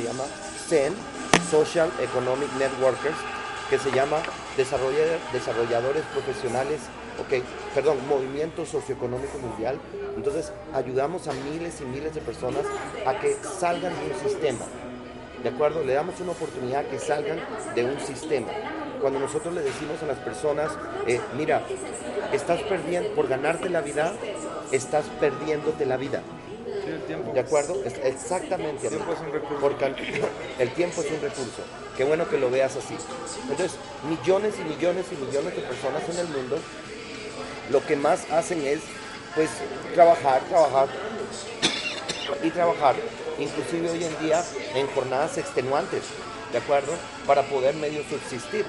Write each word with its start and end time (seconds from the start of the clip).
se 0.00 0.06
llama 0.06 0.24
CEN, 0.68 0.94
Social 1.50 1.90
Economic 2.00 2.50
Networkers, 2.58 3.16
que 3.68 3.78
se 3.78 3.90
llama 3.92 4.18
Desarrolla- 4.56 5.18
Desarrolladores 5.32 6.02
Profesionales, 6.12 6.80
ok, 7.18 7.44
perdón, 7.74 7.98
Movimiento 8.08 8.64
Socioeconómico 8.64 9.38
Mundial. 9.38 9.78
Entonces 10.16 10.52
ayudamos 10.72 11.28
a 11.28 11.32
miles 11.32 11.80
y 11.80 11.84
miles 11.84 12.14
de 12.14 12.20
personas 12.20 12.62
a 13.06 13.18
que 13.20 13.36
salgan 13.42 13.92
de 13.94 14.12
un 14.14 14.20
sistema. 14.30 14.64
¿De 15.42 15.48
acuerdo? 15.48 15.82
Le 15.84 15.94
damos 15.94 16.18
una 16.20 16.32
oportunidad 16.32 16.84
que 16.86 16.98
salgan 16.98 17.38
de 17.74 17.84
un 17.84 17.98
sistema. 18.00 18.48
Cuando 19.00 19.18
nosotros 19.18 19.54
le 19.54 19.62
decimos 19.62 20.02
a 20.02 20.06
las 20.06 20.18
personas, 20.18 20.70
eh, 21.06 21.20
mira, 21.36 21.62
estás 22.32 22.60
perdiendo, 22.62 23.10
por 23.14 23.28
ganarte 23.28 23.70
la 23.70 23.80
vida, 23.80 24.12
estás 24.72 25.04
perdiéndote 25.18 25.86
la 25.86 25.96
vida. 25.96 26.22
Sí, 26.84 26.90
el 26.90 27.02
tiempo. 27.02 27.32
¿De 27.32 27.40
acuerdo? 27.40 27.82
Es- 27.84 27.98
exactamente. 28.04 28.86
El 28.86 28.92
tiempo 28.94 29.12
es 29.12 29.20
un 29.20 29.32
recurso. 29.32 29.60
Porque 29.60 29.84
el 30.58 30.70
tiempo 30.72 31.00
es 31.02 31.10
un 31.10 31.20
recurso. 31.20 31.62
Qué 31.96 32.04
bueno 32.04 32.28
que 32.28 32.38
lo 32.38 32.50
veas 32.50 32.76
así. 32.76 32.96
Entonces, 33.48 33.78
millones 34.08 34.54
y 34.60 34.64
millones 34.64 35.06
y 35.12 35.16
millones 35.16 35.54
de 35.56 35.62
personas 35.62 36.02
en 36.08 36.18
el 36.18 36.28
mundo 36.28 36.58
lo 37.70 37.84
que 37.86 37.94
más 37.96 38.28
hacen 38.32 38.66
es, 38.66 38.80
pues, 39.34 39.48
trabajar, 39.94 40.42
trabajar 40.48 40.88
y 42.42 42.50
trabajar, 42.50 42.96
inclusive 43.38 43.90
hoy 43.90 44.04
en 44.04 44.18
día 44.18 44.42
en 44.74 44.86
jornadas 44.88 45.38
extenuantes, 45.38 46.02
¿de 46.52 46.58
acuerdo? 46.58 46.92
Para 47.26 47.42
poder 47.42 47.74
medio 47.76 48.02
subsistir. 48.08 48.64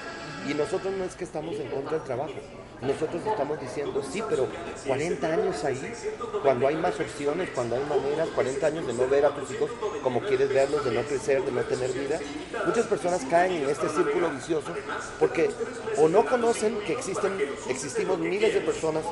Y 0.47 0.53
nosotros 0.53 0.93
no 0.93 1.03
es 1.03 1.15
que 1.15 1.23
estamos 1.23 1.55
en 1.55 1.67
contra 1.69 1.93
del 1.93 2.01
trabajo, 2.03 2.33
nosotros 2.81 3.21
estamos 3.25 3.59
diciendo, 3.61 4.01
sí, 4.03 4.23
pero 4.27 4.47
40 4.87 5.27
años 5.27 5.63
ahí, 5.63 5.93
cuando 6.41 6.67
hay 6.67 6.75
más 6.75 6.99
opciones, 6.99 7.49
cuando 7.53 7.75
hay 7.75 7.83
maneras, 7.85 8.29
40 8.33 8.65
años 8.65 8.87
de 8.87 8.93
no 8.93 9.07
ver 9.07 9.25
a 9.25 9.35
tus 9.35 9.51
hijos 9.51 9.69
como 10.01 10.21
quieres 10.21 10.49
verlos, 10.49 10.83
de 10.83 10.91
no 10.91 11.01
crecer, 11.03 11.43
de 11.43 11.51
no 11.51 11.61
tener 11.61 11.91
vida, 11.91 12.19
muchas 12.65 12.87
personas 12.87 13.21
caen 13.29 13.63
en 13.63 13.69
este 13.69 13.87
círculo 13.89 14.29
vicioso 14.31 14.73
porque 15.19 15.49
o 15.97 16.09
no 16.09 16.25
conocen 16.25 16.79
que 16.79 16.93
existen, 16.93 17.37
existimos 17.69 18.17
miles 18.17 18.53
de 18.53 18.61
personas 18.61 19.03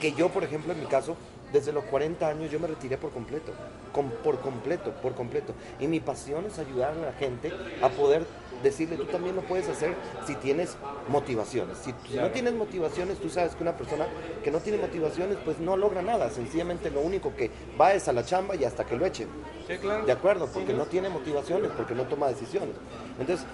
que 0.00 0.12
yo, 0.12 0.28
por 0.28 0.44
ejemplo, 0.44 0.72
en 0.72 0.80
mi 0.80 0.86
caso, 0.86 1.16
desde 1.52 1.72
los 1.72 1.84
40 1.84 2.26
años 2.28 2.50
yo 2.50 2.58
me 2.60 2.66
retiré 2.66 2.96
por 2.98 3.10
completo, 3.10 3.52
com- 3.92 4.10
por 4.24 4.40
completo, 4.40 4.90
por 5.02 5.14
completo. 5.14 5.52
Y 5.80 5.86
mi 5.86 6.00
pasión 6.00 6.44
es 6.46 6.58
ayudar 6.58 6.92
a 6.92 7.06
la 7.06 7.12
gente 7.12 7.52
a 7.82 7.88
poder 7.88 8.24
decirle, 8.62 8.96
tú 8.96 9.04
también 9.04 9.36
lo 9.36 9.42
puedes 9.42 9.68
hacer 9.68 9.94
si 10.26 10.34
tienes 10.36 10.76
motivaciones. 11.08 11.78
Si, 11.78 11.92
si 12.10 12.16
no 12.16 12.30
tienes 12.30 12.54
motivaciones, 12.54 13.18
tú 13.18 13.28
sabes 13.28 13.54
que 13.54 13.62
una 13.62 13.76
persona 13.76 14.06
que 14.42 14.50
no 14.50 14.58
tiene 14.60 14.78
motivaciones, 14.78 15.36
pues 15.44 15.58
no 15.58 15.76
logra 15.76 16.02
nada. 16.02 16.30
Sencillamente 16.30 16.90
lo 16.90 17.00
único 17.00 17.34
que 17.36 17.50
va 17.80 17.92
es 17.92 18.08
a 18.08 18.12
la 18.12 18.24
chamba 18.24 18.56
y 18.56 18.64
hasta 18.64 18.84
que 18.84 18.96
lo 18.96 19.04
echen. 19.06 19.28
Sí, 19.68 19.76
claro. 19.78 20.04
De 20.06 20.12
acuerdo, 20.12 20.48
porque 20.52 20.72
no 20.72 20.86
tiene 20.86 21.08
motivaciones, 21.10 21.70
porque 21.76 21.94
no 21.94 22.04
toma 22.04 22.28
decisiones. 22.28 22.74
Entonces, 23.20 23.46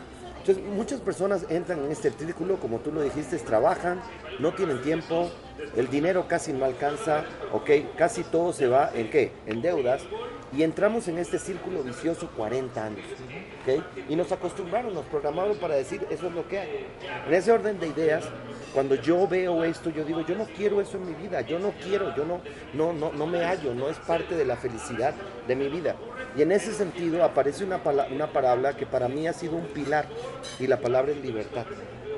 entonces, 0.42 0.64
muchas 0.64 1.00
personas 1.00 1.46
entran 1.50 1.84
en 1.84 1.92
este 1.92 2.10
círculo, 2.10 2.58
como 2.58 2.80
tú 2.80 2.90
lo 2.90 3.00
dijiste, 3.00 3.38
trabajan, 3.38 4.00
no 4.40 4.52
tienen 4.52 4.82
tiempo, 4.82 5.30
el 5.76 5.88
dinero 5.88 6.26
casi 6.26 6.52
no 6.52 6.64
alcanza, 6.64 7.24
ok, 7.52 7.70
casi 7.96 8.24
todo 8.24 8.52
se 8.52 8.66
va 8.66 8.90
en 8.92 9.08
qué? 9.08 9.30
En 9.46 9.62
deudas, 9.62 10.02
y 10.56 10.62
entramos 10.62 11.08
en 11.08 11.18
este 11.18 11.38
círculo 11.38 11.82
vicioso 11.82 12.28
40 12.36 12.84
años, 12.84 13.04
ok, 13.62 13.82
y 14.08 14.16
nos 14.16 14.30
acostumbraron, 14.32 14.92
nos 14.92 15.06
programaron 15.06 15.56
para 15.56 15.74
decir, 15.74 16.06
eso 16.10 16.26
es 16.26 16.34
lo 16.34 16.46
que 16.46 16.58
hay. 16.58 16.86
En 17.26 17.34
ese 17.34 17.52
orden 17.52 17.80
de 17.80 17.88
ideas, 17.88 18.24
cuando 18.74 18.94
yo 18.94 19.26
veo 19.26 19.64
esto, 19.64 19.90
yo 19.90 20.04
digo, 20.04 20.20
yo 20.22 20.34
no 20.34 20.44
quiero 20.44 20.80
eso 20.80 20.98
en 20.98 21.06
mi 21.06 21.14
vida, 21.14 21.40
yo 21.40 21.58
no 21.58 21.72
quiero, 21.82 22.14
yo 22.14 22.24
no, 22.24 22.40
no, 22.74 22.92
no, 22.92 23.12
no 23.12 23.26
me 23.26 23.44
hallo, 23.44 23.74
no 23.74 23.88
es 23.88 23.98
parte 23.98 24.34
de 24.34 24.44
la 24.44 24.56
felicidad 24.56 25.14
de 25.46 25.56
mi 25.56 25.68
vida. 25.68 25.96
Y 26.36 26.42
en 26.42 26.52
ese 26.52 26.72
sentido 26.72 27.24
aparece 27.24 27.64
una, 27.64 27.80
una 28.10 28.26
palabra 28.26 28.76
que 28.76 28.86
para 28.86 29.08
mí 29.08 29.26
ha 29.26 29.32
sido 29.32 29.56
un 29.56 29.66
pilar, 29.66 30.06
y 30.58 30.66
la 30.66 30.78
palabra 30.78 31.12
es 31.12 31.18
libertad. 31.18 31.64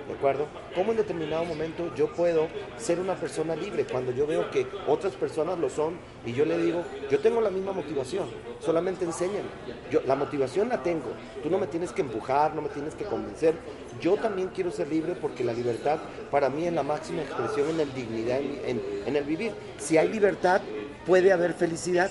¿De 0.06 0.12
acuerdo? 0.12 0.46
¿Cómo 0.74 0.90
en 0.90 0.98
determinado 0.98 1.44
momento 1.44 1.90
yo 1.94 2.12
puedo 2.12 2.48
ser 2.76 3.00
una 3.00 3.14
persona 3.14 3.56
libre 3.56 3.86
cuando 3.86 4.12
yo 4.12 4.26
veo 4.26 4.50
que 4.50 4.66
otras 4.86 5.14
personas 5.14 5.58
lo 5.58 5.70
son 5.70 5.96
y 6.26 6.32
yo 6.32 6.44
le 6.44 6.58
digo, 6.58 6.82
yo 7.10 7.20
tengo 7.20 7.40
la 7.40 7.48
misma 7.48 7.72
motivación, 7.72 8.28
solamente 8.60 9.06
enséñame. 9.06 9.48
Yo, 9.90 10.02
la 10.06 10.14
motivación 10.14 10.68
la 10.68 10.82
tengo, 10.82 11.06
tú 11.42 11.48
no 11.48 11.58
me 11.58 11.66
tienes 11.68 11.92
que 11.92 12.02
empujar, 12.02 12.54
no 12.54 12.60
me 12.60 12.68
tienes 12.68 12.94
que 12.94 13.04
convencer. 13.04 13.54
Yo 14.00 14.16
también 14.16 14.48
quiero 14.48 14.70
ser 14.70 14.88
libre 14.88 15.14
porque 15.14 15.42
la 15.42 15.54
libertad 15.54 15.98
para 16.30 16.50
mí 16.50 16.66
es 16.66 16.72
la 16.72 16.82
máxima 16.82 17.22
expresión 17.22 17.70
en 17.70 17.80
el 17.80 17.94
dignidad, 17.94 18.40
en 18.40 19.16
el 19.16 19.24
vivir. 19.24 19.52
Si 19.78 19.96
hay 19.96 20.08
libertad, 20.08 20.60
puede 21.06 21.32
haber 21.32 21.54
felicidad. 21.54 22.10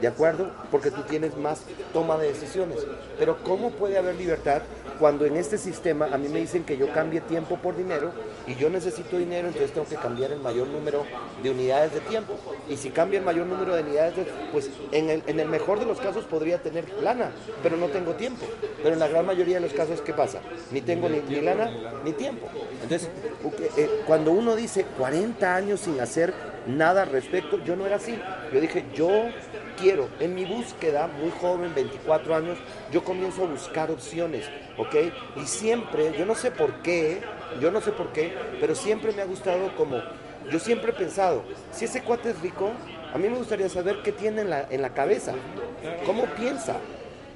¿De 0.00 0.08
acuerdo? 0.08 0.50
Porque 0.70 0.90
tú 0.90 1.02
tienes 1.02 1.36
más 1.36 1.62
toma 1.92 2.18
de 2.18 2.28
decisiones. 2.28 2.78
Pero 3.18 3.42
¿cómo 3.42 3.70
puede 3.70 3.96
haber 3.96 4.16
libertad 4.16 4.62
cuando 4.98 5.24
en 5.26 5.36
este 5.36 5.58
sistema 5.58 6.06
a 6.12 6.18
mí 6.18 6.28
me 6.28 6.38
dicen 6.40 6.64
que 6.64 6.76
yo 6.76 6.92
cambie 6.92 7.20
tiempo 7.20 7.56
por 7.56 7.76
dinero 7.76 8.12
y 8.46 8.54
yo 8.54 8.70
necesito 8.70 9.18
dinero, 9.18 9.48
entonces 9.48 9.72
tengo 9.72 9.86
que 9.86 9.96
cambiar 9.96 10.32
el 10.32 10.40
mayor 10.40 10.66
número 10.68 11.04
de 11.42 11.50
unidades 11.50 11.92
de 11.94 12.00
tiempo? 12.00 12.34
Y 12.68 12.76
si 12.76 12.90
cambia 12.90 13.18
el 13.18 13.24
mayor 13.24 13.46
número 13.46 13.74
de 13.74 13.82
unidades, 13.82 14.16
de- 14.16 14.26
pues 14.52 14.70
en 14.92 15.10
el, 15.10 15.48
mejor 15.48 15.78
de 15.78 15.86
los 15.86 16.00
casos 16.00 16.24
podría 16.24 16.58
tener 16.62 16.84
lana, 17.02 17.30
pero 17.62 17.76
no 17.76 17.86
tengo 17.88 18.14
tiempo. 18.14 18.46
Pero 18.82 18.94
en 18.94 18.98
la 19.00 19.08
gran 19.08 19.26
mayoría 19.26 19.56
de 19.56 19.60
los 19.62 19.72
casos, 19.72 20.00
¿qué 20.00 20.12
pasa? 20.12 20.40
Ni 20.70 20.80
tengo 20.80 21.08
ni, 21.08 21.20
ni 21.20 21.40
lana 21.40 21.70
ni 22.04 22.12
tiempo. 22.12 22.46
Entonces, 22.82 23.08
eh, 23.76 23.90
cuando 24.06 24.32
uno 24.32 24.56
dice 24.56 24.84
40 24.98 25.54
años 25.54 25.80
sin 25.80 26.00
hacer 26.00 26.32
nada 26.66 27.02
al 27.02 27.10
respecto, 27.10 27.62
yo 27.64 27.76
no 27.76 27.86
era 27.86 27.96
así. 27.96 28.18
Yo 28.52 28.60
dije, 28.60 28.84
yo 28.94 29.08
quiero, 29.76 30.08
en 30.20 30.34
mi 30.34 30.44
búsqueda, 30.44 31.06
muy 31.06 31.30
joven, 31.40 31.74
24 31.74 32.34
años, 32.34 32.58
yo 32.92 33.04
comienzo 33.04 33.44
a 33.44 33.46
buscar 33.46 33.90
opciones, 33.90 34.46
¿ok? 34.76 34.94
Y 35.36 35.46
siempre, 35.46 36.14
yo 36.18 36.26
no 36.26 36.34
sé 36.34 36.50
por 36.50 36.82
qué, 36.82 37.20
yo 37.60 37.70
no 37.70 37.80
sé 37.80 37.92
por 37.92 38.12
qué, 38.12 38.34
pero 38.60 38.74
siempre 38.74 39.12
me 39.12 39.22
ha 39.22 39.26
gustado 39.26 39.74
como, 39.76 40.00
yo 40.50 40.58
siempre 40.58 40.90
he 40.90 40.94
pensado, 40.94 41.42
si 41.72 41.84
ese 41.84 42.02
cuate 42.02 42.30
es 42.30 42.40
rico, 42.40 42.70
a 43.12 43.18
mí 43.18 43.28
me 43.28 43.36
gustaría 43.36 43.68
saber 43.68 44.02
qué 44.02 44.12
tiene 44.12 44.42
en 44.42 44.50
la, 44.50 44.66
en 44.70 44.82
la 44.82 44.92
cabeza, 44.92 45.32
cómo 46.04 46.24
piensa. 46.36 46.76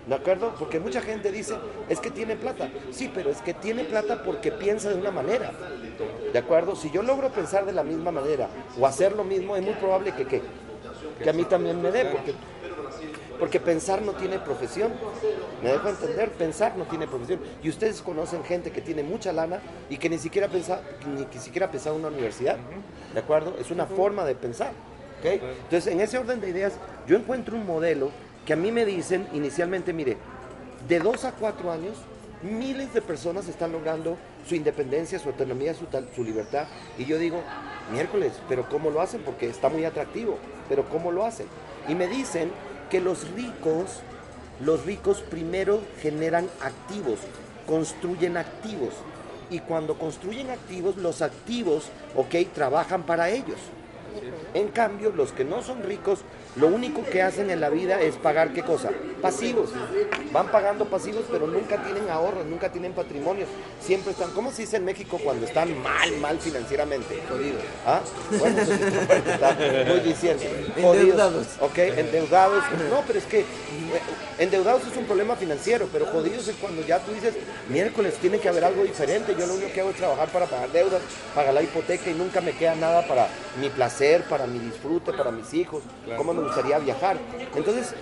¿De 0.07 0.15
acuerdo? 0.15 0.55
Porque 0.59 0.81
mucha 0.81 1.03
gente 1.03 1.31
dice, 1.31 1.55
es 1.89 2.01
que 2.01 2.11
tiene 2.11 2.35
plata. 2.35 2.69
Sí, 2.91 3.11
pero 3.15 3.31
es 3.31 3.41
que 3.43 3.55
tiene 3.55 3.85
plata 3.85 4.23
porque 4.25 4.51
piensa 4.51 4.89
de 4.89 4.97
una 4.97 5.11
manera. 5.11 5.53
¿De 6.33 6.39
acuerdo? 6.39 6.75
Si 6.75 6.91
yo 6.91 7.03
logro 7.03 7.31
pensar 7.31 7.67
de 7.67 7.73
la 7.73 7.85
misma 7.85 8.11
manera 8.11 8.49
o 8.79 8.87
hacer 8.87 9.13
lo 9.13 9.25
mismo, 9.25 9.57
es 9.57 9.63
muy 9.63 9.75
probable 9.75 10.13
que, 10.13 10.27
¿qué? 10.27 10.43
Que 11.23 11.31
a 11.31 11.33
mí 11.33 11.45
también 11.45 11.81
me 11.81 11.91
dé, 11.91 12.07
porque, 12.07 12.35
porque 13.39 13.61
pensar 13.61 14.03
no 14.03 14.13
tiene 14.13 14.39
profesión. 14.39 14.93
Me 15.63 15.71
dejo 15.71 15.89
entender, 15.89 16.31
pensar 16.33 16.77
no 16.77 16.85
tiene 16.85 17.07
profesión. 17.07 17.41
Y 17.63 17.69
ustedes 17.69 18.03
conocen 18.03 18.45
gente 18.45 18.71
que 18.71 18.81
tiene 18.81 19.03
mucha 19.03 19.33
lana 19.33 19.61
y 19.89 19.97
que 19.99 20.09
ni 20.09 20.19
siquiera 20.19 20.49
pensa, 20.49 20.81
ni 21.07 21.25
que 21.27 21.39
siquiera 21.39 21.71
pensado 21.71 21.97
en 21.97 22.03
una 22.05 22.15
universidad. 22.15 22.57
¿De 23.13 23.21
acuerdo? 23.21 23.55
Es 23.59 23.71
una 23.71 23.87
forma 23.87 24.25
de 24.25 24.35
pensar. 24.35 24.73
¿ok? 25.21 25.27
Entonces, 25.65 25.87
en 25.93 26.01
ese 26.01 26.19
orden 26.19 26.41
de 26.41 26.49
ideas, 26.49 26.75
yo 27.07 27.17
encuentro 27.17 27.57
un 27.57 27.67
modelo 27.67 28.11
que 28.47 28.55
a 28.55 28.57
mí 28.57 28.73
me 28.73 28.85
dicen 28.85 29.29
inicialmente, 29.33 29.93
mire, 29.93 30.17
de 30.89 30.99
dos 30.99 31.25
a 31.25 31.33
cuatro 31.33 31.71
años, 31.71 31.97
miles 32.43 32.93
de 32.95 33.03
personas 33.03 33.49
están 33.49 33.73
logrando 33.73 34.17
su 34.49 34.55
independencia, 34.55 35.19
su 35.19 35.29
autonomía, 35.29 35.75
su, 35.75 36.25
libertad. 36.25 36.67
Y 36.99 37.05
yo 37.05 37.19
digo, 37.19 37.43
miércoles, 37.93 38.33
pero 38.49 38.69
¿cómo 38.69 38.91
lo 38.91 39.01
hacen? 39.01 39.23
Porque 39.23 39.49
está 39.49 39.69
muy 39.69 39.85
atractivo, 39.85 40.39
pero 40.69 40.89
¿cómo 40.89 41.13
lo 41.13 41.25
hacen? 41.25 41.47
Y 41.89 41.95
me 41.95 42.09
dicen 42.09 42.51
que 42.91 43.01
los 43.01 43.31
ricos, 43.33 44.01
los 44.61 44.85
ricos 44.85 45.21
primero 45.21 45.81
generan 46.01 46.49
activos, 46.63 47.21
construyen 47.67 48.37
activos. 48.37 48.95
Y 49.51 49.61
cuando 49.61 49.99
construyen 49.99 50.51
activos, 50.51 50.97
los 50.97 51.23
activos, 51.23 51.89
ok, 52.15 52.53
trabajan 52.55 53.03
para 53.03 53.31
ellos. 53.31 53.59
En 54.55 54.69
cambio, 54.69 55.11
los 55.11 55.33
que 55.33 55.45
no 55.45 55.63
son 55.63 55.83
ricos 55.83 56.21
lo 56.57 56.67
único 56.67 57.05
que 57.05 57.23
hacen 57.23 57.51
en 57.51 57.61
la 57.61 57.71
vida 57.71 58.01
es 58.01 58.17
pagar 58.17 58.53
qué 58.53 58.63
cosa? 58.63 58.91
Pasivos. 59.23 59.71
Van 60.33 60.49
pagando 60.49 60.87
pasivos, 60.87 61.25
pero 61.31 61.47
nunca 61.47 61.83
tienen 61.85 62.09
ahorros, 62.11 62.45
nunca 62.47 62.73
tienen 62.73 62.93
patrimonio. 62.93 63.47
Siempre 63.81 64.13
están, 64.13 64.33
¿cómo 64.33 64.51
se 64.51 64.63
dice 64.63 64.77
en 64.77 64.85
México 64.85 65.21
cuando 65.23 65.47
están 65.47 65.81
mal, 65.83 66.11
mal 66.19 66.39
financieramente? 66.39 67.21
Jodidos. 67.29 67.63
¿Ah? 67.87 68.01
Bueno, 68.39 68.63
eso 68.63 68.73
sí 68.77 68.83
está 69.31 69.57
muy 69.89 70.01
diciendo. 70.01 70.43
Endeudados. 70.77 71.47
Ok, 71.61 71.79
endeudados. 71.79 72.65
No, 72.91 73.03
pero 73.07 73.19
es 73.19 73.27
que 73.27 73.41
eh, 73.41 73.45
endeudados 74.39 74.83
es 74.91 74.97
un 74.97 75.05
problema 75.05 75.37
financiero, 75.37 75.89
pero 75.93 76.07
jodidos 76.07 76.49
es 76.49 76.57
cuando 76.57 76.83
ya 76.83 76.99
tú 76.99 77.13
dices, 77.13 77.35
miércoles 77.69 78.15
tiene 78.21 78.39
que 78.39 78.49
haber 78.49 78.65
algo 78.65 78.83
diferente. 78.83 79.37
Yo 79.39 79.47
lo 79.47 79.55
único 79.55 79.73
que 79.73 79.81
hago 79.81 79.91
es 79.91 79.97
trabajar 79.97 80.29
para 80.31 80.47
pagar 80.47 80.73
deudas, 80.73 81.01
pagar 81.35 81.55
la 81.55 81.63
hipoteca 81.63 82.11
y 82.11 82.15
nunca 82.15 82.41
me 82.41 82.53
queda 82.53 82.75
nada 82.75 83.07
para 83.07 83.29
mi 83.61 83.69
placer, 83.69 84.25
para 84.25 84.47
mi 84.47 84.59
disfrute, 84.59 85.13
para 85.13 85.31
mis 85.31 85.53
hijos, 85.55 85.83
cómo 86.17 86.40
me 86.41 86.47
gustaría 86.47 86.79
viajar. 86.79 87.19
Entonces, 87.55 87.95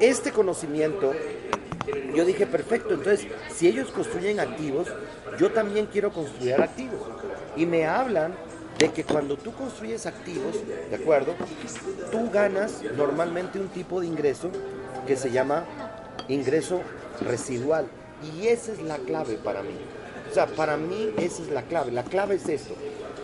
este 0.00 0.32
conocimiento, 0.32 1.12
yo 2.14 2.24
dije, 2.24 2.46
perfecto, 2.46 2.94
entonces, 2.94 3.26
si 3.54 3.68
ellos 3.68 3.90
construyen 3.90 4.40
activos, 4.40 4.88
yo 5.38 5.50
también 5.52 5.86
quiero 5.86 6.12
construir 6.12 6.60
activos. 6.60 7.00
Y 7.56 7.66
me 7.66 7.86
hablan 7.86 8.34
de 8.78 8.90
que 8.90 9.04
cuando 9.04 9.36
tú 9.36 9.52
construyes 9.52 10.06
activos, 10.06 10.56
¿de 10.90 10.96
acuerdo? 10.96 11.34
Tú 12.12 12.30
ganas 12.30 12.82
normalmente 12.96 13.58
un 13.58 13.68
tipo 13.68 14.00
de 14.00 14.06
ingreso 14.06 14.50
que 15.06 15.16
se 15.16 15.30
llama 15.30 15.64
ingreso 16.28 16.80
residual. 17.20 17.86
Y 18.22 18.48
esa 18.48 18.72
es 18.72 18.82
la 18.82 18.98
clave 18.98 19.34
para 19.36 19.62
mí. 19.62 19.76
O 20.30 20.34
sea, 20.34 20.46
para 20.46 20.76
mí 20.76 21.12
esa 21.16 21.42
es 21.42 21.48
la 21.50 21.62
clave. 21.62 21.90
La 21.92 22.04
clave 22.04 22.36
es 22.36 22.48
esto. 22.48 22.74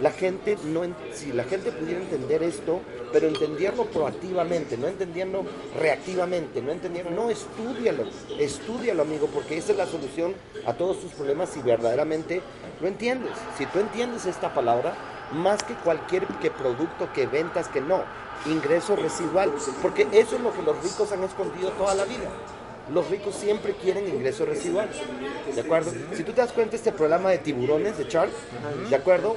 La 0.01 0.11
gente 0.11 0.57
no, 0.65 0.83
si 1.13 1.33
la 1.33 1.45
gente 1.45 1.71
pudiera 1.71 2.01
entender 2.01 2.43
esto, 2.43 2.81
pero 3.13 3.29
entenderlo 3.29 3.85
proactivamente, 3.87 4.77
no 4.77 4.89
entendiendo 4.89 5.45
reactivamente, 5.79 6.61
no 6.61 6.73
entendiendo, 6.73 7.11
no, 7.11 7.31
estúdialo, 7.31 8.05
estúdialo 8.39 9.03
amigo, 9.03 9.29
porque 9.33 9.57
esa 9.57 9.73
es 9.73 9.79
la 9.79 9.87
solución 9.87 10.35
a 10.67 10.75
todos 10.75 11.01
tus 11.01 11.13
problemas 11.13 11.51
si 11.51 11.61
verdaderamente 11.63 12.43
lo 12.81 12.89
entiendes. 12.89 13.31
Si 13.57 13.67
tú 13.67 13.79
entiendes 13.79 14.27
esta 14.27 14.53
palabra, 14.53 14.95
más 15.33 15.63
que 15.63 15.75
cualquier 15.75 16.27
que 16.27 16.51
producto, 16.51 17.09
que 17.15 17.27
ventas, 17.27 17.69
que 17.69 17.81
no, 17.81 18.03
ingreso 18.47 18.97
residual, 18.97 19.53
porque 19.81 20.09
eso 20.13 20.37
es 20.37 20.43
lo 20.43 20.53
que 20.53 20.63
los 20.63 20.83
ricos 20.83 21.13
han 21.13 21.23
escondido 21.23 21.71
toda 21.71 21.95
la 21.95 22.05
vida. 22.05 22.29
Los 22.93 23.09
ricos 23.09 23.35
siempre 23.35 23.75
quieren 23.75 24.07
ingreso 24.09 24.45
residual, 24.45 24.91
¿de 25.55 25.61
acuerdo? 25.61 25.91
Si 26.15 26.23
tú 26.23 26.33
te 26.33 26.43
das 26.43 26.53
cuenta 26.53 26.77
este 26.77 26.93
programa 26.93 27.31
de 27.31 27.39
tiburones 27.39 27.97
de 27.97 28.05
Shark, 28.05 28.31
¿de 28.91 28.97
acuerdo? 28.97 29.37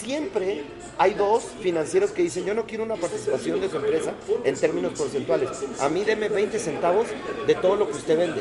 Siempre 0.00 0.64
hay 0.98 1.14
dos 1.14 1.44
financieros 1.60 2.10
que 2.10 2.22
dicen, 2.22 2.44
yo 2.44 2.54
no 2.54 2.66
quiero 2.66 2.84
una 2.84 2.96
participación 2.96 3.60
de 3.60 3.68
su 3.68 3.76
empresa 3.76 4.12
en 4.44 4.56
términos 4.56 4.92
porcentuales. 4.96 5.50
A 5.80 5.88
mí 5.88 6.04
deme 6.04 6.28
20 6.28 6.58
centavos 6.58 7.06
de 7.46 7.54
todo 7.54 7.76
lo 7.76 7.86
que 7.88 7.96
usted 7.96 8.18
vende. 8.18 8.40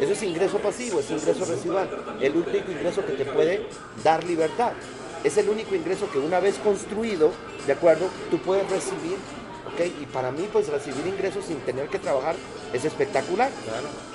Eso 0.00 0.12
es 0.12 0.22
ingreso 0.22 0.58
pasivo, 0.58 1.00
es 1.00 1.10
ingreso 1.10 1.44
residual. 1.44 1.88
El 2.20 2.36
único 2.36 2.70
ingreso 2.70 3.04
que 3.04 3.12
te 3.12 3.24
puede 3.24 3.66
dar 4.02 4.24
libertad. 4.24 4.72
Es 5.24 5.36
el 5.36 5.48
único 5.48 5.74
ingreso 5.74 6.10
que 6.10 6.18
una 6.18 6.40
vez 6.40 6.56
construido, 6.58 7.32
¿de 7.66 7.72
acuerdo? 7.72 8.08
Tú 8.30 8.38
puedes 8.38 8.68
recibir, 8.70 9.16
¿ok? 9.72 10.02
Y 10.02 10.06
para 10.06 10.30
mí, 10.30 10.48
pues 10.52 10.68
recibir 10.68 11.06
ingresos 11.06 11.44
sin 11.44 11.58
tener 11.60 11.88
que 11.88 11.98
trabajar 11.98 12.36
es 12.72 12.84
espectacular. 12.84 13.50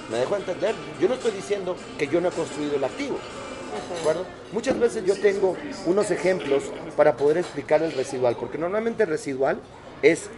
¿Me 0.10 0.18
dejo 0.18 0.36
entender? 0.36 0.76
Yo 1.00 1.08
no 1.08 1.16
estoy 1.16 1.32
diciendo 1.32 1.76
que 1.98 2.08
yo 2.08 2.22
no 2.22 2.30
he 2.30 2.32
construido 2.32 2.76
el 2.76 2.84
activo. 2.84 3.18
Muchas 4.52 4.80
veces 4.80 5.04
yo 5.06 5.16
tengo 5.20 5.56
unos 5.86 6.12
ejemplos 6.12 6.64
para 6.96 7.16
poder 7.18 7.38
explicar 7.38 7.82
el 7.84 7.92
residual, 7.94 8.36
porque 8.40 8.58
normalmente 8.58 9.04
el 9.04 9.10
residual 9.10 9.60
es 10.02 10.30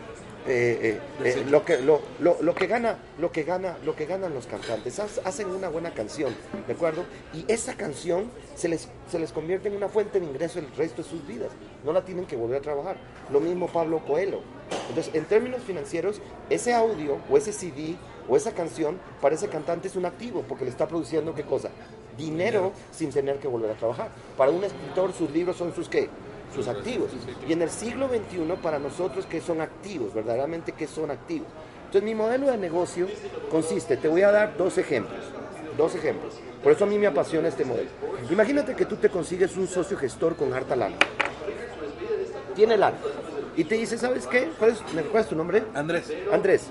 eh, 0.47 0.99
eh, 1.23 1.27
eh, 1.39 1.45
lo 1.49 1.65
que 1.65 1.79
lo, 1.79 2.01
lo- 2.19 2.53
que 2.53 2.67
gana 2.67 2.99
lo 3.17 3.31
que 3.31 3.41
gana 3.43 3.77
lo 3.83 3.95
que 3.95 4.05
ganan 4.05 4.33
los 4.35 4.45
cantantes. 4.45 4.99
Hacen 4.99 5.49
una 5.49 5.69
buena 5.69 5.91
canción 5.95 6.35
de 6.67 6.73
acuerdo 6.73 7.03
y 7.33 7.45
esa 7.51 7.73
canción 7.75 8.29
se 8.55 8.67
les 8.67 8.87
se 9.09 9.17
les 9.17 9.31
convierte 9.31 9.69
en 9.69 9.75
una 9.75 9.89
fuente 9.89 10.19
de 10.19 10.25
ingreso 10.27 10.59
el 10.59 10.67
resto 10.77 11.01
de 11.01 11.09
sus 11.09 11.25
vidas. 11.25 11.49
No 11.83 11.93
la 11.93 12.05
tienen 12.05 12.25
que 12.27 12.35
volver 12.35 12.59
a 12.59 12.61
trabajar. 12.61 12.97
Lo 13.33 13.39
mismo 13.39 13.67
Pablo 13.67 13.99
Coelho. 14.05 14.41
Entonces 14.89 15.15
en 15.15 15.25
términos 15.25 15.61
financieros 15.63 16.21
ese 16.51 16.75
audio 16.75 17.17
o 17.27 17.37
ese 17.37 17.51
CD 17.51 17.95
o 18.29 18.37
esa 18.37 18.51
canción 18.51 18.99
para 19.21 19.33
ese 19.33 19.47
cantante 19.49 19.87
es 19.87 19.95
un 19.95 20.05
activo 20.05 20.43
porque 20.47 20.63
le 20.65 20.69
está 20.69 20.87
produciendo 20.87 21.33
qué 21.33 21.43
cosa 21.43 21.69
dinero 22.17 22.71
sin 22.91 23.11
tener 23.11 23.37
que 23.37 23.47
volver 23.47 23.71
a 23.71 23.73
trabajar 23.75 24.09
para 24.37 24.51
un 24.51 24.63
escritor 24.63 25.13
sus 25.13 25.29
libros 25.31 25.57
son 25.57 25.73
sus 25.73 25.89
qué 25.89 26.09
sus 26.55 26.67
activos. 26.67 27.11
Y 27.47 27.53
en 27.53 27.61
el 27.61 27.69
siglo 27.69 28.07
XXI, 28.07 28.55
para 28.61 28.79
nosotros, 28.79 29.25
¿qué 29.29 29.41
son 29.41 29.61
activos? 29.61 30.13
Verdaderamente, 30.13 30.71
¿qué 30.71 30.87
son 30.87 31.11
activos? 31.11 31.47
Entonces, 31.85 32.03
mi 32.03 32.15
modelo 32.15 32.47
de 32.47 32.57
negocio 32.57 33.07
consiste, 33.51 33.97
te 33.97 34.07
voy 34.07 34.21
a 34.21 34.31
dar 34.31 34.57
dos 34.57 34.77
ejemplos, 34.77 35.19
dos 35.77 35.93
ejemplos. 35.95 36.33
Por 36.63 36.71
eso 36.71 36.85
a 36.85 36.87
mí 36.87 36.97
me 36.97 37.07
apasiona 37.07 37.47
este 37.47 37.65
modelo. 37.65 37.89
Imagínate 38.29 38.75
que 38.75 38.85
tú 38.85 38.95
te 38.95 39.09
consigues 39.09 39.55
un 39.55 39.67
socio 39.67 39.97
gestor 39.97 40.35
con 40.35 40.53
harta 40.53 40.75
lana. 40.75 40.97
Tiene 42.55 42.77
lana. 42.77 42.97
Y 43.55 43.65
te 43.65 43.75
dice, 43.75 43.97
¿sabes 43.97 44.25
qué? 44.27 44.49
¿Cuál 44.57 44.71
es, 44.71 44.81
¿Me 44.93 45.01
recuerdas 45.01 45.29
tu 45.29 45.35
nombre? 45.35 45.63
Andrés, 45.73 46.11
Andrés, 46.31 46.67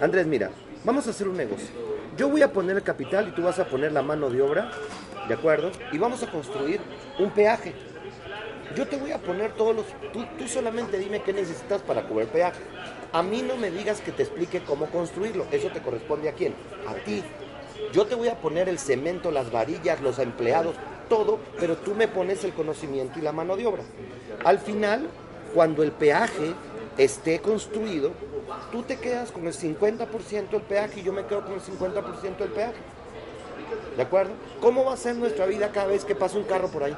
Andrés, 0.00 0.26
mira, 0.26 0.50
vamos 0.84 1.06
a 1.06 1.10
hacer 1.10 1.28
un 1.28 1.36
negocio. 1.36 1.68
Yo 2.16 2.28
voy 2.30 2.42
a 2.42 2.52
poner 2.52 2.76
el 2.76 2.82
capital 2.82 3.28
y 3.28 3.32
tú 3.32 3.42
vas 3.42 3.58
a 3.58 3.66
poner 3.66 3.92
la 3.92 4.02
mano 4.02 4.30
de 4.30 4.40
obra, 4.40 4.70
¿de 5.28 5.34
acuerdo? 5.34 5.70
Y 5.92 5.98
vamos 5.98 6.22
a 6.22 6.30
construir 6.30 6.80
un 7.18 7.30
peaje. 7.30 7.74
Yo 8.74 8.86
te 8.86 8.96
voy 8.96 9.12
a 9.12 9.18
poner 9.18 9.52
todos 9.52 9.76
los... 9.76 9.86
Tú, 10.12 10.24
tú 10.38 10.48
solamente 10.48 10.98
dime 10.98 11.22
qué 11.22 11.32
necesitas 11.32 11.82
para 11.82 12.02
cubrir 12.04 12.28
peaje. 12.28 12.60
A 13.12 13.22
mí 13.22 13.42
no 13.42 13.56
me 13.56 13.70
digas 13.70 14.00
que 14.00 14.12
te 14.12 14.22
explique 14.22 14.60
cómo 14.60 14.86
construirlo. 14.86 15.46
Eso 15.50 15.68
te 15.68 15.80
corresponde 15.80 16.28
a 16.28 16.32
quién? 16.32 16.54
A 16.88 16.94
ti. 16.94 17.22
Yo 17.92 18.06
te 18.06 18.14
voy 18.14 18.28
a 18.28 18.40
poner 18.40 18.68
el 18.68 18.78
cemento, 18.78 19.30
las 19.30 19.52
varillas, 19.52 20.00
los 20.00 20.18
empleados, 20.18 20.74
todo, 21.08 21.38
pero 21.60 21.76
tú 21.76 21.94
me 21.94 22.08
pones 22.08 22.44
el 22.44 22.52
conocimiento 22.52 23.18
y 23.18 23.22
la 23.22 23.32
mano 23.32 23.56
de 23.56 23.66
obra. 23.66 23.82
Al 24.44 24.58
final, 24.58 25.08
cuando 25.54 25.82
el 25.82 25.92
peaje 25.92 26.54
esté 26.98 27.40
construido, 27.40 28.12
tú 28.72 28.82
te 28.82 28.98
quedas 28.98 29.32
con 29.32 29.46
el 29.46 29.52
50% 29.52 30.50
del 30.50 30.62
peaje 30.62 31.00
y 31.00 31.02
yo 31.02 31.12
me 31.12 31.24
quedo 31.26 31.42
con 31.44 31.54
el 31.54 31.60
50% 31.60 32.36
del 32.36 32.50
peaje. 32.50 32.74
¿De 33.96 34.02
acuerdo? 34.02 34.32
¿Cómo 34.60 34.84
va 34.84 34.94
a 34.94 34.96
ser 34.96 35.16
nuestra 35.16 35.46
vida 35.46 35.70
cada 35.72 35.86
vez 35.88 36.04
que 36.04 36.14
pasa 36.14 36.36
un 36.38 36.44
carro 36.44 36.68
por 36.68 36.84
ahí? 36.84 36.96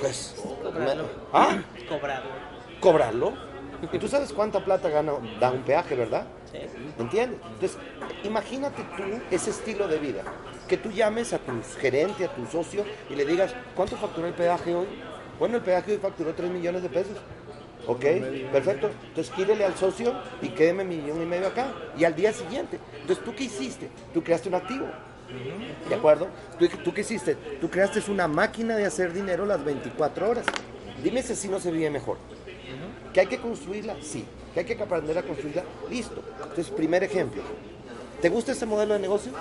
Pues, 0.00 0.36
Cobrarlo. 0.62 1.04
¿ah? 1.32 1.58
Cobrado. 1.88 2.24
cobrarlo. 2.80 3.32
Y 3.92 3.98
tú 3.98 4.08
sabes 4.08 4.32
cuánta 4.32 4.64
plata 4.64 4.88
gana, 4.88 5.12
da 5.40 5.50
un 5.50 5.62
peaje, 5.62 5.94
¿verdad? 5.94 6.26
Sí. 6.50 6.58
¿Entiendes? 6.98 7.40
Entonces, 7.52 7.78
imagínate 8.22 8.82
tú 8.96 9.02
ese 9.30 9.50
estilo 9.50 9.88
de 9.88 9.98
vida. 9.98 10.22
Que 10.68 10.78
tú 10.78 10.90
llames 10.90 11.32
a 11.34 11.38
tu 11.38 11.52
gerente, 11.78 12.24
a 12.24 12.34
tu 12.34 12.46
socio 12.46 12.84
y 13.10 13.14
le 13.14 13.26
digas, 13.26 13.54
¿cuánto 13.76 13.96
facturó 13.96 14.26
el 14.26 14.32
peaje 14.34 14.74
hoy? 14.74 14.86
Bueno, 15.38 15.56
el 15.56 15.62
peaje 15.62 15.92
hoy 15.92 15.98
facturó 15.98 16.32
3 16.32 16.50
millones 16.50 16.82
de 16.82 16.88
pesos. 16.88 17.16
Ok, 17.86 18.04
perfecto. 18.52 18.90
Entonces 19.08 19.32
quírele 19.34 19.64
al 19.64 19.76
socio 19.76 20.14
y 20.40 20.48
quédeme 20.48 20.84
millón 20.84 21.22
y 21.22 21.26
medio 21.26 21.48
acá. 21.48 21.72
Y 21.98 22.04
al 22.04 22.14
día 22.14 22.32
siguiente. 22.32 22.78
Entonces, 23.00 23.24
¿tú 23.24 23.34
qué 23.34 23.44
hiciste? 23.44 23.88
Tú 24.12 24.22
creaste 24.22 24.48
un 24.48 24.54
activo. 24.54 24.86
¿De 25.88 25.94
acuerdo? 25.94 26.28
¿Tú, 26.58 26.68
tú 26.82 26.92
qué 26.92 27.02
hiciste? 27.02 27.34
Tú 27.60 27.68
creaste 27.68 28.00
una 28.10 28.28
máquina 28.28 28.76
de 28.76 28.86
hacer 28.86 29.12
dinero 29.12 29.44
las 29.46 29.64
24 29.64 30.30
horas. 30.30 30.46
Dime 31.02 31.22
si 31.22 31.32
así 31.32 31.48
no 31.48 31.60
se 31.60 31.70
vive 31.70 31.90
mejor. 31.90 32.16
¿Que 33.12 33.20
hay 33.20 33.26
que 33.26 33.38
construirla? 33.38 33.96
Sí. 34.00 34.24
¿Que 34.52 34.60
hay 34.60 34.66
que 34.66 34.80
aprender 34.80 35.18
a 35.18 35.22
construirla? 35.22 35.64
Listo. 35.90 36.22
Entonces, 36.42 36.70
primer 36.70 37.02
ejemplo. 37.04 37.42
¿Te 38.20 38.28
gusta 38.28 38.52
este 38.52 38.66
modelo 38.66 38.94
de 38.94 39.00
negocio? 39.00 39.32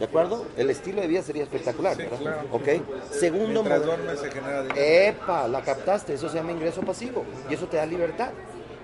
¿De 0.00 0.06
acuerdo? 0.06 0.46
El 0.56 0.70
estilo 0.70 1.02
de 1.02 1.06
vida 1.08 1.22
sería 1.22 1.42
espectacular, 1.42 1.94
Sí, 1.94 2.02
¿verdad? 2.04 2.18
claro. 2.18 2.48
Ok. 2.52 2.68
Segundo 3.12 3.62
mientras 3.62 3.84
modelo. 3.84 4.16
se 4.16 4.30
genera 4.30 4.62
dinero. 4.62 4.80
Epa, 4.80 5.46
la 5.46 5.60
captaste, 5.60 6.14
eso 6.14 6.28
se 6.30 6.36
llama 6.36 6.52
ingreso 6.52 6.80
pasivo 6.80 7.22
y 7.50 7.54
eso 7.54 7.66
te 7.66 7.76
da 7.76 7.84
libertad. 7.84 8.30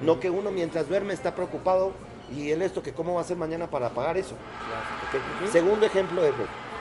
No 0.02 0.20
que 0.20 0.28
uno 0.28 0.50
mientras 0.50 0.88
duerme 0.88 1.14
está 1.14 1.34
preocupado 1.34 1.92
y 2.36 2.50
él 2.50 2.60
esto 2.60 2.82
que 2.82 2.92
cómo 2.92 3.14
va 3.14 3.20
a 3.20 3.24
hacer 3.24 3.38
mañana 3.38 3.66
para 3.70 3.88
pagar 3.88 4.18
eso. 4.18 4.34
Segundo 5.50 5.86
ejemplo 5.86 6.22
es 6.22 6.32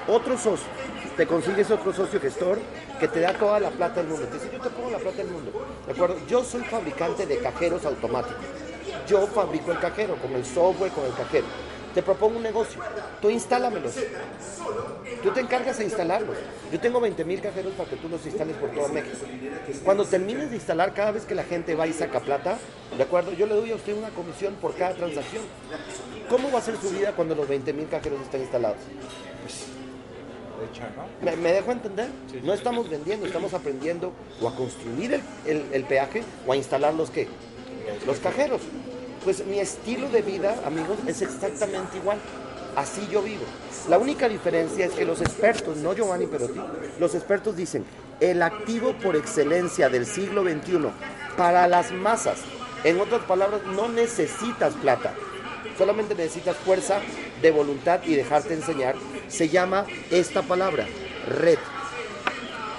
otro 0.07 0.37
socio, 0.37 0.67
te 1.15 1.25
consigues 1.25 1.71
otro 1.71 1.93
socio 1.93 2.19
gestor 2.19 2.59
que 2.99 3.07
te 3.07 3.21
da 3.21 3.33
toda 3.33 3.59
la 3.61 3.69
plata 3.69 4.01
del 4.01 4.07
mundo. 4.09 4.27
Te 4.27 4.33
dice, 4.35 4.49
yo 4.51 4.59
te 4.59 4.69
pongo 4.69 4.89
la 4.91 4.97
plata 4.99 5.17
del 5.17 5.27
mundo. 5.27 5.51
¿De 5.85 5.93
acuerdo? 5.93 6.17
Yo 6.27 6.43
soy 6.43 6.61
fabricante 6.65 7.25
de 7.25 7.37
cajeros 7.37 7.85
automáticos. 7.85 8.43
Yo 9.07 9.25
fabrico 9.27 9.71
el 9.71 9.79
cajero, 9.79 10.15
con 10.17 10.33
el 10.33 10.45
software, 10.45 10.91
con 10.91 11.05
el 11.05 11.13
cajero. 11.13 11.45
Te 11.95 12.03
propongo 12.03 12.37
un 12.37 12.43
negocio. 12.43 12.81
Tú 13.21 13.29
instálamelos. 13.29 13.95
Tú 15.23 15.31
te 15.31 15.39
encargas 15.39 15.77
de 15.77 15.85
instalarlos. 15.85 16.35
Yo 16.71 16.79
tengo 16.79 16.99
20 16.99 17.23
mil 17.25 17.41
cajeros 17.41 17.73
para 17.73 17.89
que 17.89 17.95
tú 17.95 18.09
los 18.09 18.23
instales 18.25 18.55
por 18.57 18.69
todo 18.71 18.89
México. 18.89 19.17
Cuando 19.83 20.03
termines 20.05 20.49
de 20.49 20.57
instalar, 20.57 20.93
cada 20.93 21.11
vez 21.11 21.23
que 21.25 21.33
la 21.33 21.43
gente 21.45 21.73
va 21.73 21.87
y 21.87 21.93
saca 21.93 22.19
plata, 22.19 22.57
¿de 22.97 23.01
acuerdo? 23.03 23.31
Yo 23.31 23.45
le 23.47 23.55
doy 23.55 23.71
a 23.71 23.75
usted 23.75 23.95
una 23.97 24.09
comisión 24.09 24.55
por 24.55 24.75
cada 24.75 24.93
transacción. 24.93 25.43
¿Cómo 26.29 26.51
va 26.51 26.59
a 26.59 26.61
ser 26.61 26.75
su 26.77 26.89
vida 26.89 27.13
cuando 27.13 27.33
los 27.33 27.47
20 27.47 27.71
mil 27.73 27.87
cajeros 27.87 28.19
estén 28.21 28.41
instalados? 28.41 28.77
¿no? 31.21 31.25
¿Me, 31.31 31.35
me 31.37 31.53
dejo 31.53 31.71
entender? 31.71 32.09
No 32.43 32.53
estamos 32.53 32.89
vendiendo, 32.89 33.25
estamos 33.25 33.53
aprendiendo 33.53 34.11
o 34.41 34.47
a 34.47 34.55
construir 34.55 35.13
el, 35.13 35.21
el- 35.45 35.65
el 35.71 35.83
peaje 35.85 36.23
o 36.45 36.51
a 36.51 36.55
instalar 36.57 36.93
los 36.93 37.09
qué? 37.09 37.27
Los 38.05 38.19
cajeros. 38.19 38.61
Pues 39.25 39.43
mi 39.43 39.59
estilo 39.59 40.07
de 40.09 40.21
vida, 40.21 40.55
amigos, 40.67 40.99
es 41.07 41.23
exactamente 41.23 41.97
igual. 41.97 42.19
Así 42.75 43.07
yo 43.11 43.23
vivo. 43.23 43.43
La 43.89 43.97
única 43.97 44.29
diferencia 44.29 44.85
es 44.85 44.91
que 44.91 45.03
los 45.03 45.19
expertos, 45.19 45.77
no 45.77 45.95
Giovanni 45.95 46.27
Perotti, 46.27 46.59
los 46.99 47.15
expertos 47.15 47.55
dicen, 47.55 47.83
el 48.19 48.43
activo 48.43 48.93
por 48.93 49.15
excelencia 49.15 49.89
del 49.89 50.05
siglo 50.05 50.43
XXI 50.43 50.89
para 51.35 51.67
las 51.67 51.91
masas, 51.91 52.37
en 52.83 52.99
otras 53.01 53.23
palabras, 53.23 53.61
no 53.65 53.89
necesitas 53.89 54.75
plata, 54.75 55.15
solamente 55.75 56.13
necesitas 56.13 56.55
fuerza 56.57 56.99
de 57.41 57.49
voluntad 57.49 58.01
y 58.05 58.13
dejarte 58.13 58.53
enseñar, 58.53 58.93
se 59.27 59.49
llama 59.49 59.87
esta 60.11 60.43
palabra, 60.43 60.85
red. 61.27 61.57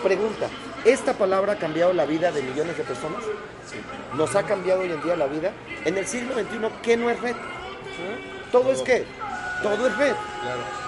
Pregunta, 0.00 0.48
¿esta 0.86 1.14
palabra 1.14 1.54
ha 1.54 1.58
cambiado 1.58 1.92
la 1.92 2.06
vida 2.06 2.30
de 2.30 2.42
millones 2.42 2.78
de 2.78 2.84
personas? 2.84 3.22
¿Nos 4.16 4.34
ha 4.36 4.44
cambiado 4.44 4.82
hoy 4.82 4.92
en 4.92 5.02
día 5.02 5.16
la 5.16 5.26
vida? 5.26 5.52
En 5.84 5.98
el 5.98 6.06
siglo 6.06 6.34
XXI, 6.34 6.68
¿qué 6.82 6.96
no 6.96 7.10
es 7.10 7.20
red? 7.20 7.34
Todo 8.52 8.72
es 8.72 8.80
qué? 8.82 9.04
Todo 9.62 9.86
es 9.86 9.96
red. 9.96 10.14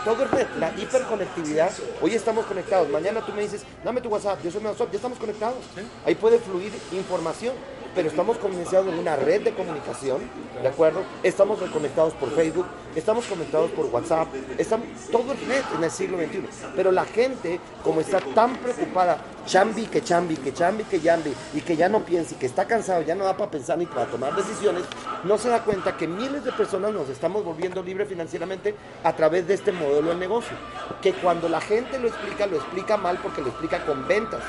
Todo 0.04 0.24
es 0.24 0.30
red. 0.30 0.46
La 0.58 0.72
hiperconectividad. 0.76 1.72
Hoy 2.00 2.14
estamos 2.14 2.46
conectados. 2.46 2.88
Mañana 2.88 3.20
tú 3.26 3.32
me 3.32 3.42
dices, 3.42 3.64
dame 3.84 4.00
tu 4.00 4.08
WhatsApp. 4.08 4.40
Yo 4.42 4.50
soy 4.50 4.60
mi 4.60 4.68
WhatsApp. 4.68 4.90
Ya 4.90 4.96
estamos 4.96 5.18
conectados. 5.18 5.58
Ahí 6.06 6.14
puede 6.14 6.38
fluir 6.38 6.72
información 6.92 7.54
pero 7.94 8.08
estamos 8.08 8.38
conectados 8.38 8.86
en 8.88 8.98
una 8.98 9.16
red 9.16 9.42
de 9.42 9.52
comunicación, 9.52 10.20
¿de 10.62 10.68
acuerdo? 10.68 11.02
Estamos 11.22 11.58
conectados 11.58 12.12
por 12.14 12.30
Facebook, 12.30 12.66
estamos 12.94 13.24
conectados 13.26 13.70
por 13.70 13.86
WhatsApp, 13.86 14.28
estamos, 14.56 14.86
todo 15.10 15.32
es 15.32 15.46
red 15.46 15.62
en 15.76 15.84
el 15.84 15.90
siglo 15.90 16.18
XXI. 16.18 16.42
Pero 16.76 16.92
la 16.92 17.04
gente, 17.04 17.60
como 17.82 18.00
está 18.00 18.20
tan 18.20 18.56
preocupada, 18.56 19.18
chambi, 19.46 19.86
que 19.86 20.02
chambi, 20.02 20.36
que 20.36 20.52
chambi, 20.52 20.84
que 20.84 21.00
yambi, 21.00 21.34
y 21.54 21.60
que 21.60 21.76
ya 21.76 21.88
no 21.88 22.00
piensa 22.00 22.34
y 22.34 22.38
que 22.38 22.46
está 22.46 22.66
cansado, 22.66 23.02
ya 23.02 23.14
no 23.14 23.24
da 23.24 23.36
para 23.36 23.50
pensar 23.50 23.78
ni 23.78 23.86
para 23.86 24.06
tomar 24.06 24.34
decisiones, 24.36 24.84
no 25.24 25.38
se 25.38 25.48
da 25.48 25.64
cuenta 25.64 25.96
que 25.96 26.06
miles 26.06 26.44
de 26.44 26.52
personas 26.52 26.92
nos 26.92 27.08
estamos 27.08 27.44
volviendo 27.44 27.82
libres 27.82 28.08
financieramente 28.08 28.74
a 29.02 29.14
través 29.14 29.46
de 29.46 29.54
este 29.54 29.72
modelo 29.72 30.10
de 30.10 30.16
negocio. 30.16 30.56
Que 31.02 31.12
cuando 31.12 31.48
la 31.48 31.60
gente 31.60 31.98
lo 31.98 32.08
explica, 32.08 32.46
lo 32.46 32.56
explica 32.56 32.96
mal 32.96 33.18
porque 33.22 33.40
lo 33.40 33.48
explica 33.48 33.84
con 33.84 34.06
ventas. 34.06 34.42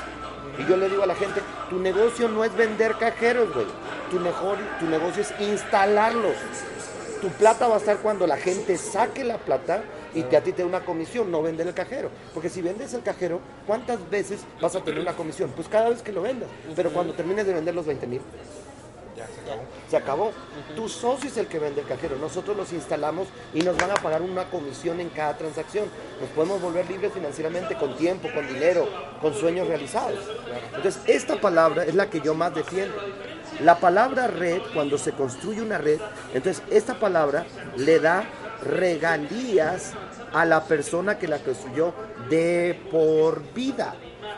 Y 0.60 0.68
yo 0.68 0.76
le 0.76 0.88
digo 0.90 1.02
a 1.02 1.06
la 1.06 1.14
gente, 1.14 1.40
tu 1.70 1.78
negocio 1.78 2.28
no 2.28 2.44
es 2.44 2.54
vender 2.54 2.96
cajeros, 2.96 3.52
güey. 3.54 3.66
Tu, 4.10 4.18
mejor, 4.20 4.58
tu 4.78 4.86
negocio 4.86 5.22
es 5.22 5.32
instalarlos. 5.40 6.34
Tu 7.22 7.28
plata 7.28 7.66
va 7.66 7.76
a 7.76 7.78
estar 7.78 7.98
cuando 7.98 8.26
la 8.26 8.36
gente 8.36 8.76
saque 8.76 9.24
la 9.24 9.38
plata 9.38 9.82
y 10.14 10.22
te, 10.22 10.36
a 10.36 10.42
ti 10.42 10.52
te 10.52 10.62
dé 10.62 10.68
una 10.68 10.80
comisión, 10.80 11.30
no 11.30 11.42
vender 11.42 11.66
el 11.66 11.74
cajero. 11.74 12.10
Porque 12.34 12.48
si 12.48 12.60
vendes 12.60 12.92
el 12.94 13.02
cajero, 13.02 13.40
¿cuántas 13.66 13.98
veces 14.10 14.40
vas 14.60 14.74
a 14.74 14.80
tener 14.82 15.00
una 15.00 15.14
comisión? 15.14 15.50
Pues 15.54 15.68
cada 15.68 15.88
vez 15.88 16.02
que 16.02 16.12
lo 16.12 16.22
vendas. 16.22 16.48
Pero 16.76 16.90
cuando 16.90 17.14
termines 17.14 17.46
de 17.46 17.54
vender 17.54 17.74
los 17.74 17.86
20 17.86 18.06
mil, 18.06 18.20
se 19.88 19.96
acabó. 19.96 20.32
Tu 20.76 20.88
socio 20.88 21.28
es 21.28 21.36
el 21.36 21.46
que 21.46 21.58
vende 21.58 21.80
el 21.80 21.86
cajero. 21.86 22.16
Nosotros 22.16 22.56
los 22.56 22.72
instalamos 22.72 23.28
y 23.54 23.60
nos 23.60 23.76
van 23.76 23.90
a 23.90 23.94
pagar 23.94 24.22
una 24.22 24.44
comisión 24.44 25.00
en 25.00 25.08
cada 25.10 25.36
transacción. 25.36 25.86
Nos 26.20 26.30
podemos 26.30 26.60
volver 26.60 26.88
libres 26.88 27.12
financieramente 27.12 27.76
con 27.76 27.96
tiempo, 27.96 28.28
con 28.34 28.46
dinero, 28.46 28.88
con 29.20 29.34
sueños 29.34 29.68
realizados. 29.68 30.18
Entonces, 30.74 31.00
esta 31.06 31.40
palabra 31.40 31.84
es 31.84 31.94
la 31.94 32.08
que 32.08 32.20
yo 32.20 32.34
más 32.34 32.54
defiendo. 32.54 32.94
La 33.60 33.78
palabra 33.78 34.26
red, 34.26 34.60
cuando 34.72 34.96
se 34.96 35.12
construye 35.12 35.60
una 35.60 35.76
red, 35.76 36.00
entonces 36.32 36.62
esta 36.70 36.98
palabra 36.98 37.44
le 37.76 37.98
da 37.98 38.24
regalías 38.62 39.92
a 40.32 40.44
la 40.44 40.64
persona 40.64 41.18
que 41.18 41.28
la 41.28 41.38
construyó 41.38 41.92
de 42.28 42.80
por 42.90 43.42
vida. 43.52 43.94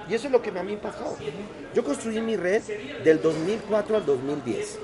Y 0.09 0.14
eso 0.14 0.26
es 0.26 0.32
lo 0.32 0.42
que 0.42 0.50
a 0.50 0.62
mí 0.62 0.76
pasó. 0.76 1.16
Yo 1.75 1.85
construí 1.85 2.21
mi 2.21 2.37
red 2.37 2.62
del 3.04 3.21
2004 3.23 3.97
al 3.97 4.06
2010. 4.06 4.78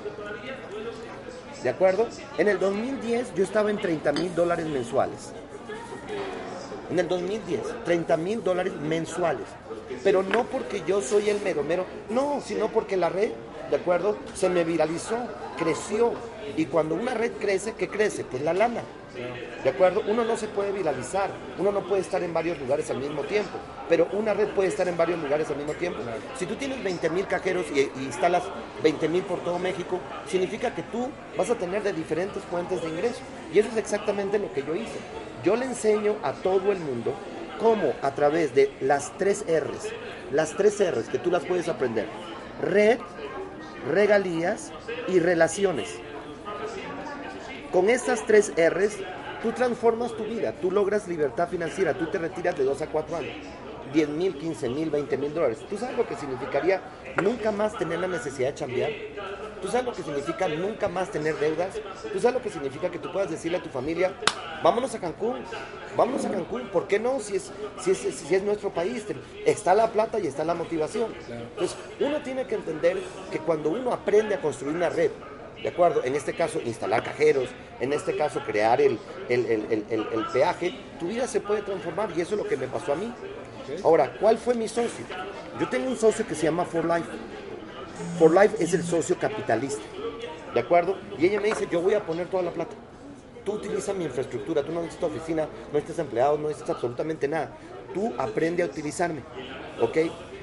¿De 1.63 1.69
acuerdo? 1.69 2.07
En 2.39 2.49
el 2.49 2.59
2010 2.59 3.35
yo 3.35 3.43
estaba 3.43 3.71
en 3.71 3.79
30 3.79 4.13
mil 4.13 4.35
dólares 4.35 4.67
mensuales. 4.67 5.33
En 6.91 6.99
el 6.99 7.09
2010, 7.09 7.61
30 7.85 8.17
mil 8.17 8.43
dólares 8.43 8.73
mensuales. 8.75 9.47
Pero 10.03 10.23
no 10.23 10.45
porque 10.45 10.83
yo 10.87 11.03
soy 11.03 11.29
el 11.29 11.41
mero 11.41 11.63
mero, 11.63 11.85
no, 12.09 12.41
sino 12.41 12.69
porque 12.69 12.97
la 12.97 13.09
red, 13.09 13.33
¿de 13.71 13.77
acuerdo? 13.77 14.17
Se 14.35 14.49
me 14.49 14.65
viralizó, 14.65 15.17
creció. 15.59 16.13
Y 16.57 16.67
cuando 16.67 16.95
una 16.95 17.15
red 17.15 17.33
crece, 17.33 17.75
¿qué 17.75 17.89
crece? 17.89 18.25
Pues 18.25 18.43
la 18.43 18.55
lana. 18.55 18.83
¿De 19.65 19.71
acuerdo? 19.71 20.03
Uno 20.07 20.25
no 20.25 20.37
se 20.37 20.49
puede 20.49 20.73
viralizar, 20.73 21.31
uno 21.59 21.73
no 21.73 21.81
puede 21.81 22.03
estar 22.03 22.23
en 22.23 22.33
varios 22.33 22.59
lugares 22.59 22.91
al 22.91 22.99
mismo 22.99 23.23
tiempo, 23.23 23.59
pero 23.89 24.07
una 24.13 24.35
red 24.35 24.49
puede 24.49 24.69
estar 24.69 24.87
en 24.87 24.97
varios 24.97 25.21
lugares 25.21 25.49
al 25.51 25.57
mismo 25.57 25.73
tiempo. 25.73 26.01
Si 26.37 26.47
tú 26.47 26.55
tienes 26.57 26.83
20 26.83 27.11
mil 27.11 27.27
cajeros 27.27 27.67
y, 27.75 27.81
instalas 28.03 28.43
20 28.83 29.09
mil 29.09 29.23
por 29.23 29.41
todo 29.41 29.59
México, 29.59 29.99
significa 30.27 30.75
que 30.75 30.83
tú 30.83 31.09
vas 31.37 31.51
a 31.51 31.55
tener 31.55 31.83
de 31.83 31.93
diferentes 31.93 32.43
fuentes 32.45 32.83
de 32.83 32.89
ingreso. 32.89 33.21
Y 33.53 33.59
eso 33.59 33.69
es 33.71 33.77
exactamente 33.77 34.39
lo 34.39 34.53
que 34.53 34.63
yo 34.63 34.75
hice. 34.75 34.99
Yo 35.43 35.57
le 35.57 35.65
enseño 35.65 36.17
a 36.23 36.33
todo 36.33 36.71
el 36.71 36.79
mundo 36.79 37.15
cómo 37.59 37.95
a 38.03 38.13
través 38.13 38.55
de 38.55 38.71
las 38.81 39.17
tres 39.19 39.45
R's, 39.49 39.89
las 40.33 40.57
tres 40.57 40.79
R's 40.79 41.09
que 41.09 41.19
tú 41.19 41.31
las 41.31 41.45
puedes 41.45 41.69
aprender, 41.69 42.07
red, 42.63 42.99
regalías 43.91 44.71
y 45.09 45.19
relaciones 45.19 45.99
con 47.73 47.91
estas 47.91 48.25
tres 48.27 48.53
R's, 48.57 48.97
tú 49.43 49.53
transformas 49.53 50.17
tu 50.17 50.25
vida, 50.25 50.53
tú 50.53 50.71
logras 50.71 51.07
libertad 51.09 51.49
financiera, 51.49 51.95
tú 51.95 52.07
te 52.07 52.19
retiras 52.19 52.57
de 52.57 52.65
2 52.65 52.83
a 52.83 52.87
4 52.87 53.17
años. 53.17 53.37
10 53.93 54.09
mil, 54.11 54.37
15 54.37 54.69
mil, 54.69 54.91
20 54.91 55.17
mil 55.17 55.35
dólares. 55.35 55.59
¿Tú 55.69 55.79
sabes 55.79 55.97
lo 55.97 56.07
que 56.07 56.15
significaría 56.17 56.83
nunca 57.23 57.51
más 57.51 57.77
tener 57.79 57.99
la 57.99 58.07
necesidad 58.07 58.53
de 58.53 58.55
cambiar? 58.55 58.91
¿Tú 59.63 59.69
sabes 59.69 59.87
lo 59.87 59.93
que 59.93 60.03
significa 60.03 60.47
nunca 60.49 60.89
más 60.89 61.11
tener 61.11 61.37
deudas? 61.37 61.75
¿Tú 62.13 62.21
sabes 62.21 62.35
lo 62.35 62.43
que 62.43 62.51
significa 62.51 62.91
que 62.91 62.99
tú 62.99 63.11
puedas 63.11 63.31
decirle 63.31 63.59
a 63.59 63.63
tu 63.63 63.71
familia, 63.71 64.13
vámonos 64.63 64.95
a 64.95 65.01
Cancún, 65.01 65.39
vámonos 65.97 66.25
a 66.25 66.31
Cancún? 66.31 66.69
¿Por 66.69 66.87
qué 66.87 66.99
no? 66.99 67.19
Si 67.19 67.37
es, 67.37 67.51
si 67.81 67.91
es, 67.91 67.99
si 67.99 68.35
es 68.35 68.43
nuestro 68.43 68.71
país, 68.71 69.05
está 69.45 69.75
la 69.75 69.91
plata 69.91 70.21
y 70.21 70.27
está 70.27 70.45
la 70.45 70.55
motivación. 70.55 71.13
Entonces, 71.29 71.77
uno 71.99 72.21
tiene 72.23 72.47
que 72.47 72.55
entender 72.55 72.99
que 73.33 73.39
cuando 73.39 73.71
uno 73.71 73.93
aprende 73.93 74.35
a 74.35 74.41
construir 74.41 74.77
una 74.77 74.91
red, 74.91 75.11
¿de 75.63 75.69
acuerdo? 75.69 76.05
En 76.05 76.15
este 76.15 76.35
caso, 76.35 76.61
instalar 76.65 77.03
cajeros, 77.03 77.49
en 77.81 77.93
este 77.93 78.17
caso, 78.17 78.41
crear 78.45 78.81
el, 78.81 78.99
el, 79.29 80.27
peaje, 80.33 80.75
tu 80.99 81.09
vida 81.09 81.27
se 81.27 81.41
puede 81.41 81.63
transformar 81.63 82.11
y 82.17 82.21
eso 82.21 82.35
es 82.35 82.43
lo 82.43 82.49
que 82.49 82.57
me 82.57 82.67
pasó 82.67 82.93
a 82.93 82.97
mí. 82.97 83.13
Ahora, 83.85 84.13
¿cuál 84.19 84.39
fue 84.39 84.55
mi 84.55 84.69
socio? 84.69 85.05
Yo 85.61 85.69
tengo 85.69 85.89
un 85.89 85.97
socio 85.97 86.27
que 86.27 86.35
se 86.35 86.45
llama 86.45 86.65
For 86.65 86.85
Life. 86.85 87.09
For 88.19 88.33
Life 88.33 88.63
es 88.63 88.73
el 88.75 88.85
socio 88.85 89.19
capitalista, 89.19 89.83
¿de 90.55 90.61
acuerdo? 90.61 90.97
Y 91.19 91.27
ella 91.27 91.41
me 91.41 91.49
dice, 91.49 91.67
yo 91.71 91.81
voy 91.81 91.95
a 91.95 92.05
poner 92.05 92.29
toda 92.29 92.43
la 92.43 92.51
plata. 92.51 92.75
Tú 93.45 93.55
utilizas 93.55 93.95
mi 93.97 94.05
infraestructura, 94.05 94.63
tú 94.63 94.73
no 94.73 94.83
necesitas 94.83 95.11
oficina, 95.11 95.45
no 95.45 95.73
necesitas 95.73 95.99
empleados, 95.99 96.39
no 96.39 96.49
necesitas 96.49 96.77
absolutamente 96.77 97.27
nada. 97.27 97.57
Tú 97.95 98.13
aprende 98.19 98.63
a 98.63 98.67
utilizarme, 98.67 99.23
¿ok? 99.81 99.97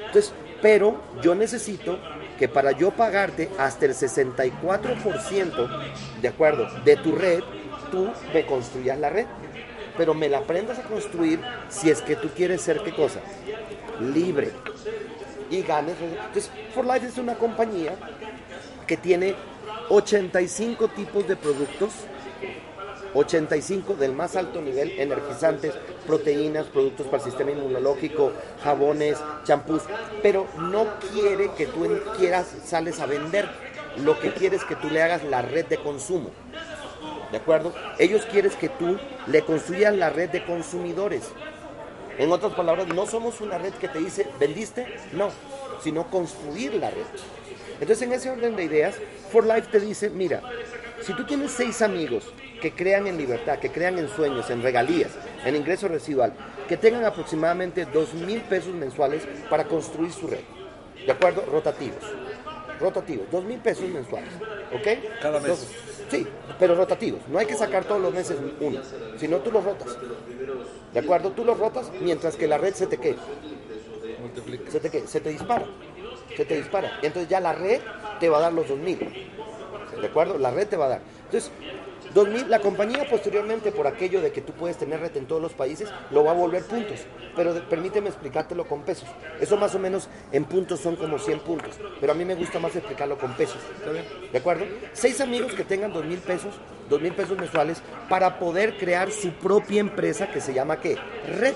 Entonces, 0.08 0.34
pero 0.62 1.00
yo 1.22 1.36
necesito 1.36 2.00
que 2.38 2.48
para 2.48 2.72
yo 2.72 2.92
pagarte 2.92 3.50
hasta 3.58 3.86
el 3.86 3.94
64%, 3.94 5.70
de 6.22 6.28
acuerdo, 6.28 6.68
de 6.84 6.98
tu 6.98 7.16
red, 7.16 7.42
tú 7.92 8.10
me 8.34 8.46
construyas 8.46 9.00
la 9.00 9.10
red. 9.10 9.26
Pero 9.98 10.14
me 10.14 10.28
la 10.28 10.40
aprendas 10.40 10.78
a 10.78 10.84
construir 10.84 11.40
si 11.70 11.90
es 11.90 12.02
que 12.02 12.18
tú 12.18 12.30
quieres 12.36 12.62
ser 12.62 12.82
qué 12.84 12.94
cosa? 12.94 13.22
Libre. 14.02 14.52
Y 15.50 15.62
ganes. 15.62 15.96
Entonces, 16.02 16.52
For 16.74 16.86
Life 16.86 17.08
es 17.08 17.18
una 17.18 17.36
compañía 17.36 17.96
que 18.86 18.98
tiene 18.98 19.36
85 19.90 20.90
tipos 20.90 21.26
de 21.28 21.38
productos 21.38 21.94
85 23.16 23.96
del 23.96 24.14
más 24.14 24.36
alto 24.36 24.62
nivel, 24.62 24.92
energizantes, 25.00 25.74
proteínas, 26.06 26.68
productos 26.68 27.08
para 27.08 27.18
el 27.18 27.30
sistema 27.30 27.52
inmunológico, 27.52 28.32
jabones, 28.64 29.18
champús, 29.44 29.84
pero 30.22 30.48
no 30.58 30.88
quiere 31.12 31.52
que 31.52 31.68
tú 31.68 31.88
quieras, 32.18 32.48
sales 32.66 33.00
a 33.00 33.06
vender, 33.06 33.50
lo 34.04 34.20
que 34.20 34.34
quiere 34.34 34.56
es 34.56 34.64
que 34.64 34.76
tú 34.76 34.90
le 34.90 35.02
hagas 35.02 35.24
la 35.24 35.42
red 35.42 35.66
de 35.66 35.78
consumo. 35.78 36.32
¿De 37.32 37.38
acuerdo? 37.38 37.74
Ellos 37.98 38.26
quieren 38.32 38.52
que 38.52 38.70
tú 38.70 38.98
le 39.28 39.42
construyas 39.42 39.96
la 39.96 40.10
red 40.10 40.30
de 40.30 40.46
consumidores. 40.46 41.24
En 42.18 42.32
otras 42.32 42.54
palabras, 42.54 42.88
no 42.88 43.06
somos 43.06 43.42
una 43.42 43.58
red 43.58 43.74
que 43.74 43.88
te 43.88 44.00
dice, 44.00 44.28
¿vendiste? 44.40 44.88
No, 45.12 45.30
sino 45.84 46.10
construir 46.10 46.76
la 46.76 46.90
red. 46.90 47.06
Entonces, 47.80 48.02
en 48.04 48.14
ese 48.14 48.30
orden 48.30 48.56
de 48.56 48.64
ideas, 48.64 48.96
For 49.32 49.46
Life 49.46 49.68
te 49.72 49.80
dice, 49.80 50.10
mira, 50.10 50.42
si 51.02 51.14
tú 51.14 51.24
tienes 51.26 51.52
seis 51.52 51.82
amigos 51.82 52.34
que 52.62 52.72
crean 52.72 53.08
en 53.08 53.18
libertad, 53.18 53.60
que 53.60 53.72
crean 53.72 53.98
en 53.98 54.10
sueños, 54.10 54.50
en 54.50 54.62
regalías, 54.62 55.12
en 55.46 55.56
ingreso 55.56 55.88
residual, 55.88 56.34
que 56.68 56.78
tengan 56.78 57.06
aproximadamente 57.06 57.86
dos 57.86 58.14
mil 58.14 58.42
pesos 58.42 58.74
mensuales 58.74 59.24
para 59.50 59.66
construir 59.66 60.12
su 60.12 60.28
red. 60.28 60.40
¿De 61.06 61.12
acuerdo? 61.12 61.44
Rotativos. 61.46 62.04
Rotativos, 62.80 63.30
dos 63.32 63.44
mil 63.44 63.60
pesos 63.60 63.88
mensuales. 63.88 64.34
¿Ok? 64.74 65.20
Cada 65.22 65.40
mes. 65.40 65.68
sí, 66.10 66.28
pero 66.60 66.76
rotativos. 66.76 67.22
No 67.28 67.40
hay 67.40 67.46
que 67.46 67.56
sacar 67.56 67.86
todos 67.86 68.02
los 68.02 68.14
meses 68.14 68.38
uno, 68.60 68.82
sino 69.18 69.38
tú 69.38 69.52
los 69.52 69.64
rotas. 69.64 69.98
¿De 70.94 71.00
acuerdo? 71.00 71.32
Tú 71.32 71.46
los 71.46 71.58
rotas 71.58 71.92
mientras 72.02 72.36
que 72.36 72.48
la 72.48 72.58
red 72.58 72.74
se 72.74 72.88
te 72.88 72.98
quede. 72.98 73.18
Se 74.70 74.80
te, 74.80 75.08
se 75.08 75.20
te 75.20 75.30
dispara. 75.30 75.66
Se 76.36 76.46
te 76.46 76.56
dispara. 76.56 77.00
Entonces 77.02 77.30
ya 77.30 77.40
la 77.40 77.54
red 77.54 77.82
te 78.20 78.28
va 78.30 78.40
a 78.40 78.42
dar 78.42 78.54
los 78.54 78.68
dos 78.68 78.80
mil. 78.80 78.98
¿De 80.02 80.08
acuerdo? 80.08 80.38
La 80.38 80.52
red 80.52 80.68
te 80.68 80.78
va 80.78 80.86
a 80.86 80.90
dar. 80.90 81.02
Entonces, 81.26 81.52
2000, 82.14 82.50
la 82.50 82.60
compañía 82.60 83.06
posteriormente, 83.10 83.72
por 83.72 83.88
aquello 83.88 84.22
de 84.22 84.32
que 84.32 84.42
tú 84.42 84.54
puedes 84.54 84.78
tener 84.78 85.00
red 85.02 85.16
en 85.18 85.26
todos 85.26 85.42
los 85.42 85.54
países, 85.54 85.90
lo 86.12 86.24
va 86.24 86.32
a 86.32 86.34
volver 86.36 86.64
puntos. 86.64 87.02
Pero 87.36 87.54
de- 87.54 87.62
permíteme 87.62 88.08
explicártelo 88.10 88.66
con 88.66 88.84
pesos. 88.84 89.10
Eso 89.42 89.58
más 89.58 89.76
o 89.76 89.80
menos 89.80 90.08
en 90.32 90.46
puntos 90.46 90.80
son 90.80 90.96
como 90.96 91.20
100 91.20 91.40
puntos. 91.40 91.76
Pero 92.00 92.14
a 92.14 92.16
mí 92.16 92.24
me 92.24 92.36
gusta 92.36 92.60
más 92.60 92.76
explicarlo 92.76 93.18
con 93.18 93.34
pesos. 93.34 93.58
¿De 94.32 94.38
acuerdo? 94.38 94.66
Seis 94.94 95.20
amigos 95.20 95.54
que 95.54 95.64
tengan 95.66 95.92
dos 95.92 96.06
mil 96.06 96.20
pesos, 96.20 96.54
dos 96.90 97.02
mil 97.02 97.14
pesos 97.14 97.38
mensuales, 97.38 97.82
para 98.08 98.40
poder 98.40 98.78
crear 98.78 99.12
su 99.12 99.32
propia 99.32 99.82
empresa 99.82 100.32
que 100.32 100.40
se 100.40 100.54
llama 100.54 100.80
¿qué? 100.80 100.98
Red. 101.38 101.56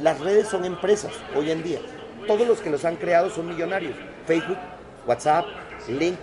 Las 0.00 0.20
redes 0.20 0.48
son 0.48 0.64
empresas 0.64 1.12
hoy 1.36 1.50
en 1.50 1.62
día. 1.62 1.80
Todos 2.26 2.46
los 2.46 2.60
que 2.60 2.70
los 2.70 2.84
han 2.86 2.96
creado 2.96 3.28
son 3.28 3.46
millonarios. 3.48 3.94
Facebook, 4.26 4.56
WhatsApp, 5.06 5.44
LinkedIn, 5.88 6.16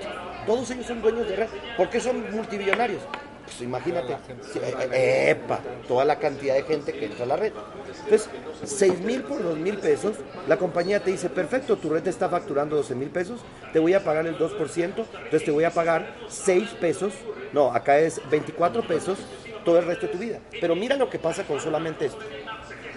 todos 0.50 0.72
ellos 0.72 0.88
son 0.88 1.00
dueños 1.00 1.30
de 1.30 1.36
red. 1.36 1.48
¿Por 1.78 1.92
qué 1.92 2.00
son 2.00 2.32
multimillonarios? 2.32 3.04
Pues 3.46 3.62
imagínate, 3.62 4.14
eh, 4.14 4.90
eh, 4.92 5.26
epa, 5.30 5.60
toda 5.88 6.04
la 6.04 6.18
cantidad 6.18 6.56
de 6.56 6.64
gente 6.64 6.92
que 6.92 7.06
entra 7.06 7.26
a 7.26 7.28
la 7.28 7.36
red. 7.36 7.54
Entonces, 8.06 8.28
6 8.64 9.02
mil 9.02 9.22
por 9.22 9.44
2 9.44 9.60
mil 9.60 9.78
pesos, 9.78 10.16
la 10.48 10.58
compañía 10.58 11.04
te 11.04 11.12
dice, 11.12 11.30
perfecto, 11.30 11.78
tu 11.78 11.92
red 11.92 12.02
te 12.02 12.10
está 12.10 12.30
facturando 12.30 12.78
12 12.78 12.96
mil 12.96 13.10
pesos, 13.10 13.42
te 13.74 13.78
voy 13.78 13.94
a 13.94 14.04
pagar 14.04 14.26
el 14.26 14.40
2%, 14.40 14.82
entonces 14.82 15.46
te 15.46 15.52
voy 15.52 15.66
a 15.66 15.70
pagar 15.70 16.16
6 16.30 16.70
pesos, 16.82 17.14
no, 17.54 17.72
acá 17.72 18.00
es 18.00 18.20
24 18.32 18.88
pesos 18.88 19.20
todo 19.64 19.78
el 19.78 19.86
resto 19.86 20.08
de 20.08 20.14
tu 20.14 20.18
vida. 20.18 20.40
Pero 20.60 20.76
mira 20.76 20.96
lo 20.96 21.12
que 21.12 21.20
pasa 21.20 21.44
con 21.44 21.62
solamente 21.62 22.08
esto. 22.08 22.22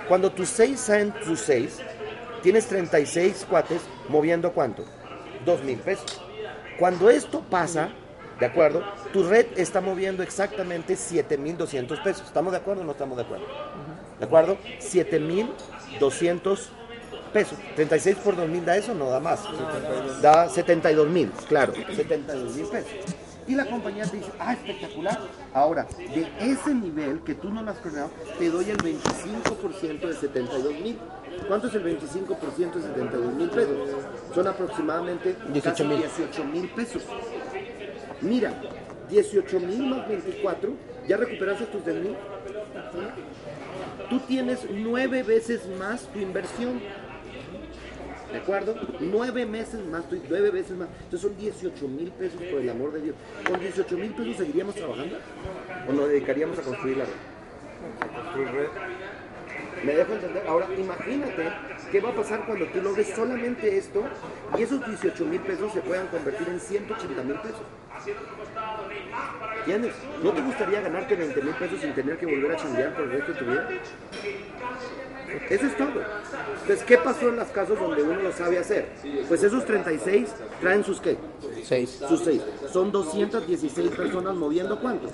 Cuando 0.08 0.32
tus 0.32 0.48
6 0.48 0.80
salen 0.80 1.12
tus 1.22 1.40
6, 1.40 1.80
tienes 2.42 2.66
36 2.66 3.46
cuates 3.46 3.82
moviendo 4.08 4.54
cuánto? 4.54 4.86
2 5.44 5.64
mil 5.64 5.78
pesos. 5.80 6.22
Cuando 6.78 7.10
esto 7.10 7.40
pasa, 7.48 7.90
¿de 8.40 8.46
acuerdo? 8.46 8.82
Tu 9.12 9.22
red 9.22 9.46
está 9.56 9.80
moviendo 9.80 10.22
exactamente 10.22 10.96
7,200 10.96 12.00
pesos. 12.00 12.26
¿Estamos 12.26 12.52
de 12.52 12.58
acuerdo 12.58 12.82
o 12.82 12.84
no 12.84 12.92
estamos 12.92 13.16
de 13.16 13.24
acuerdo? 13.24 13.46
¿De 14.18 14.24
acuerdo? 14.24 14.58
7,200 14.78 16.70
pesos. 17.32 17.58
36 17.76 18.16
por 18.16 18.36
2,000 18.36 18.64
da 18.64 18.76
eso, 18.76 18.94
no 18.94 19.10
da 19.10 19.20
más. 19.20 19.40
Da 20.20 20.48
72 20.48 21.08
mil, 21.08 21.30
claro. 21.48 21.72
72 21.74 22.54
mil 22.54 22.66
pesos. 22.66 22.90
Y 23.46 23.54
la 23.54 23.66
compañía 23.66 24.04
te 24.04 24.18
dice, 24.18 24.30
ah, 24.38 24.52
espectacular. 24.52 25.18
Ahora, 25.52 25.86
de 25.98 26.28
ese 26.40 26.74
nivel 26.74 27.20
que 27.20 27.34
tú 27.34 27.50
no 27.50 27.62
lo 27.62 27.70
has 27.70 27.78
creado, 27.78 28.10
te 28.38 28.50
doy 28.50 28.70
el 28.70 28.78
25% 28.78 30.00
de 30.00 30.14
72 30.14 30.80
mil. 30.80 30.98
¿Cuánto 31.48 31.66
es 31.66 31.74
el 31.74 31.84
25% 31.84 32.74
de 32.74 32.82
72 32.82 33.34
mil 33.34 33.50
pesos? 33.50 33.76
Son 34.34 34.46
aproximadamente 34.46 35.36
18 35.52 35.84
mil. 35.84 35.98
18 35.98 36.44
mil 36.44 36.68
pesos. 36.70 37.02
Mira, 38.20 38.54
18 39.10 39.60
mil 39.60 39.86
más 39.86 40.06
24, 40.08 40.70
¿ya 41.08 41.16
recuperaste 41.16 41.66
tus 41.66 41.84
10 41.84 41.96
mil? 41.96 42.16
Tú 44.08 44.20
tienes 44.20 44.66
nueve 44.70 45.22
veces 45.22 45.62
más 45.78 46.02
tu 46.12 46.18
inversión. 46.18 46.80
¿De 48.32 48.38
acuerdo? 48.38 48.74
Nueve 49.00 49.44
meses 49.46 49.84
más, 49.86 50.04
nueve 50.28 50.50
veces 50.50 50.76
más. 50.76 50.88
Entonces 51.04 51.20
son 51.20 51.36
18 51.36 51.88
mil 51.88 52.10
pesos 52.12 52.40
por 52.42 52.60
el 52.60 52.68
amor 52.70 52.92
de 52.92 53.02
Dios. 53.02 53.16
¿Con 53.46 53.60
18 53.60 53.96
mil 53.98 54.10
pesos 54.12 54.36
seguiríamos 54.38 54.74
trabajando? 54.74 55.18
¿O 55.88 55.92
nos 55.92 56.08
dedicaríamos 56.08 56.58
a 56.58 56.62
construir 56.62 56.96
la 56.96 57.04
red? 57.04 58.68
¿Me 59.84 59.94
dejo 59.94 60.12
entender? 60.12 60.46
Ahora, 60.46 60.68
imagínate 60.78 61.52
qué 61.90 62.00
va 62.00 62.10
a 62.10 62.14
pasar 62.14 62.46
cuando 62.46 62.66
tú 62.66 62.80
logres 62.80 63.08
solamente 63.14 63.76
esto 63.76 64.04
y 64.56 64.62
esos 64.62 64.86
18 64.86 65.24
mil 65.26 65.40
pesos 65.40 65.72
se 65.72 65.80
puedan 65.80 66.06
convertir 66.06 66.48
en 66.48 66.60
180 66.60 67.22
mil 67.24 67.36
pesos. 67.36 67.62
¿Entiendes? 69.58 69.94
¿No 70.22 70.32
te 70.32 70.40
gustaría 70.40 70.80
ganarte 70.80 71.16
20 71.16 71.42
mil 71.42 71.54
pesos 71.54 71.80
sin 71.80 71.94
tener 71.94 72.16
que 72.16 72.26
volver 72.26 72.52
a 72.52 72.56
chambear 72.56 72.94
por 72.94 73.04
el 73.04 73.10
resto 73.10 73.32
de 73.32 73.38
tu 73.38 73.44
vida? 73.44 73.68
Eso 75.50 75.66
es 75.66 75.76
todo. 75.76 76.02
Entonces, 76.62 76.84
¿qué 76.84 76.98
pasó 76.98 77.28
en 77.28 77.36
los 77.36 77.48
casos 77.48 77.78
donde 77.78 78.02
uno 78.02 78.20
lo 78.20 78.32
sabe 78.32 78.58
hacer? 78.58 78.88
Pues 79.28 79.42
esos 79.42 79.64
36 79.64 80.28
traen 80.60 80.84
sus 80.84 81.00
qué? 81.00 81.16
6. 81.64 82.02
Sus 82.08 82.20
6. 82.20 82.42
Son 82.72 82.92
216 82.92 83.90
personas 83.90 84.34
moviendo 84.34 84.78
cuánto? 84.80 85.08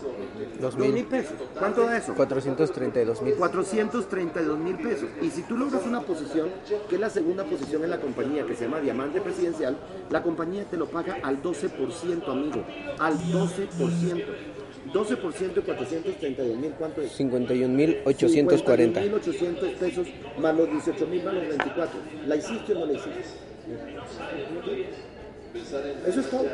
2 0.61 0.77
mil 0.77 0.93
mil. 0.93 1.05
pesos. 1.07 1.35
¿Cuánto 1.59 1.83
da 1.83 1.97
eso? 1.97 2.15
432 2.15 3.23
mil. 3.23 3.35
432 3.35 4.59
mil 4.59 4.77
pesos. 4.77 5.09
Y 5.23 5.31
si 5.31 5.43
tú 5.43 5.57
logras 5.57 5.85
una 5.87 6.01
posición, 6.01 6.51
que 6.89 6.97
es 6.97 7.01
la 7.01 7.11
segunda 7.11 7.45
posición 7.45 7.85
en 7.85 7.91
la 7.91 8.01
compañía, 8.01 8.45
que 8.47 8.55
se 8.55 8.65
llama 8.65 8.81
Diamante 8.81 9.21
Presidencial, 9.21 9.77
la 10.11 10.23
compañía 10.23 10.65
te 10.65 10.77
lo 10.77 10.87
paga 10.87 11.19
al 11.23 11.43
12%, 11.43 12.29
amigo. 12.29 12.65
Al 12.99 13.19
12%. 13.19 14.25
12% 14.93 15.55
de 15.55 15.63
432 15.63 16.57
mil, 16.57 16.73
¿cuánto 16.73 17.03
es? 17.03 17.13
51 17.13 17.75
mil 17.75 17.99
840. 18.05 19.03
51.800 19.03 19.75
pesos 19.75 20.07
más 20.39 20.57
los 20.57 20.71
18 20.71 21.07
mil 21.07 21.23
más 21.25 21.35
los 21.35 21.49
24. 21.49 22.01
¿La 22.27 22.37
hiciste 22.37 22.73
o 22.73 22.79
no 22.79 22.87
la 22.87 22.93
hiciste? 22.93 23.23
Eso 26.07 26.21
es 26.21 26.31
todo. 26.31 26.45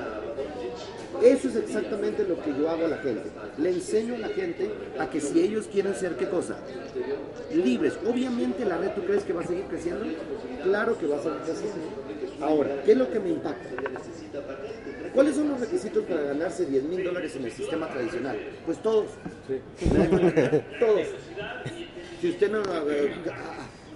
Eso 1.23 1.49
es 1.49 1.57
exactamente 1.57 2.25
lo 2.25 2.41
que 2.43 2.51
yo 2.51 2.69
hago 2.69 2.87
a 2.87 2.89
la 2.89 2.99
gente. 2.99 3.31
Le 3.59 3.71
enseño 3.71 4.15
a 4.17 4.19
la 4.19 4.29
gente 4.29 4.71
a 4.99 5.09
que 5.09 5.21
si 5.21 5.41
ellos 5.41 5.69
quieren 5.69 5.95
ser 5.95 6.17
qué 6.17 6.29
cosa? 6.29 6.57
Libres. 7.55 7.95
Obviamente 8.07 8.65
la 8.65 8.79
red, 8.79 8.91
¿tú 8.91 9.03
crees 9.03 9.25
que 9.25 9.33
va 9.33 9.43
a 9.43 9.47
seguir 9.47 9.65
creciendo? 9.65 10.05
Claro 10.63 10.99
que 10.99 11.07
va 11.07 11.17
a 11.17 11.23
seguir 11.23 11.39
creciendo. 11.39 11.79
Ahora, 12.41 12.83
¿qué 12.85 12.93
es 12.93 12.99
lo 12.99 13.11
que 13.11 13.21
me 13.21 13.31
impacta? 13.31 13.69
¿Cuáles 15.15 15.37
son 15.37 15.49
los 15.49 15.61
requisitos 15.61 16.03
para 16.05 16.23
ganarse 16.23 16.67
10 16.67 16.83
mil 16.85 17.05
dólares 17.05 17.37
en 17.37 17.45
el 17.45 17.53
sistema 17.53 17.89
tradicional? 17.89 18.37
Pues 18.67 18.79
todos. 18.83 19.07
todos. 20.81 21.07
Si 22.21 22.31
usted 22.31 22.51
no... 22.51 22.63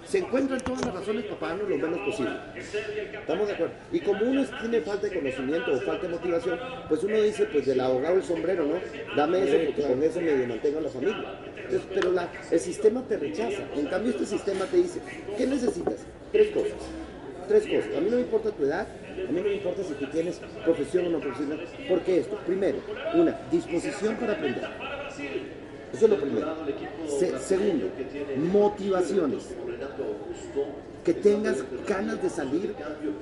se 0.05 0.19
encuentran 0.19 0.61
todas 0.61 0.85
las 0.85 0.95
razones 0.95 1.25
para 1.25 1.39
pagarnos 1.39 1.69
lo 1.69 1.77
menos 1.77 1.99
posible. 1.99 2.31
¿Estamos 2.55 3.47
de 3.47 3.53
acuerdo? 3.53 3.73
Y 3.91 3.99
como 3.99 4.23
uno 4.23 4.45
tiene 4.61 4.81
falta 4.81 5.07
de 5.07 5.15
conocimiento 5.15 5.73
o 5.73 5.81
falta 5.81 6.07
de 6.07 6.13
motivación, 6.13 6.57
pues 6.87 7.03
uno 7.03 7.21
dice, 7.21 7.45
pues 7.47 7.65
del 7.65 7.81
abogado 7.81 8.15
el 8.15 8.23
sombrero, 8.23 8.65
¿no? 8.65 8.75
Dame 9.17 9.43
eso 9.43 9.65
porque 9.65 9.81
con 9.81 10.01
eso 10.01 10.21
me 10.21 10.47
mantengo 10.47 10.79
a 10.79 10.81
la 10.83 10.89
familia. 10.89 11.39
Entonces, 11.57 11.81
pero 11.93 12.11
la, 12.13 12.31
el 12.49 12.59
sistema 12.61 13.03
te 13.07 13.17
rechaza. 13.17 13.63
En 13.75 13.87
cambio, 13.87 14.11
este 14.11 14.25
sistema 14.25 14.65
te 14.65 14.77
dice, 14.77 15.01
¿qué 15.37 15.45
necesitas? 15.45 15.97
Tres 16.31 16.49
cosas. 16.51 16.79
Tres 17.47 17.67
cosas. 17.67 17.97
A 17.97 17.99
mí 17.99 18.09
no 18.09 18.15
me 18.15 18.21
importa 18.21 18.51
tu 18.51 18.63
edad, 18.63 18.87
a 19.27 19.31
mí 19.31 19.37
no 19.41 19.47
me 19.49 19.53
importa 19.55 19.83
si 19.83 19.93
tú 19.93 20.05
tienes 20.07 20.39
profesión 20.63 21.07
o 21.07 21.09
no 21.09 21.19
profesional. 21.19 21.59
¿Por 21.87 22.01
qué 22.01 22.19
esto? 22.19 22.37
Primero, 22.45 22.77
una 23.13 23.39
disposición 23.51 24.15
para 24.15 24.33
aprender. 24.33 24.63
Eso 25.93 26.05
es 26.05 26.11
lo 26.11 26.17
primero. 26.21 26.47
Se- 27.19 27.39
segundo, 27.39 27.87
motivaciones. 28.51 29.43
Que 31.03 31.13
tengas 31.13 31.63
ganas 31.87 32.21
de 32.21 32.29
salir 32.29 32.75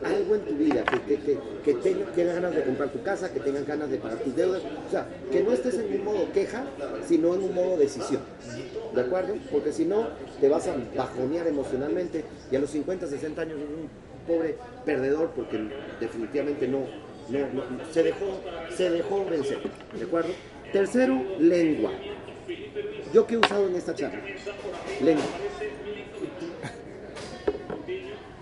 algo 0.04 0.36
en 0.36 0.42
tu 0.42 0.56
vida, 0.56 0.84
que, 0.84 1.00
que, 1.20 1.38
que, 1.64 1.74
tengas 1.76 2.36
ganas 2.36 2.56
de 2.56 2.64
comprar 2.64 2.90
tu 2.90 3.02
casa, 3.04 3.32
que 3.32 3.40
tengas 3.40 3.66
ganas 3.66 3.90
de 3.90 3.98
pagar 3.98 4.18
tus 4.18 4.36
deudas. 4.36 4.62
O 4.88 4.92
sea, 4.92 5.08
que 5.32 5.44
no 5.44 5.54
estés 5.54 5.76
en 5.76 5.94
un 6.00 6.04
modo 6.04 6.32
queja, 6.34 6.66
sino 7.08 7.36
en 7.36 7.44
un 7.44 7.54
modo 7.56 7.78
decisión. 7.78 8.22
¿De 8.94 9.02
acuerdo? 9.02 9.36
Porque 9.52 9.72
si 9.72 9.86
no, 9.86 10.08
te 10.42 10.50
vas 10.50 10.68
a 10.68 10.76
bajonear 10.96 11.48
emocionalmente 11.48 12.26
y 12.52 12.56
a 12.56 12.60
los 12.60 12.72
50, 12.72 13.08
60 13.08 13.42
años 13.44 13.58
pobre 14.28 14.56
perdedor 14.86 15.32
porque 15.32 15.70
definitivamente 16.00 16.68
no, 16.68 16.80
no, 17.30 17.92
se, 17.92 18.04
dejó, 18.04 18.42
se 18.76 18.90
dejó 18.90 19.26
vencer. 19.26 19.60
¿De 19.98 20.04
acuerdo? 20.04 20.30
Tercero, 20.72 21.20
lengua. 21.40 21.92
¿Yo 23.14 23.26
qué 23.26 23.36
he 23.36 23.38
usado 23.38 23.68
en 23.68 23.76
esta 23.76 23.96
charla? 23.96 24.20
Lengua. 25.02 25.26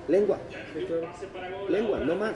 Lengua. 0.07 0.39
Lengua, 1.69 1.99
no 1.99 2.15
más. 2.15 2.35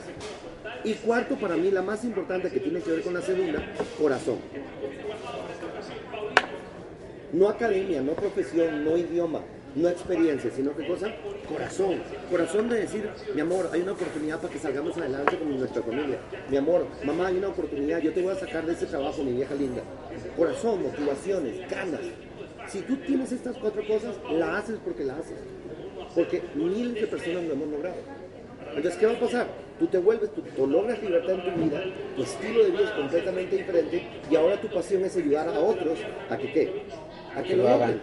Y 0.84 0.94
cuarto, 0.94 1.36
para 1.36 1.56
mí, 1.56 1.70
la 1.70 1.82
más 1.82 2.04
importante 2.04 2.50
que 2.50 2.60
tiene 2.60 2.80
que 2.80 2.90
ver 2.90 3.02
con 3.02 3.14
la 3.14 3.20
segunda, 3.20 3.60
corazón. 3.98 4.38
No 7.32 7.48
academia, 7.48 8.00
no 8.00 8.12
profesión, 8.14 8.84
no 8.84 8.96
idioma, 8.96 9.40
no 9.74 9.88
experiencia, 9.88 10.50
sino 10.50 10.74
qué 10.76 10.86
cosa? 10.86 11.12
Corazón. 11.48 12.02
Corazón 12.30 12.68
de 12.68 12.80
decir, 12.80 13.08
mi 13.34 13.40
amor, 13.40 13.70
hay 13.72 13.82
una 13.82 13.92
oportunidad 13.92 14.40
para 14.40 14.52
que 14.52 14.58
salgamos 14.58 14.96
adelante 14.96 15.38
con 15.38 15.58
nuestra 15.58 15.82
familia. 15.82 16.18
Mi 16.48 16.56
amor, 16.56 16.86
mamá, 17.04 17.28
hay 17.28 17.36
una 17.36 17.48
oportunidad, 17.48 18.00
yo 18.00 18.12
te 18.12 18.22
voy 18.22 18.32
a 18.32 18.36
sacar 18.36 18.66
de 18.66 18.72
ese 18.72 18.86
trabajo, 18.86 19.22
mi 19.22 19.32
vieja 19.32 19.54
linda. 19.54 19.82
Corazón, 20.36 20.82
motivaciones, 20.82 21.70
ganas. 21.70 22.00
Si 22.68 22.80
tú 22.82 22.96
tienes 22.96 23.32
estas 23.32 23.56
cuatro 23.56 23.86
cosas, 23.86 24.16
la 24.30 24.58
haces 24.58 24.78
porque 24.84 25.04
la 25.04 25.16
haces. 25.16 25.38
Porque 26.14 26.42
miles 26.54 27.02
de 27.02 27.06
personas 27.06 27.44
lo 27.44 27.52
hemos 27.52 27.68
logrado. 27.68 27.96
Entonces, 28.74 28.96
¿qué 28.96 29.06
va 29.06 29.12
a 29.12 29.20
pasar? 29.20 29.48
Tú 29.78 29.86
te 29.86 29.98
vuelves, 29.98 30.32
tú, 30.34 30.42
tú 30.42 30.66
logras 30.66 31.02
libertad 31.02 31.34
en 31.34 31.54
tu 31.54 31.60
vida, 31.60 31.82
tu 32.14 32.22
estilo 32.22 32.64
de 32.64 32.70
vida 32.70 32.84
es 32.84 32.90
completamente 32.90 33.56
diferente 33.56 34.06
y 34.30 34.36
ahora 34.36 34.60
tu 34.60 34.68
pasión 34.68 35.04
es 35.04 35.16
ayudar 35.16 35.48
a 35.48 35.58
otros 35.58 35.98
a 36.28 36.36
que 36.36 36.52
qué? 36.52 36.82
A 37.36 37.42
que 37.42 37.56
lo 37.56 37.62
logren, 37.64 38.00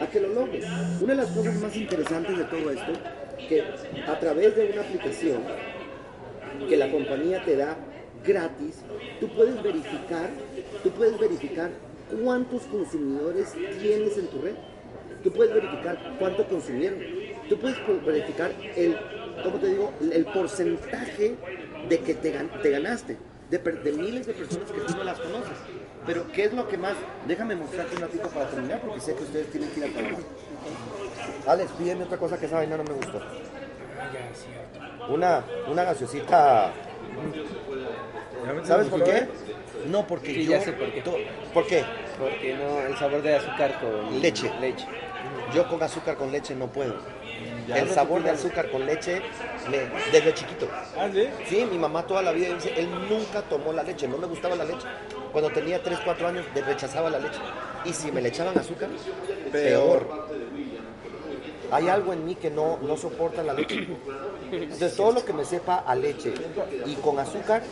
a 0.00 0.06
que 0.06 0.20
lo 0.20 0.28
logren. 0.28 0.62
Una 1.00 1.14
de 1.14 1.22
las 1.22 1.30
cosas 1.30 1.54
más 1.56 1.76
interesantes 1.76 2.38
de 2.38 2.44
todo 2.44 2.70
esto, 2.70 2.92
que 3.48 3.62
a 4.06 4.18
través 4.18 4.56
de 4.56 4.70
una 4.72 4.82
aplicación 4.82 5.42
que 6.68 6.76
la 6.76 6.90
compañía 6.90 7.44
te 7.44 7.56
da 7.56 7.76
gratis, 8.24 8.82
tú 9.20 9.28
puedes 9.28 9.62
verificar 9.62 10.30
Tú 10.84 10.90
puedes 10.90 11.18
verificar 11.18 11.70
cuántos 12.22 12.62
consumidores 12.64 13.54
tienes 13.80 14.18
en 14.18 14.26
tu 14.26 14.42
red. 14.42 14.54
Tú 15.22 15.32
puedes 15.32 15.54
verificar 15.54 16.16
cuánto 16.18 16.46
consumieron. 16.46 16.98
Tú 17.48 17.58
puedes 17.58 17.78
verificar 18.04 18.52
el, 18.76 18.96
¿cómo 19.42 19.58
te 19.58 19.68
digo? 19.68 19.94
El 20.12 20.26
porcentaje 20.26 21.36
de 21.88 21.98
que 22.00 22.14
te, 22.14 22.32
te 22.32 22.70
ganaste. 22.70 23.16
De, 23.48 23.58
de, 23.58 23.92
miles 23.92 24.26
de 24.26 24.34
personas 24.34 24.70
que 24.70 24.80
tú 24.80 24.94
no 24.94 25.04
las 25.04 25.18
conoces. 25.18 25.56
Pero, 26.06 26.30
¿qué 26.32 26.44
es 26.44 26.52
lo 26.52 26.68
que 26.68 26.76
más? 26.76 26.94
Déjame 27.26 27.56
mostrarte 27.56 27.94
un 27.96 28.02
ratito 28.02 28.28
para 28.28 28.46
terminar, 28.50 28.80
porque 28.80 29.00
sé 29.00 29.14
que 29.14 29.22
ustedes 29.22 29.50
tienen 29.50 29.70
que 29.70 29.80
ir 29.80 29.86
a 29.86 29.88
trabajar. 29.88 30.18
Alex, 31.46 31.70
pídeme 31.72 32.04
otra 32.04 32.18
cosa 32.18 32.38
que 32.38 32.46
esa 32.46 32.56
vaina 32.56 32.76
no 32.76 32.84
me 32.84 32.92
gustó. 32.92 33.20
Una, 35.08 35.44
una 35.68 35.84
gaseosita. 35.84 36.72
¿Sabes 38.64 38.88
por 38.88 39.02
qué? 39.04 39.28
No, 39.88 40.06
porque 40.06 40.34
Sí, 40.34 40.44
yo... 40.44 40.52
ya 40.52 40.60
sé 40.60 40.72
por 40.72 40.90
qué. 40.92 41.02
¿Por 41.52 41.66
qué? 41.66 41.84
Porque 42.18 42.54
no, 42.54 42.80
el 42.86 42.96
sabor 42.96 43.22
de 43.22 43.36
azúcar 43.36 43.80
con 43.80 44.20
Leche. 44.20 44.50
leche. 44.60 44.86
Yo 45.54 45.68
con 45.68 45.82
azúcar 45.82 46.16
con 46.16 46.32
leche 46.32 46.54
no 46.54 46.66
puedo. 46.68 46.94
El 47.74 47.88
sabor 47.88 48.22
de 48.22 48.30
azúcar 48.30 48.70
con 48.70 48.84
leche, 48.84 49.22
me, 49.70 49.78
desde 50.12 50.34
chiquito. 50.34 50.68
¿Ah, 50.98 51.08
sí? 51.12 51.28
Sí, 51.48 51.66
mi 51.70 51.78
mamá 51.78 52.06
toda 52.06 52.22
la 52.22 52.32
vida 52.32 52.54
dice, 52.54 52.72
él 52.78 52.88
nunca 53.08 53.40
tomó 53.42 53.72
la 53.72 53.82
leche, 53.82 54.06
no 54.06 54.18
me 54.18 54.26
gustaba 54.26 54.54
la 54.54 54.64
leche. 54.64 54.86
Cuando 55.34 55.50
tenía 55.50 55.82
3, 55.82 55.98
4 56.04 56.28
años, 56.28 56.46
rechazaba 56.54 57.10
la 57.10 57.18
leche. 57.18 57.40
Y 57.84 57.92
si 57.92 58.12
me 58.12 58.22
le 58.22 58.28
echaban 58.28 58.56
azúcar, 58.56 58.88
peor. 59.50 60.28
Hay 61.72 61.88
algo 61.88 62.12
en 62.12 62.24
mí 62.24 62.36
que 62.36 62.50
no, 62.50 62.78
no 62.80 62.96
soporta 62.96 63.42
la 63.42 63.52
leche. 63.52 63.88
Entonces, 64.52 64.94
todo 64.94 65.10
lo 65.10 65.24
que 65.24 65.32
me 65.32 65.44
sepa 65.44 65.78
a 65.78 65.96
leche 65.96 66.32
y 66.86 66.94
con 66.94 67.18
azúcar, 67.18 67.62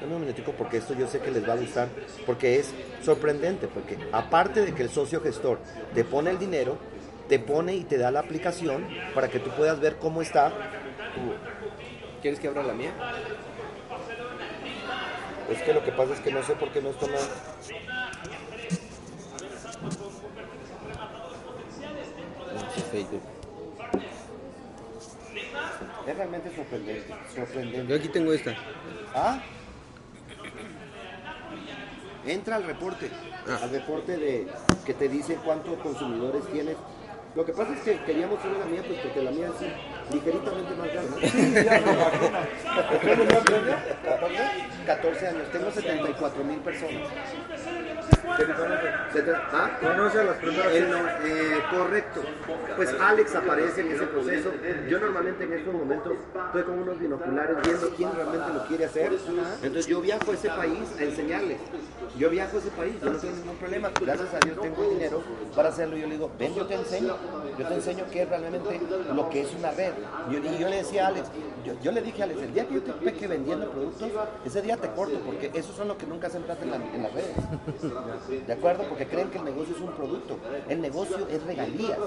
Dame 0.00 0.16
un 0.16 0.22
minutico 0.22 0.50
porque 0.50 0.78
esto 0.78 0.94
yo 0.94 1.06
sé 1.06 1.20
que 1.20 1.30
les 1.30 1.48
va 1.48 1.52
a 1.52 1.56
gustar, 1.56 1.86
porque 2.26 2.58
es 2.58 2.74
sorprendente, 3.04 3.68
porque 3.68 3.96
aparte 4.10 4.62
de 4.62 4.74
que 4.74 4.82
el 4.82 4.90
socio 4.90 5.20
gestor 5.20 5.60
te 5.94 6.02
pone 6.02 6.30
el 6.30 6.40
dinero, 6.40 6.76
te 7.32 7.38
pone 7.38 7.74
y 7.74 7.84
te 7.84 7.96
da 7.96 8.10
la 8.10 8.20
aplicación 8.20 8.86
para 9.14 9.28
que 9.28 9.38
tú 9.38 9.48
puedas 9.52 9.80
ver 9.80 9.96
cómo 9.96 10.20
está. 10.20 10.52
¿Quieres 12.20 12.38
que 12.38 12.46
abra 12.46 12.62
la 12.62 12.74
mía? 12.74 12.92
Es 15.50 15.62
que 15.62 15.72
lo 15.72 15.82
que 15.82 15.92
pasa 15.92 16.12
es 16.12 16.20
que 16.20 16.30
no 16.30 16.42
sé 16.42 16.52
por 16.56 16.70
qué 16.72 16.82
no 16.82 16.90
está 16.90 17.06
nada. 17.06 17.24
Facebook. 22.90 23.22
Es 26.06 26.16
realmente 26.16 26.54
sorprendente, 26.54 27.08
Yo 27.08 27.34
sorprendente. 27.46 27.94
aquí 27.94 28.08
tengo 28.08 28.32
esta. 28.34 28.54
¿Ah? 29.14 29.40
Entra 32.26 32.56
al 32.56 32.64
reporte, 32.64 33.10
Ah. 33.48 33.58
al 33.62 33.70
reporte 33.70 34.18
de 34.18 34.48
que 34.84 34.92
te 34.92 35.08
dice 35.08 35.36
cuántos 35.42 35.78
consumidores 35.78 36.46
tienes. 36.52 36.76
Lo 37.34 37.46
que 37.46 37.52
pasa 37.52 37.72
es 37.72 37.80
que 37.80 37.98
queríamos 38.04 38.38
una 38.44 38.58
la 38.58 38.66
mía, 38.66 38.82
pues 38.86 39.00
porque 39.00 39.22
la 39.22 39.30
mía 39.30 39.46
es 39.48 40.14
ligeritamente 40.14 40.74
más 40.74 40.92
grande. 40.92 41.10
¿no? 41.10 41.26
14, 44.04 44.42
14 44.84 45.26
años, 45.28 45.50
tengo 45.50 45.70
74 45.70 46.44
mil 46.44 46.58
personas. 46.58 47.08
¿Ah? 49.52 49.70
Las 49.80 50.36
Eh, 51.24 51.58
correcto. 51.70 52.20
Pues 52.76 52.94
Alex 53.00 53.34
aparece 53.34 53.80
en 53.82 53.92
ese 53.92 54.06
proceso. 54.06 54.50
Yo 54.88 54.98
normalmente 54.98 55.44
en 55.44 55.52
estos 55.52 55.74
momentos 55.74 56.12
estoy 56.46 56.62
con 56.62 56.78
unos 56.78 56.98
binoculares 56.98 57.56
viendo 57.62 57.88
quién 57.96 58.10
realmente 58.14 58.46
lo 58.54 58.64
quiere 58.66 58.84
hacer. 58.86 59.12
Entonces 59.62 59.86
yo 59.86 60.00
viajo 60.00 60.30
a 60.30 60.34
ese 60.34 60.48
país 60.48 60.78
a 60.98 61.02
enseñarles. 61.02 61.58
Yo 62.18 62.30
viajo 62.30 62.56
a 62.56 62.60
ese 62.60 62.70
país, 62.70 62.94
no 63.02 63.12
tengo 63.12 63.36
ningún 63.36 63.56
problema. 63.56 63.90
Gracias 64.00 64.34
a 64.34 64.38
Dios 64.40 64.60
tengo 64.60 64.90
dinero 64.90 65.22
para 65.54 65.68
hacerlo. 65.68 65.96
Yo 65.96 66.06
le 66.06 66.14
digo, 66.14 66.30
ven, 66.38 66.54
yo 66.54 66.66
te 66.66 66.74
enseño. 66.74 67.16
Yo 67.58 67.66
te 67.66 67.74
enseño 67.74 68.04
qué 68.10 68.22
es 68.22 68.28
realmente 68.28 68.80
lo 69.14 69.28
que 69.28 69.42
es 69.42 69.54
una 69.54 69.70
red. 69.72 69.92
Y 70.30 70.58
yo 70.58 70.68
le 70.68 70.76
decía 70.76 71.04
a 71.06 71.08
Alex, 71.08 71.28
yo, 71.82 71.92
le 71.92 72.02
dije 72.02 72.22
a 72.22 72.24
Alex, 72.24 72.42
el 72.42 72.54
día 72.54 72.66
que 72.66 72.74
yo 72.74 72.82
te 72.82 72.92
peque 72.92 73.26
vendiendo 73.28 73.70
productos, 73.70 74.08
ese 74.44 74.62
día 74.62 74.76
te 74.76 74.88
corto, 74.90 75.18
porque 75.24 75.50
esos 75.54 75.74
son 75.76 75.88
los 75.88 75.96
que 75.96 76.06
nunca 76.06 76.26
hacen 76.26 76.42
plata 76.42 76.64
en, 76.64 76.70
la- 76.70 76.76
en 76.76 77.02
las 77.02 77.12
redes. 77.12 77.36
¿De 78.46 78.52
acuerdo? 78.52 78.84
Porque 78.88 79.06
creen 79.06 79.30
que 79.30 79.38
el 79.38 79.44
negocio 79.44 79.74
es 79.74 79.80
un 79.80 79.92
producto. 79.92 80.38
El 80.68 80.80
negocio 80.80 81.26
es 81.28 81.42
regalías. 81.44 81.98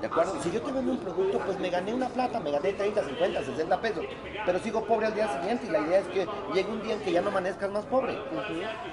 ¿De 0.00 0.06
acuerdo? 0.06 0.40
Si 0.42 0.50
yo 0.50 0.62
te 0.62 0.70
vendo 0.72 0.92
un 0.92 0.98
producto, 0.98 1.38
pues 1.40 1.58
me 1.58 1.70
gané 1.70 1.92
una 1.92 2.08
plata, 2.08 2.38
me 2.40 2.50
gané 2.52 2.72
30, 2.72 3.02
50, 3.04 3.44
60 3.44 3.80
pesos. 3.80 4.04
Pero 4.46 4.58
sigo 4.60 4.84
pobre 4.84 5.06
al 5.06 5.14
día 5.14 5.28
siguiente 5.40 5.66
y 5.66 5.70
la 5.70 5.80
idea 5.80 5.98
es 5.98 6.06
que 6.06 6.26
llegue 6.54 6.70
un 6.70 6.82
día 6.82 6.94
en 6.94 7.00
que 7.00 7.12
ya 7.12 7.20
no 7.20 7.28
amanezcas 7.30 7.70
más 7.70 7.84
pobre. 7.86 8.16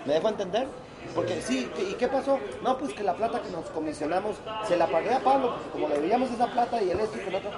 ¿Me 0.05 0.13
dejo 0.13 0.29
entender? 0.29 0.67
Porque 1.13 1.39
sí, 1.41 1.69
¿qué- 1.75 1.83
¿y 1.91 1.93
qué 1.93 2.07
pasó? 2.07 2.39
No, 2.63 2.77
pues 2.79 2.93
que 2.93 3.03
la 3.03 3.13
plata 3.13 3.39
que 3.41 3.51
nos 3.51 3.65
comisionamos 3.69 4.37
se 4.67 4.75
la 4.75 4.87
pagué 4.87 5.13
a 5.13 5.19
Pablo, 5.19 5.53
porque 5.53 5.69
como 5.71 5.87
le 5.87 5.99
veíamos 5.99 6.31
esa 6.31 6.47
plata 6.47 6.81
y 6.81 6.89
el 6.89 6.99
esto 6.99 7.17
y 7.23 7.27
el 7.29 7.35
otro. 7.35 7.51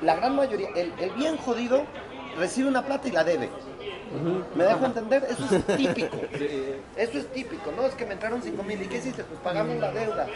La 0.00 0.16
gran 0.16 0.34
mayoría, 0.34 0.70
el, 0.74 0.92
el 0.98 1.10
bien 1.10 1.36
jodido 1.36 1.82
recibe 2.38 2.68
una 2.68 2.82
plata 2.82 3.06
y 3.06 3.12
la 3.12 3.22
debe. 3.22 3.50
¿Me 4.54 4.64
dejo 4.64 4.86
entender? 4.86 5.26
Eso 5.28 5.56
es 5.56 5.66
típico. 5.76 6.16
Eso 6.96 7.18
es 7.18 7.26
típico, 7.32 7.72
¿no? 7.72 7.86
Es 7.86 7.94
que 7.94 8.06
me 8.06 8.14
entraron 8.14 8.42
5 8.42 8.62
mil. 8.62 8.82
¿Y 8.82 8.86
qué 8.86 8.98
hiciste? 8.98 9.24
Pues 9.24 9.40
pagamos 9.40 9.76
la 9.76 9.92
deuda. 9.92 10.26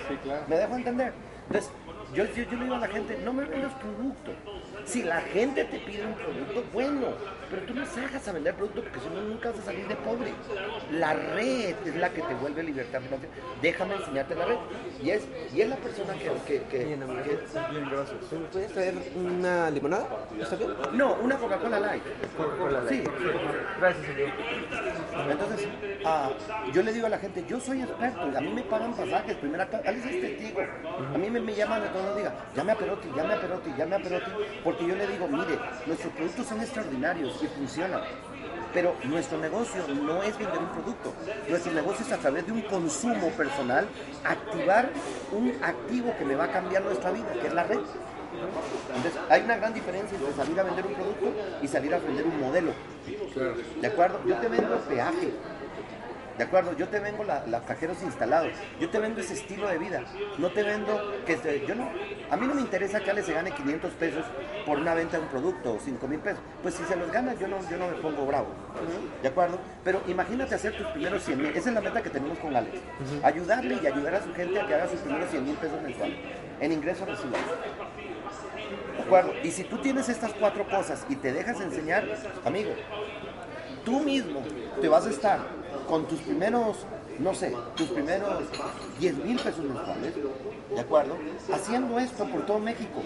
¿Me 0.48 0.56
dejo 0.56 0.76
entender? 0.76 1.12
Entonces, 1.46 1.70
yo, 2.14 2.24
yo, 2.24 2.42
yo 2.44 2.56
le 2.58 2.64
digo 2.64 2.74
a 2.74 2.78
la 2.78 2.88
gente, 2.88 3.18
no 3.24 3.32
me 3.32 3.44
vendas 3.44 3.72
producto. 3.74 4.32
Si 4.84 5.02
la 5.02 5.20
gente 5.20 5.64
te 5.64 5.78
pide 5.80 6.06
un 6.06 6.14
producto, 6.14 6.64
bueno, 6.72 7.08
pero 7.50 7.62
tú 7.62 7.74
no 7.74 7.84
salgas 7.86 8.26
a 8.26 8.32
vender 8.32 8.54
producto 8.54 8.82
porque 8.82 8.98
si 9.00 9.08
no 9.14 9.20
nunca 9.20 9.50
vas 9.50 9.60
a 9.60 9.62
salir 9.62 9.86
de 9.86 9.94
pobre. 9.96 10.32
La 10.92 11.12
red 11.12 11.74
es 11.84 11.96
la 11.96 12.08
que 12.10 12.22
te 12.22 12.34
vuelve 12.34 12.62
libertad 12.62 13.00
financiera. 13.00 13.34
Déjame 13.60 13.94
enseñarte 13.96 14.34
la 14.34 14.46
red. 14.46 14.56
Y 15.02 15.10
es, 15.10 15.22
y 15.54 15.60
es 15.60 15.68
la 15.68 15.76
persona 15.76 16.14
que... 16.14 16.30
que, 16.46 16.62
que- 16.64 16.84
Bien, 16.84 17.00
que- 17.00 17.70
Bien, 17.70 17.88
gracias. 17.90 18.32
¿Me 18.32 18.38
¿Puedes 18.48 18.72
traer 18.72 18.94
una 19.14 19.70
limonada? 19.70 20.06
¿Está 20.40 20.56
bien? 20.56 20.70
no, 20.94 21.14
una 21.14 21.36
Coca-Cola 21.36 21.80
Light. 21.80 22.02
Sí, 22.88 23.04
Gracias, 23.78 24.06
señor. 24.06 24.28
Entonces, 25.30 25.68
ah, 26.04 26.30
yo 26.72 26.82
le 26.82 26.92
digo 26.92 27.06
a 27.06 27.10
la 27.10 27.18
gente, 27.18 27.44
yo 27.48 27.60
soy 27.60 27.82
experto, 27.82 28.30
y 28.32 28.36
a 28.36 28.40
mí 28.40 28.52
me 28.52 28.62
pagan 28.62 28.94
pasajes, 28.94 29.36
primera 29.36 29.68
Alex 29.84 30.06
es 30.06 30.20
testigo. 30.20 30.60
A 31.14 31.18
mí 31.18 31.30
me, 31.30 31.40
me 31.40 31.54
llaman 31.54 31.82
de 31.82 31.88
los 32.06 32.16
días, 32.16 32.32
llame 32.56 32.72
a 32.72 32.74
Perotti, 32.76 33.08
llame 33.14 33.34
a 33.34 33.40
Perotti, 33.40 33.70
llame 33.76 33.96
a 33.96 33.98
Perotti, 33.98 34.30
porque 34.64 34.86
yo 34.86 34.94
le 34.94 35.06
digo, 35.06 35.28
mire, 35.28 35.58
nuestros 35.86 36.12
productos 36.12 36.46
son 36.46 36.60
extraordinarios 36.60 37.42
y 37.42 37.46
funcionan. 37.46 38.02
Pero 38.72 38.94
nuestro 39.04 39.38
negocio 39.38 39.82
no 39.88 40.22
es 40.22 40.38
vender 40.38 40.58
un 40.58 40.68
producto, 40.68 41.12
nuestro 41.48 41.72
negocio 41.72 42.06
es 42.06 42.12
a 42.12 42.18
través 42.18 42.46
de 42.46 42.52
un 42.52 42.62
consumo 42.62 43.28
personal, 43.30 43.86
activar 44.24 44.90
un 45.32 45.52
activo 45.62 46.14
que 46.16 46.24
me 46.24 46.36
va 46.36 46.44
a 46.44 46.52
cambiar 46.52 46.82
nuestra 46.82 47.10
vida, 47.10 47.32
que 47.40 47.48
es 47.48 47.52
la 47.52 47.64
red. 47.64 47.80
Entonces, 48.94 49.20
hay 49.28 49.42
una 49.42 49.56
gran 49.56 49.74
diferencia 49.74 50.16
entre 50.16 50.32
salir 50.34 50.60
a 50.60 50.62
vender 50.62 50.86
un 50.86 50.94
producto 50.94 51.32
y 51.60 51.66
salir 51.66 51.92
a 51.94 51.98
vender 51.98 52.26
un 52.26 52.40
modelo. 52.40 52.72
¿De 53.80 53.86
acuerdo? 53.86 54.20
Yo 54.24 54.36
te 54.36 54.48
vendo 54.48 54.74
el 54.74 54.80
peaje. 54.80 55.32
¿De 56.40 56.44
acuerdo? 56.46 56.74
Yo 56.74 56.88
te 56.88 57.00
vendo 57.00 57.22
la- 57.22 57.44
los 57.46 57.60
cajeros 57.64 58.02
instalados. 58.02 58.48
Yo 58.80 58.88
te 58.88 58.98
vendo 58.98 59.20
ese 59.20 59.34
estilo 59.34 59.68
de 59.68 59.76
vida. 59.76 60.00
No 60.38 60.48
te 60.50 60.62
vendo 60.62 60.98
que 61.26 61.36
se- 61.36 61.66
yo 61.66 61.74
no. 61.74 61.86
A 62.30 62.36
mí 62.38 62.46
no 62.46 62.54
me 62.54 62.62
interesa 62.62 62.98
que 63.00 63.10
Ale 63.10 63.22
se 63.22 63.34
gane 63.34 63.50
500 63.50 63.92
pesos 63.92 64.24
por 64.64 64.78
una 64.78 64.94
venta 64.94 65.18
de 65.18 65.24
un 65.24 65.28
producto 65.28 65.74
o 65.74 65.78
5 65.78 66.08
mil 66.08 66.18
pesos. 66.18 66.40
Pues 66.62 66.76
si 66.76 66.84
se 66.84 66.96
los 66.96 67.12
gana, 67.12 67.34
yo 67.34 67.46
no, 67.46 67.58
yo 67.68 67.76
no 67.76 67.88
me 67.88 67.92
pongo 67.98 68.24
bravo. 68.24 68.46
¿De 69.20 69.28
acuerdo? 69.28 69.58
Pero 69.84 70.00
imagínate 70.06 70.54
hacer 70.54 70.74
tus 70.78 70.86
primeros 70.86 71.22
100 71.24 71.36
mil. 71.42 71.48
Esa 71.54 71.68
es 71.68 71.74
la 71.74 71.82
meta 71.82 72.00
que 72.02 72.08
tenemos 72.08 72.38
con 72.38 72.56
Alex. 72.56 72.78
Ayudarle 73.22 73.78
y 73.82 73.86
ayudar 73.86 74.14
a 74.14 74.22
su 74.22 74.32
gente 74.32 74.58
a 74.58 74.66
que 74.66 74.74
haga 74.76 74.88
sus 74.88 75.00
primeros 75.00 75.28
100 75.28 75.44
mil 75.44 75.56
pesos 75.56 75.82
mensuales. 75.82 76.16
En 76.58 76.72
ingresos 76.72 77.06
residuales. 77.06 77.44
¿De 78.96 79.02
acuerdo? 79.02 79.34
Y 79.42 79.50
si 79.50 79.64
tú 79.64 79.76
tienes 79.78 80.08
estas 80.08 80.32
cuatro 80.32 80.66
cosas 80.68 81.04
y 81.10 81.16
te 81.16 81.32
dejas 81.34 81.60
enseñar, 81.60 82.04
amigo, 82.46 82.70
tú 83.84 84.00
mismo 84.00 84.40
te 84.80 84.88
vas 84.88 85.06
a 85.06 85.10
estar 85.10 85.40
con 85.88 86.06
tus 86.06 86.20
primeros, 86.20 86.78
no 87.18 87.34
sé, 87.34 87.52
tus 87.74 87.88
primeros 87.88 88.44
10 89.00 89.24
mil 89.24 89.36
pesos 89.38 89.64
mensuales, 89.64 90.14
¿de 90.72 90.80
acuerdo? 90.80 91.16
Haciendo 91.52 91.98
esto 91.98 92.24
por 92.26 92.46
todo 92.46 92.58
México, 92.58 93.02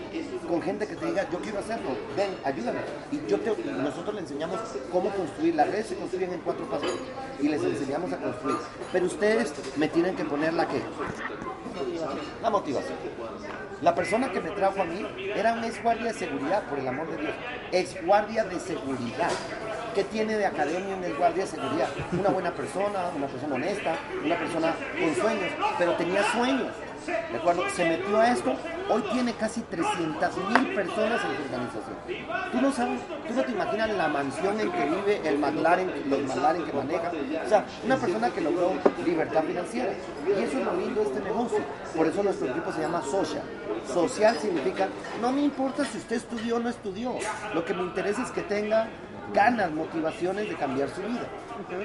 con 0.49 0.61
gente 0.61 0.87
que 0.87 0.95
te 0.95 1.07
diga, 1.07 1.29
yo 1.31 1.39
quiero 1.41 1.61
hacerlo, 1.61 1.91
ven, 2.17 2.31
ayúdame. 2.45 2.81
Y 3.11 3.27
yo 3.27 3.41
te, 3.41 3.57
nosotros 3.73 4.15
le 4.15 4.21
enseñamos 4.21 4.61
cómo 4.93 5.11
construir, 5.11 5.55
las 5.55 5.69
redes 5.71 5.87
se 5.87 5.97
construyen 5.97 6.35
en 6.35 6.41
cuatro 6.41 6.69
pasos 6.69 6.93
y 7.41 7.49
les 7.49 7.63
enseñamos 7.63 8.13
a 8.13 8.19
construir. 8.19 8.59
Pero 8.93 9.07
ustedes 9.07 9.53
me 9.77 9.89
tienen 9.89 10.15
que 10.15 10.25
poner 10.25 10.53
la 10.53 10.69
que, 10.69 10.83
la 12.43 12.51
motivación. 12.51 12.99
La 13.81 13.95
persona 13.95 14.31
que 14.31 14.41
me 14.41 14.51
trajo 14.51 14.83
a 14.83 14.85
mí 14.85 15.07
era 15.35 15.55
un 15.55 15.65
ex 15.65 15.83
guardia 15.83 16.13
de 16.13 16.19
seguridad, 16.19 16.63
por 16.69 16.79
el 16.79 16.89
amor 16.89 17.11
de 17.11 17.17
Dios. 17.17 17.35
Ex 17.73 18.07
guardia 18.07 18.45
de 18.45 18.61
seguridad. 18.61 19.31
¿Qué 19.95 20.03
tiene 20.03 20.37
de 20.37 20.45
academia 20.45 20.97
un 20.97 21.05
ex 21.05 21.17
guardia 21.17 21.45
de 21.45 21.51
seguridad? 21.51 21.89
Una 22.13 22.31
buena 22.31 22.51
persona, 22.51 23.11
una 23.17 23.29
persona 23.29 23.55
honesta, 23.55 23.95
una 24.25 24.37
persona 24.37 24.75
con 24.99 25.15
sueños, 25.15 25.51
pero 25.79 25.95
tenía 25.95 26.33
sueños. 26.33 26.73
¿De 27.07 27.39
acuerdo? 27.39 27.63
Se 27.71 27.85
metió 27.85 28.19
a 28.19 28.33
esto, 28.33 28.57
hoy 28.89 29.03
tiene 29.13 29.35
casi 29.35 29.61
300 29.61 30.37
mil 30.37 30.75
personas 30.75 31.21
en 31.23 31.37
su 31.37 31.43
organización. 31.43 32.51
Tú 32.51 32.61
no 32.61 32.73
sabes, 32.73 33.01
tú 33.29 33.35
no 33.35 33.43
te 33.45 33.53
imaginas 33.53 33.91
la 33.91 34.09
mansión 34.09 34.59
en 34.59 34.73
que 34.73 34.85
vive, 34.85 35.21
el 35.29 35.39
McLaren, 35.39 36.11
los 36.11 36.21
McLaren 36.23 36.65
que 36.65 36.73
maneja. 36.73 37.13
O 37.45 37.49
sea, 37.49 37.65
una 37.85 37.97
persona 37.97 38.31
que 38.31 38.41
logró 38.41 38.73
libertad 39.05 39.45
financiera. 39.45 39.93
Y 40.27 40.43
eso 40.43 40.59
es 40.59 40.65
lo 40.65 40.77
lindo 40.77 41.03
de 41.03 41.07
este 41.07 41.21
negocio. 41.21 41.59
Por 41.95 42.07
eso 42.09 42.23
nuestro 42.23 42.49
equipo 42.49 42.73
se 42.73 42.81
llama 42.81 43.03
Social. 43.03 43.43
Social 43.93 44.37
significa, 44.41 44.89
no 45.21 45.31
me 45.31 45.43
importa 45.43 45.85
si 45.85 45.99
usted 45.99 46.17
estudió 46.17 46.57
o 46.57 46.59
no 46.59 46.71
estudió. 46.71 47.15
Lo 47.55 47.65
que 47.65 47.75
me 47.75 47.83
interesa 47.83 48.23
es 48.23 48.31
que 48.31 48.43
tenga 48.43 48.89
ganas, 49.33 49.71
motivaciones 49.71 50.49
de 50.49 50.55
cambiar 50.57 50.89
su 50.91 51.03
vida. 51.03 51.27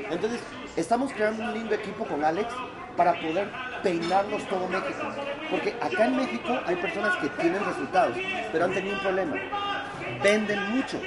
Entonces, 0.09 0.41
estamos 0.75 1.11
creando 1.13 1.43
un 1.43 1.53
lindo 1.53 1.75
equipo 1.75 2.05
con 2.05 2.23
Alex 2.23 2.47
para 2.97 3.13
poder 3.13 3.49
peinarnos 3.83 4.43
todo 4.49 4.67
México. 4.67 5.07
Porque 5.49 5.75
acá 5.81 6.05
en 6.05 6.17
México 6.17 6.59
hay 6.65 6.75
personas 6.75 7.15
que 7.17 7.29
tienen 7.41 7.63
resultados, 7.63 8.17
pero 8.51 8.65
han 8.65 8.73
tenido 8.73 8.95
un 8.95 9.01
problema. 9.01 9.35
Venden 10.23 10.75
mucho. 10.75 10.99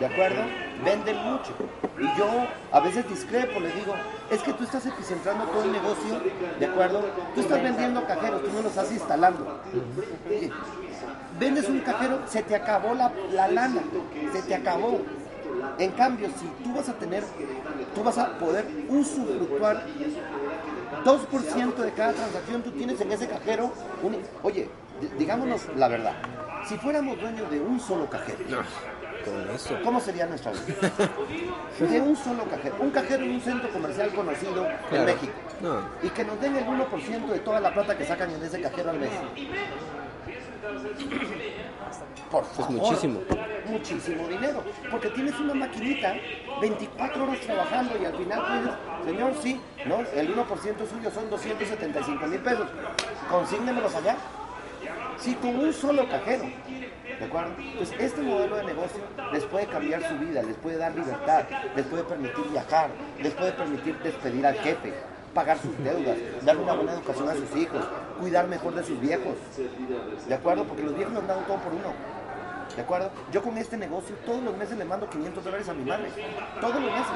¿De 0.00 0.06
acuerdo? 0.06 0.42
Venden 0.84 1.16
mucho. 1.18 1.52
Y 1.98 2.18
yo 2.18 2.48
a 2.72 2.80
veces 2.80 3.08
discrepo, 3.08 3.60
le 3.60 3.70
digo, 3.72 3.94
es 4.30 4.40
que 4.40 4.52
tú 4.54 4.64
estás 4.64 4.84
epicentrando 4.86 5.44
todo 5.44 5.62
el 5.64 5.72
negocio, 5.72 6.20
¿de 6.58 6.66
acuerdo? 6.66 7.04
Tú 7.34 7.40
estás 7.40 7.62
vendiendo 7.62 8.04
cajeros, 8.06 8.42
tú 8.42 8.48
no 8.52 8.62
los 8.62 8.66
estás 8.66 8.90
instalando. 8.90 9.60
Vendes 11.38 11.68
un 11.68 11.80
cajero, 11.80 12.20
se 12.26 12.42
te 12.42 12.54
acabó 12.54 12.94
la, 12.94 13.10
la 13.32 13.48
lana, 13.48 13.80
se 14.32 14.42
te 14.42 14.54
acabó. 14.54 15.00
En 15.78 15.90
cambio, 15.92 16.28
si 16.38 16.46
tú 16.64 16.74
vas 16.74 16.88
a 16.88 16.92
tener, 16.94 17.24
tú 17.94 18.02
vas 18.02 18.18
a 18.18 18.38
poder 18.38 18.64
usufructuar 18.88 19.84
2% 21.04 21.74
de 21.76 21.92
cada 21.92 22.12
transacción, 22.12 22.62
tú 22.62 22.70
tienes 22.72 23.00
en 23.00 23.12
ese 23.12 23.26
cajero, 23.28 23.72
un- 24.02 24.16
oye, 24.42 24.68
digámonos 25.18 25.62
la 25.76 25.88
verdad, 25.88 26.14
si 26.68 26.76
fuéramos 26.78 27.20
dueños 27.20 27.50
de 27.50 27.60
un 27.60 27.80
solo 27.80 28.08
cajero, 28.08 28.38
Con 29.24 29.50
eso. 29.54 29.76
¿cómo 29.84 30.00
sería 30.00 30.26
nuestra 30.26 30.52
vida? 30.52 30.90
De 31.90 32.00
un 32.00 32.16
solo 32.16 32.44
cajero, 32.44 32.76
un 32.80 32.90
cajero 32.90 33.24
en 33.24 33.32
un 33.32 33.40
centro 33.40 33.70
comercial 33.70 34.10
conocido 34.14 34.66
en. 34.90 35.04
México, 35.04 35.32
No. 35.60 35.80
y 36.02 36.08
que 36.10 36.24
nos 36.24 36.40
den 36.40 36.56
el 36.56 36.64
1% 36.66 37.26
de 37.32 37.38
toda 37.40 37.60
la 37.60 37.72
plata 37.72 37.96
que 37.96 38.04
sacan 38.04 38.30
en 38.30 38.42
ese 38.42 38.60
cajero 38.60 38.90
al 38.90 38.98
mes. 38.98 39.10
Por 42.30 42.44
favor. 42.44 42.70
muchísimo. 42.70 43.20
Muchísimo 43.66 44.28
dinero. 44.28 44.62
Porque 44.90 45.08
tienes 45.10 45.38
una 45.38 45.54
maquinita 45.54 46.14
24 46.60 47.24
horas 47.24 47.40
trabajando 47.40 47.98
y 48.00 48.04
al 48.04 48.16
final 48.16 48.46
tú 48.46 48.52
dices, 48.54 48.78
señor, 49.04 49.34
sí, 49.42 49.60
¿no? 49.86 50.00
El 50.14 50.34
1% 50.34 50.46
suyo 50.88 51.10
son 51.10 51.30
275 51.30 52.26
mil 52.26 52.40
pesos. 52.40 52.68
Consígnemelos 53.30 53.94
allá. 53.94 54.16
Sí, 55.18 55.34
con 55.34 55.56
un 55.56 55.72
solo 55.72 56.08
cajero. 56.08 56.44
¿De 57.18 57.24
acuerdo? 57.24 57.52
Pues 57.76 57.92
este 57.98 58.22
modelo 58.22 58.56
de 58.56 58.64
negocio 58.64 59.00
les 59.32 59.44
puede 59.44 59.66
cambiar 59.66 60.02
su 60.08 60.18
vida, 60.18 60.42
les 60.42 60.56
puede 60.56 60.78
dar 60.78 60.94
libertad, 60.94 61.44
les 61.76 61.86
puede 61.86 62.02
permitir 62.04 62.44
viajar, 62.50 62.90
les 63.20 63.32
puede 63.34 63.52
permitir 63.52 63.96
despedir 63.98 64.44
al 64.44 64.54
jefe, 64.56 64.92
pagar 65.34 65.58
sus 65.58 65.76
deudas, 65.82 66.16
darle 66.44 66.62
una 66.62 66.74
buena 66.74 66.92
educación 66.92 67.28
a 67.28 67.34
sus 67.34 67.56
hijos, 67.56 67.80
cuidar 68.20 68.46
mejor 68.48 68.74
de 68.74 68.84
sus 68.84 69.00
viejos. 69.00 69.34
¿De 70.28 70.34
acuerdo? 70.34 70.64
Porque 70.64 70.82
los 70.82 70.94
viejos 70.94 71.12
nos 71.12 71.26
dan 71.26 71.44
todo 71.46 71.56
por 71.58 71.72
uno. 71.72 71.92
¿De 72.76 72.82
acuerdo? 72.82 73.10
Yo 73.30 73.42
con 73.42 73.58
este 73.58 73.76
negocio 73.76 74.16
todos 74.24 74.42
los 74.42 74.56
meses 74.56 74.78
le 74.78 74.84
mando 74.84 75.08
500 75.08 75.44
dólares 75.44 75.68
a 75.68 75.74
mi 75.74 75.84
madre. 75.84 76.08
Todos 76.60 76.74
los 76.74 76.90
meses. 76.90 77.12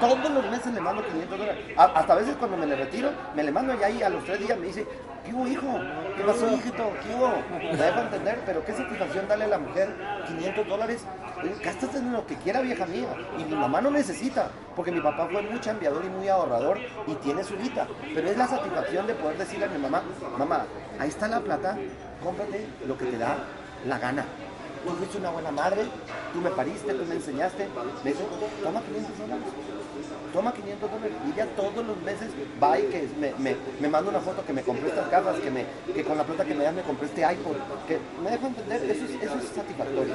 Todos 0.00 0.30
los 0.30 0.50
meses 0.50 0.74
le 0.74 0.80
mando 0.80 1.04
500 1.04 1.38
dólares. 1.38 1.64
Hasta 1.76 2.12
a 2.12 2.16
veces 2.16 2.36
cuando 2.36 2.56
me 2.56 2.66
le 2.66 2.76
retiro, 2.76 3.10
me 3.34 3.42
le 3.42 3.52
mando 3.52 3.74
ya 3.78 3.86
ahí 3.86 4.02
a 4.02 4.10
los 4.10 4.22
tres 4.24 4.40
días 4.40 4.58
me 4.58 4.66
dice, 4.66 4.86
¿qué 5.24 5.32
hubo 5.34 5.46
hijo? 5.46 5.80
¿Qué 6.16 6.22
pasó 6.24 6.50
hijito? 6.52 6.92
¿Qué 7.02 7.14
hubo? 7.14 7.32
Me 7.58 7.76
dejo 7.76 8.00
entender, 8.00 8.40
pero 8.44 8.64
qué 8.64 8.72
satisfacción 8.72 9.28
darle 9.28 9.44
a 9.44 9.48
la 9.48 9.58
mujer 9.58 9.94
500 10.26 10.66
dólares. 10.68 11.04
Eh, 11.44 11.54
Gástate 11.64 11.98
en 11.98 12.12
lo 12.12 12.26
que 12.26 12.36
quiera, 12.36 12.60
vieja 12.60 12.86
mía. 12.86 13.08
Y 13.38 13.44
mi 13.44 13.54
mamá 13.54 13.80
no 13.80 13.90
necesita, 13.90 14.50
porque 14.76 14.92
mi 14.92 15.00
papá 15.00 15.28
fue 15.30 15.42
muy 15.42 15.60
chambeador 15.60 16.04
y 16.04 16.08
muy 16.08 16.28
ahorrador 16.28 16.78
y 17.06 17.14
tiene 17.16 17.44
su 17.44 17.56
vida. 17.56 17.86
Pero 18.14 18.28
es 18.28 18.36
la 18.36 18.46
satisfacción 18.46 19.06
de 19.06 19.14
poder 19.14 19.38
decirle 19.38 19.66
a 19.66 19.68
mi 19.68 19.78
mamá, 19.78 20.02
mamá, 20.38 20.66
ahí 20.98 21.08
está 21.08 21.28
la 21.28 21.40
plata, 21.40 21.76
cómprate 22.22 22.66
lo 22.86 22.96
que 22.96 23.06
te 23.06 23.18
da 23.18 23.38
la 23.86 23.98
gana. 23.98 24.24
Tú 24.84 24.90
fuiste 24.94 25.18
una 25.18 25.30
buena 25.30 25.52
madre, 25.52 25.82
tú 26.32 26.40
me 26.40 26.50
pariste, 26.50 26.92
tú 26.92 27.04
me 27.04 27.14
enseñaste. 27.14 27.68
Me 28.02 28.10
dice, 28.10 28.24
toma 28.62 28.80
500 28.82 29.18
dólares. 29.18 29.44
Toma 30.32 30.52
500 30.52 30.90
dólares. 30.90 31.12
Y 31.28 31.36
ya 31.36 31.46
todos 31.56 31.84
los 31.86 31.96
meses 32.02 32.28
va 32.62 32.78
y 32.78 32.84
que 32.84 33.08
me, 33.20 33.32
me, 33.38 33.56
me 33.80 33.88
manda 33.88 34.10
una 34.10 34.20
foto 34.20 34.44
que 34.46 34.52
me 34.52 34.62
compré 34.62 34.88
estas 34.88 35.10
gafas, 35.10 35.36
que, 35.40 35.50
me, 35.50 35.64
que 35.94 36.02
con 36.04 36.16
la 36.16 36.24
plata 36.24 36.44
que 36.44 36.54
me 36.54 36.64
das 36.64 36.74
me 36.74 36.82
compré 36.82 37.06
este 37.06 37.20
iPod. 37.20 37.56
Que 37.86 37.98
me 38.22 38.30
dejo 38.30 38.46
entender, 38.46 38.82
eso 38.90 39.04
es, 39.04 39.44
satisfactorio. 39.54 40.14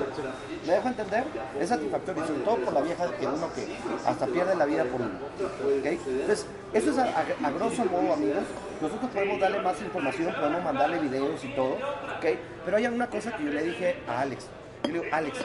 Me 0.66 0.74
dejo 0.74 0.88
entender, 0.88 1.24
es 1.60 1.70
satisfactorio. 1.70 2.26
Sobre 2.28 2.40
todo 2.42 2.56
por 2.58 2.74
la 2.74 2.82
vieja 2.82 3.06
que 3.20 3.28
uno 3.28 3.54
que 3.54 3.68
hasta 4.06 4.26
pierde 4.28 4.56
la 4.56 4.66
vida 4.66 4.84
por 4.86 5.02
uno. 5.02 5.12
¿ok? 5.40 5.86
Entonces, 5.86 6.46
eso 6.74 6.92
es 6.92 6.98
a, 6.98 7.04
a- 7.04 7.48
a 7.48 7.52
grosso 7.52 7.86
modo, 7.86 8.14
amigos. 8.14 8.44
Nosotros 8.82 9.10
podemos 9.12 9.40
darle 9.40 9.62
más 9.62 9.80
información, 9.82 10.34
podemos 10.36 10.64
mandarle 10.64 11.00
videos 11.00 11.44
y 11.44 11.50
todo, 11.56 11.74
¿ok? 11.74 12.26
Pero 12.66 12.78
hay 12.78 12.86
una 12.88 13.08
cosa 13.08 13.36
que 13.36 13.44
yo 13.46 13.52
le 13.52 13.64
dije 13.64 13.96
a 14.08 14.22
Alex. 14.22 14.46
Yo 14.84 14.92
le 14.94 15.00
digo, 15.00 15.06
Alex, 15.16 15.40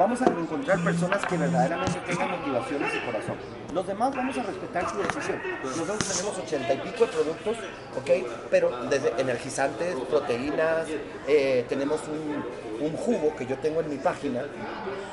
vamos 0.00 0.22
a 0.22 0.24
encontrar 0.24 0.82
personas 0.82 1.26
que 1.26 1.36
verdaderamente 1.36 2.00
tengan 2.06 2.30
motivaciones 2.30 2.90
y 2.94 2.98
corazón. 3.04 3.36
Los 3.74 3.86
demás 3.86 4.16
vamos 4.16 4.36
a 4.38 4.42
respetar 4.42 4.90
su 4.90 4.96
decisión. 4.96 5.38
Nosotros 5.62 5.98
tenemos 5.98 6.38
ochenta 6.38 6.72
y 6.72 6.78
pico 6.78 7.04
de 7.04 7.12
productos, 7.12 7.56
¿ok? 7.98 8.10
Pero 8.50 8.70
desde 8.88 9.12
energizantes, 9.20 9.94
proteínas, 10.08 10.86
eh, 11.28 11.66
tenemos 11.68 12.00
un, 12.08 12.86
un 12.86 12.96
jugo 12.96 13.36
que 13.36 13.44
yo 13.44 13.58
tengo 13.58 13.80
en 13.80 13.90
mi 13.90 13.96
página, 13.96 14.40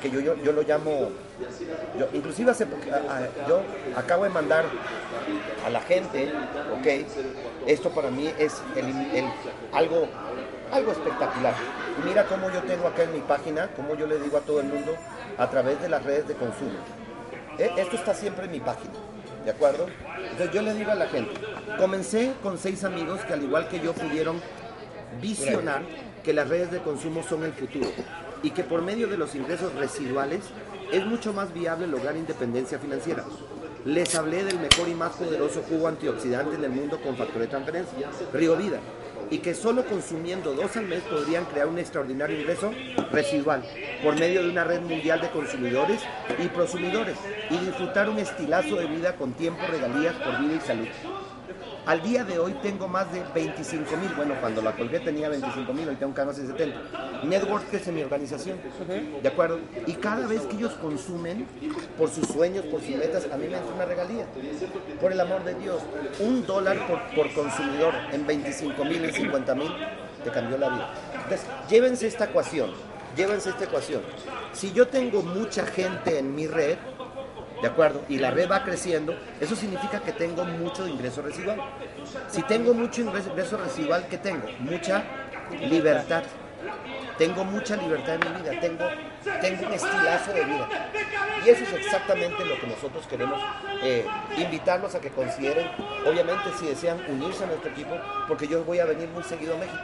que 0.02 0.10
yo, 0.10 0.22
yo, 0.22 0.36
yo 0.36 0.54
lo 0.54 0.62
llamo, 0.62 1.10
yo, 2.00 2.08
inclusive 2.14 2.52
hace 2.52 2.64
a- 2.64 3.48
yo 3.48 3.62
acabo 3.98 4.24
de 4.24 4.30
mandar 4.30 4.64
a 5.66 5.70
la 5.70 5.82
gente, 5.82 6.32
¿ok? 6.80 6.88
Esto 7.68 7.90
para 7.90 8.10
mí 8.10 8.32
es 8.40 8.62
el- 8.78 8.88
el- 9.18 9.30
algo, 9.74 10.08
algo 10.72 10.92
espectacular. 10.94 11.54
Mira 12.06 12.26
cómo 12.26 12.52
yo 12.52 12.62
tengo 12.64 12.88
acá 12.88 13.04
en 13.04 13.14
mi 13.14 13.20
página, 13.22 13.70
cómo 13.76 13.96
yo 13.96 14.08
le 14.08 14.20
digo 14.20 14.38
a 14.38 14.42
todo 14.42 14.60
el 14.60 14.68
mundo 14.68 14.96
a 15.38 15.50
través 15.50 15.82
de 15.82 15.90
las 15.90 16.04
redes 16.04 16.28
de 16.28 16.36
consumo. 16.36 16.78
Eh, 17.58 17.72
Esto 17.78 17.96
está 17.96 18.14
siempre 18.14 18.46
en 18.46 18.52
mi 18.52 18.60
página, 18.60 18.94
¿de 19.44 19.52
acuerdo? 19.52 19.88
Entonces 20.32 20.52
yo 20.54 20.62
le 20.62 20.74
digo 20.74 20.92
a 20.92 20.96
la 20.96 21.08
gente, 21.08 21.32
comencé 21.78 22.34
con 22.44 22.58
seis 22.58 22.84
amigos 22.84 23.22
que 23.22 23.34
al 23.34 23.44
igual 23.44 23.68
que 23.68 23.80
yo 23.80 23.94
pudieron 23.94 24.40
visionar 25.22 25.82
que 26.24 26.34
las 26.34 26.48
redes 26.50 26.72
de 26.72 26.80
consumo 26.80 27.24
son 27.24 27.44
el 27.44 27.54
futuro 27.54 27.90
y 28.44 28.52
que 28.52 28.64
por 28.64 28.82
medio 28.84 29.08
de 29.08 29.18
los 29.18 29.34
ingresos 29.34 29.74
residuales 29.74 30.42
es 30.92 31.06
mucho 31.06 31.34
más 31.34 31.54
viable 31.54 31.88
lograr 31.88 32.16
independencia 32.16 32.78
financiera. 32.78 33.24
Les 33.86 34.14
hablé 34.16 34.44
del 34.44 34.60
mejor 34.60 34.88
y 34.90 34.94
más 34.94 35.14
poderoso 35.14 35.64
jugo 35.68 35.88
antioxidante 35.88 36.56
en 36.56 36.64
el 36.64 36.72
mundo 36.72 37.00
con 37.02 37.16
factor 37.16 37.40
de 37.40 37.48
transferencia, 37.48 38.10
Río 38.34 38.56
Vida, 38.56 38.80
y 39.30 39.40
que 39.40 39.54
solo 39.54 39.86
consumiendo 39.86 40.54
dos 40.54 40.76
al 40.78 40.86
mes 40.86 41.02
podrían 41.04 41.46
crear 41.46 41.68
un 41.68 41.80
extraordinario 41.80 42.40
ingreso 42.40 42.72
residual 43.12 43.64
por 44.04 44.18
medio 44.20 44.44
de 44.44 44.50
una 44.50 44.64
red 44.64 44.82
mundial 44.82 45.22
de 45.22 45.30
consumidores 45.30 46.02
y 46.38 46.48
prosumidores 46.48 47.18
y 47.50 47.58
disfrutar 47.58 48.10
un 48.10 48.20
estilazo 48.20 48.76
de 48.76 48.88
vida 48.88 49.16
con 49.16 49.34
tiempo, 49.34 49.62
regalías 49.70 50.16
por 50.16 50.40
vida 50.40 50.56
y 50.56 50.68
salud. 50.68 50.88
Al 51.88 52.04
día 52.04 52.26
de 52.26 52.38
hoy 52.38 52.54
tengo 52.62 52.90
más 52.90 53.10
de 53.14 53.24
25 53.34 53.96
mil, 53.96 54.10
bueno, 54.14 54.34
cuando 54.42 54.62
la 54.62 54.76
colgué 54.76 55.00
tenía 55.00 55.30
25 55.30 55.72
mil, 55.72 55.88
hoy 55.88 55.96
tengo 55.96 56.14
casi 56.14 56.46
70. 56.46 57.24
Network 57.24 57.70
que 57.70 57.78
es 57.78 57.88
en 57.88 57.96
mi 57.96 58.02
organización, 58.04 58.60
¿de 59.24 59.30
acuerdo? 59.30 59.62
Y 59.86 59.94
cada 59.94 60.28
vez 60.28 60.42
que 60.42 60.58
ellos 60.58 60.74
consumen 60.82 61.48
por 61.98 62.10
sus 62.10 62.28
sueños, 62.28 62.66
por 62.66 62.82
sus 62.82 62.98
metas, 62.98 63.30
a 63.32 63.38
mí 63.38 63.48
me 63.48 63.56
entra 63.56 63.74
una 63.74 63.86
regalía. 63.86 64.26
Por 65.00 65.14
el 65.14 65.22
amor 65.22 65.46
de 65.46 65.54
Dios, 65.54 65.82
un 66.20 66.46
dólar 66.46 66.78
por, 66.88 67.00
por 67.16 67.34
consumidor 67.34 67.94
en 68.12 68.28
25 68.28 68.84
mil, 68.84 69.06
en 69.06 69.14
50 69.14 69.56
mil, 69.56 69.72
te 70.26 70.30
cambió 70.30 70.58
la 70.58 70.68
vida. 70.68 70.94
Entonces, 71.14 71.48
llévense 71.70 72.08
esta 72.08 72.26
ecuación, 72.26 72.72
llévense 73.16 73.52
esta 73.52 73.64
ecuación. 73.64 74.02
Si 74.52 74.74
yo 74.74 74.90
tengo 74.90 75.24
mucha 75.24 75.66
gente 75.66 76.20
en 76.20 76.36
mi 76.36 76.48
red, 76.48 76.78
¿De 77.62 77.68
acuerdo? 77.68 78.04
Y 78.08 78.18
la 78.20 78.30
red 78.32 78.50
va 78.50 78.64
creciendo, 78.64 79.16
eso 79.42 79.56
significa 79.56 80.00
que 80.02 80.12
tengo 80.12 80.44
mucho 80.46 80.88
ingreso 80.88 81.22
residual. 81.22 81.60
Si 82.30 82.44
tengo 82.44 82.74
mucho 82.74 83.02
ingreso, 83.02 83.58
residual, 83.58 84.06
¿qué 84.10 84.18
tengo? 84.18 84.44
Mucha 84.60 85.04
libertad. 85.60 86.24
Tengo 87.18 87.44
mucha 87.44 87.76
libertad 87.76 88.16
en 88.16 88.32
mi 88.32 88.42
vida, 88.42 88.60
tengo, 88.62 88.86
tengo 89.42 89.68
un 89.68 89.74
estilazo 89.74 90.34
de 90.34 90.46
vida. 90.46 90.68
Y 91.46 91.50
eso 91.50 91.64
es 91.64 91.74
exactamente 91.74 92.46
lo 92.46 92.60
que 92.60 92.68
nosotros 92.68 93.08
queremos 93.08 93.42
eh, 93.82 94.06
invitarlos 94.38 94.94
a 94.94 95.00
que 95.02 95.10
consideren, 95.10 95.68
obviamente 96.06 96.44
si 96.60 96.68
desean 96.68 97.00
unirse 97.08 97.44
a 97.44 97.48
nuestro 97.48 97.72
equipo, 97.72 97.96
porque 98.28 98.48
yo 98.48 98.64
voy 98.66 98.80
a 98.80 98.86
venir 98.86 99.08
muy 99.10 99.24
seguido 99.24 99.56
a 99.56 99.58
México. 99.58 99.80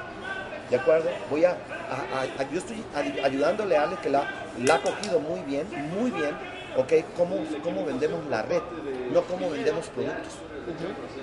¿De 0.69 0.75
acuerdo? 0.75 1.09
Voy 1.29 1.43
a, 1.45 1.51
a- 1.51 2.43
yo 2.51 2.59
estoy 2.59 2.83
ay- 2.95 3.19
ayudándole 3.23 3.77
a 3.77 3.83
Ale 3.83 3.95
que 3.97 4.09
la 4.09 4.21
ha 4.21 4.77
cogido 4.79 5.19
muy 5.19 5.39
bien, 5.41 5.67
muy 5.99 6.11
bien, 6.11 6.35
¿ok? 6.77 6.93
¿Cómo, 7.17 7.37
cómo 7.63 7.85
vendemos 7.85 8.25
la 8.29 8.41
red? 8.43 8.61
No 9.11 9.21
cómo 9.23 9.49
vendemos 9.49 9.87
productos. 9.87 10.33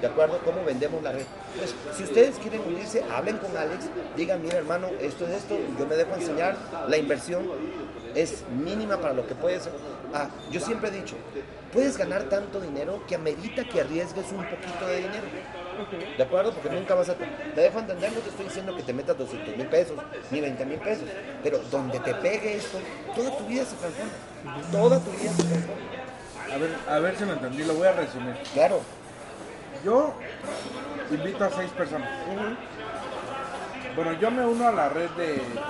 ¿De 0.01 0.07
acuerdo? 0.07 0.39
¿Cómo 0.45 0.65
vendemos 0.65 1.03
la 1.03 1.13
red? 1.13 1.25
Pues, 1.57 1.75
si 1.97 2.05
ustedes 2.05 2.37
quieren 2.37 2.61
unirse, 2.67 3.03
hablen 3.11 3.39
con 3.39 3.57
Alex, 3.57 3.87
digan, 4.17 4.43
mira 4.43 4.59
hermano, 4.59 4.89
esto 5.01 5.27
es 5.27 5.33
esto, 5.33 5.57
yo 5.79 5.87
me 5.87 5.97
dejo 5.97 6.15
enseñar, 6.15 6.57
la 6.89 6.97
inversión 6.97 7.49
es 8.15 8.45
mínima 8.51 8.99
para 8.99 9.15
lo 9.15 9.27
que 9.27 9.35
puedes... 9.35 9.69
Ah, 10.13 10.29
yo 10.51 10.61
siempre 10.61 10.91
he 10.91 10.93
dicho, 10.93 11.17
puedes 11.73 11.97
ganar 11.97 12.25
tanto 12.25 12.61
dinero 12.61 13.03
que 13.07 13.15
amerita 13.15 13.65
que 13.65 13.81
arriesgues 13.81 14.27
un 14.33 14.45
poquito 14.45 14.87
de 14.87 14.97
dinero. 14.97 15.27
¿De 16.17 16.23
acuerdo? 16.23 16.53
Porque 16.53 16.71
nunca 16.71 16.95
vas 16.95 17.09
a... 17.09 17.15
Te 17.15 17.61
dejo 17.61 17.79
entender, 17.79 18.13
no 18.13 18.19
te 18.21 18.29
estoy 18.31 18.45
diciendo 18.47 18.77
que 18.77 18.83
te 18.83 18.93
metas 18.93 19.17
200 19.19 19.57
mil 19.57 19.67
pesos, 19.67 19.97
ni 20.31 20.41
20 20.41 20.65
mil 20.67 20.79
pesos, 20.79 21.05
pero 21.43 21.59
donde 21.71 21.99
te 22.01 22.15
pegue 22.15 22.57
esto, 22.57 22.79
toda 23.15 23.37
tu 23.37 23.45
vida 23.47 23.65
se 23.65 23.77
transforma. 23.77 24.13
Toda 24.73 24.99
tu 25.01 25.11
vida 25.13 25.31
se 25.33 25.43
transforma. 25.45 25.83
A 26.53 26.57
ver, 26.59 26.77
a 26.89 26.99
ver 26.99 27.17
si 27.17 27.25
me 27.25 27.33
entendí, 27.33 27.65
lo 27.65 27.75
voy 27.75 27.87
a 27.87 27.93
resumir. 27.93 28.35
Claro. 28.55 28.81
Yo 29.85 30.13
invito 31.11 31.45
a 31.45 31.51
seis 31.51 31.71
personas. 31.71 32.09
Bueno, 33.97 34.13
yo 34.21 34.31
me 34.31 34.45
uno 34.47 34.69
a 34.69 34.73
la 34.73 34.89
red 34.89 35.11
de, 35.11 35.27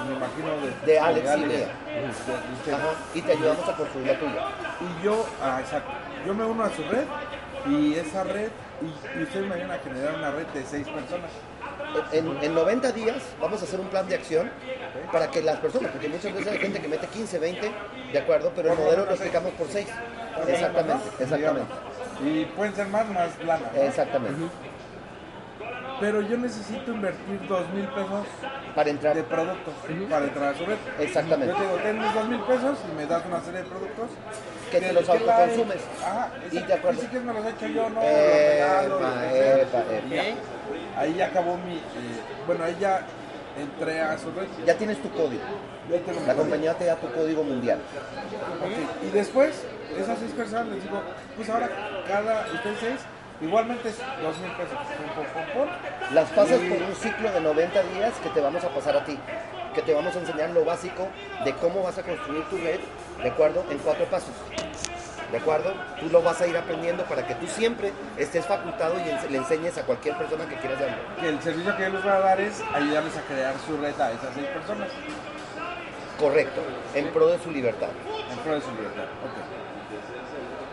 me 0.07 0.15
imagino, 0.17 0.57
de, 0.85 0.87
De 0.93 0.99
Alex 0.99 1.27
y 1.37 1.41
de- 1.41 1.47
Lea. 1.47 1.69
de 1.69 2.11
ustedes. 2.11 2.75
Ajá. 2.79 2.89
Y 3.15 3.23
te 3.23 3.33
ayudamos 3.33 3.69
a 3.69 3.77
construir 3.77 4.07
la 4.09 4.19
tuya. 4.19 4.45
Y 4.81 5.05
yo, 5.05 5.27
ah, 5.43 5.59
exacto, 5.61 5.91
yo 6.27 6.35
me 6.35 6.45
uno 6.45 6.65
a 6.65 6.71
su 6.71 6.83
red 6.85 7.05
y 7.67 7.95
esa 7.95 8.25
red, 8.25 8.49
y, 8.81 9.19
y 9.19 9.23
ustedes 9.23 9.47
me 9.47 9.55
ayudan 9.55 9.73
a 9.73 9.79
generar 9.79 10.15
una 10.15 10.31
red 10.31 10.47
de 10.49 10.65
seis 10.65 10.87
personas. 10.89 11.31
En, 12.13 12.43
en 12.43 12.55
90 12.55 12.93
días 12.93 13.17
vamos 13.41 13.61
a 13.61 13.65
hacer 13.65 13.81
un 13.81 13.89
plan 13.89 14.07
de 14.09 14.15
acción 14.15 14.51
para 15.13 15.31
que 15.31 15.43
las 15.43 15.59
personas, 15.59 15.91
porque 15.91 16.09
muchas 16.09 16.33
veces 16.33 16.53
hay 16.53 16.59
gente 16.59 16.81
que 16.81 16.89
mete 16.89 17.07
15, 17.07 17.39
20, 17.39 17.71
de 18.13 18.19
acuerdo, 18.19 18.53
pero 18.55 18.73
el 18.73 18.79
modelo 18.79 19.05
lo 19.07 19.11
explicamos 19.11 19.53
por 19.55 19.69
6. 19.69 19.87
¿no? 19.89 20.49
Exactamente, 20.49 21.05
exactamente. 21.19 21.75
Y 22.25 22.45
pueden 22.45 22.75
ser 22.75 22.87
más, 22.89 23.09
más 23.09 23.31
lana. 23.45 23.71
¿no? 23.75 23.83
Exactamente. 23.83 24.41
Pero 26.01 26.23
yo 26.23 26.37
necesito 26.39 26.93
invertir 26.93 27.41
dos 27.47 27.69
mil 27.71 27.87
pesos 27.89 28.27
Para 28.75 28.91
entrar. 28.91 29.15
de 29.15 29.23
productos 29.23 29.75
para 30.09 30.25
entrar 30.25 30.55
a 30.55 30.59
su 30.59 30.65
red. 30.65 30.77
Exactamente. 30.99 31.53
Yo 31.55 31.59
te 31.61 31.65
digo, 31.67 31.77
ten 31.83 31.99
mis 31.99 32.15
dos 32.15 32.29
mil 32.29 32.41
pesos 32.41 32.79
y 32.91 32.97
me 32.97 33.07
das 33.07 33.23
una 33.27 33.41
serie 33.43 33.63
de 33.63 33.69
productos. 33.69 34.11
Que 34.71 34.81
te 34.81 34.93
los 34.93 35.09
autoconsumes. 35.09 35.77
Ajá, 36.05 36.31
Y 36.51 36.59
de 36.59 36.73
acuerdo. 36.75 36.99
Y 36.99 37.03
si 37.03 37.09
quieres 37.09 37.27
me 37.27 37.35
los 37.35 37.47
echo 37.47 37.67
yo, 37.67 37.91
no, 37.91 38.01
Epa, 38.03 38.83
los 38.89 39.01
regalo, 39.01 39.31
que 39.31 39.63
epa, 39.63 39.79
epa. 39.79 40.09
Ya. 40.09 41.01
Ahí 41.01 41.15
ya 41.15 41.27
acabó 41.27 41.57
mi. 41.59 41.75
eh, 41.77 41.81
bueno, 42.47 42.65
ahí 42.65 42.77
ya 42.81 43.03
entré 43.59 44.01
a 44.01 44.17
su 44.17 44.31
red. 44.31 44.47
Ya 44.65 44.75
tienes 44.75 45.03
tu 45.03 45.11
código. 45.11 45.43
La 46.27 46.35
compañía 46.35 46.73
te 46.75 46.85
da 46.85 46.97
tu 46.97 47.11
código 47.13 47.43
mundial. 47.43 47.79
Y 49.07 49.11
después, 49.11 49.65
esas 49.99 50.19
seis 50.19 50.31
personas 50.33 50.69
les 50.69 50.83
digo, 50.85 51.03
pues 51.37 51.51
ahora 51.51 51.69
cada, 52.07 52.47
ustedes 52.55 52.79
seis, 52.79 53.01
igualmente 53.41 53.89
es 53.89 53.99
dos 54.23 54.39
mil 54.39 54.51
pesos. 54.53 54.79
Las 56.13 56.29
pasas 56.31 56.61
Y- 56.63 56.69
por 56.69 56.83
un 56.83 56.95
ciclo 56.95 57.31
de 57.33 57.41
90 57.41 57.83
días 57.95 58.13
que 58.23 58.29
te 58.31 58.41
vamos 58.41 58.65
a 58.65 58.69
pasar 58.69 58.97
a 58.97 59.05
ti. 59.05 59.19
Que 59.75 59.83
te 59.83 59.95
vamos 59.95 60.15
a 60.17 60.19
enseñar 60.19 60.51
lo 60.51 60.65
básico 60.65 61.09
de 61.45 61.53
cómo 61.55 61.83
vas 61.83 61.97
a 61.99 62.03
construir 62.03 62.45
tu 62.49 62.57
red, 62.57 62.81
¿de 63.23 63.29
acuerdo? 63.31 63.65
En 63.71 63.79
cuatro 63.79 64.05
pasos. 64.07 64.35
¿De 65.31 65.39
acuerdo? 65.39 65.73
Tú 66.01 66.09
lo 66.09 66.23
vas 66.23 66.41
a 66.41 66.47
ir 66.49 66.57
aprendiendo 66.57 67.05
para 67.05 67.25
que 67.25 67.37
tú 67.37 67.47
siempre 67.47 67.93
estés 68.17 68.45
facultado 68.47 68.97
y 68.99 69.31
le 69.31 69.39
enseñes 69.39 69.79
a 69.79 69.83
cualquier 69.85 70.17
persona 70.19 70.45
que 70.49 70.57
quieras 70.57 70.81
darlo. 70.81 70.97
Que 71.21 71.29
el 71.29 71.41
servicio 71.41 71.77
que 71.77 71.83
yo 71.85 71.89
les 71.91 72.03
voy 72.03 72.11
a 72.13 72.19
dar 72.19 72.41
es 72.41 72.61
ayudarles 72.75 73.17
a 73.17 73.21
crear 73.23 73.55
su 73.65 73.77
red 73.77 73.99
a 74.01 74.11
esas 74.11 74.35
seis 74.35 74.47
personas. 74.49 74.89
Correcto. 76.19 76.61
En 76.97 77.09
pro 77.13 77.29
de 77.29 77.39
su 77.39 77.51
libertad. 77.53 77.89
En 78.33 78.39
pro 78.39 78.55
de 78.55 78.61
su 78.61 78.71
libertad. 78.73 79.05
Ok. 79.05 79.40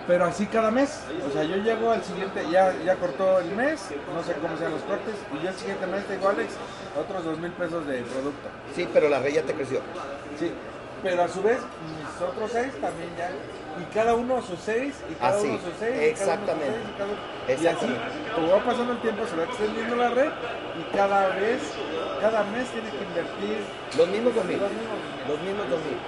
Pero 0.07 0.23
así 0.25 0.45
cada 0.45 0.71
mes. 0.71 1.01
O 1.27 1.31
sea, 1.33 1.43
yo 1.43 1.57
llego 1.57 1.91
al 1.91 2.01
siguiente, 2.03 2.41
ya, 2.49 2.73
ya 2.85 2.95
cortó 2.95 3.39
el 3.39 3.51
mes, 3.51 3.89
no 4.13 4.23
sé 4.23 4.33
cómo 4.41 4.57
sean 4.57 4.71
los 4.71 4.81
cortes, 4.83 5.15
y 5.37 5.43
yo 5.43 5.49
el 5.49 5.55
siguiente 5.55 5.85
mes 5.87 6.05
te 6.05 6.15
digo, 6.15 6.29
Alex, 6.29 6.53
otros 6.97 7.25
dos 7.25 7.37
mil 7.39 7.51
pesos 7.51 7.85
de 7.85 8.01
producto. 8.03 8.47
Sí, 8.73 8.87
pero 8.93 9.09
la 9.09 9.19
red 9.19 9.33
ya 9.33 9.41
te 9.43 9.53
creció. 9.53 9.81
Sí. 10.39 10.51
Pero 11.03 11.23
a 11.23 11.27
su 11.27 11.43
vez, 11.43 11.59
mis 11.59 12.21
otros 12.27 12.49
seis 12.51 12.71
también 12.81 13.09
ya. 13.17 13.29
Y 13.79 13.85
cada 13.93 14.15
uno 14.15 14.41
sus 14.41 14.57
seis, 14.59 14.95
y 15.11 15.13
cada 15.13 15.37
Así, 15.37 15.47
uno 15.49 15.59
sus 15.59 15.73
seis. 15.77 15.93
y 15.93 15.93
cada 15.93 16.01
uno 16.01 16.09
sus 16.09 16.21
exactamente. 16.21 16.73
seis, 16.73 16.87
y, 16.89 16.97
cada 16.97 17.09
uno- 17.11 17.19
y 17.19 17.51
así, 17.51 17.67
Exactamente. 17.67 18.31
como 18.33 18.47
va 18.49 18.59
pasando 18.63 18.91
el 18.93 19.01
tiempo, 19.01 19.27
se 19.27 19.35
va 19.35 19.43
extendiendo 19.43 19.95
la 19.97 20.09
red, 20.09 20.31
y 20.79 20.95
cada 20.95 21.27
vez, 21.35 21.61
cada 22.21 22.43
mes 22.45 22.65
tiene 22.71 22.89
que 22.89 23.03
invertir 23.03 23.57
Los 23.97 24.07
mismos 24.07 24.33
2000. 24.35 24.57
los 24.57 24.71
mismos. 24.71 24.99
Los 25.27 25.39
mismos 25.45 25.69
2000. 25.69 25.99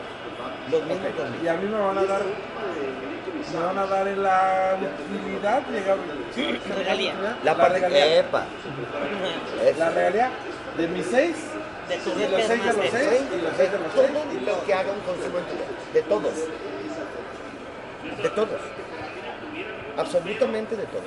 Los 0.72 0.82
mismos 0.88 1.18
2000. 1.20 1.44
Y 1.44 1.48
a 1.50 1.54
mí 1.54 1.66
me 1.68 1.78
van 1.80 1.98
a 2.00 2.04
dar, 2.06 2.22
me 3.54 3.60
van 3.60 3.78
a 3.78 3.86
dar 3.86 4.08
la 4.08 4.78
utilidad, 4.80 5.62
sí, 6.36 6.60
Regalía. 6.75 7.13
La 7.43 7.56
parte 7.56 7.75
regalía, 7.75 8.19
Epa. 8.19 8.45
La 9.78 9.89
regalía 9.89 10.32
de 10.78 10.88
mis 10.88 11.06
seis, 11.06 11.36
De 11.88 11.97
tus 11.97 12.13
y 12.15 12.28
los 12.28 12.41
seis 12.43 12.63
de 12.63 12.73
los 12.73 12.89
seis, 12.91 13.21
y 13.32 13.41
los 13.41 13.52
de 13.52 13.58
seis 13.58 13.71
de 13.71 13.80
los 13.80 13.93
seis, 13.93 14.10
y 14.34 14.45
lo 14.45 14.65
que 14.65 14.73
haga 14.73 14.91
un 14.91 14.99
consumo 15.02 15.39
en 15.39 15.45
tu. 15.45 15.93
De 15.93 16.02
todos. 16.04 16.34
De 18.21 18.30
todos. 18.30 18.62
Absolutamente 19.97 20.75
de 20.75 20.86
todos. 20.86 21.06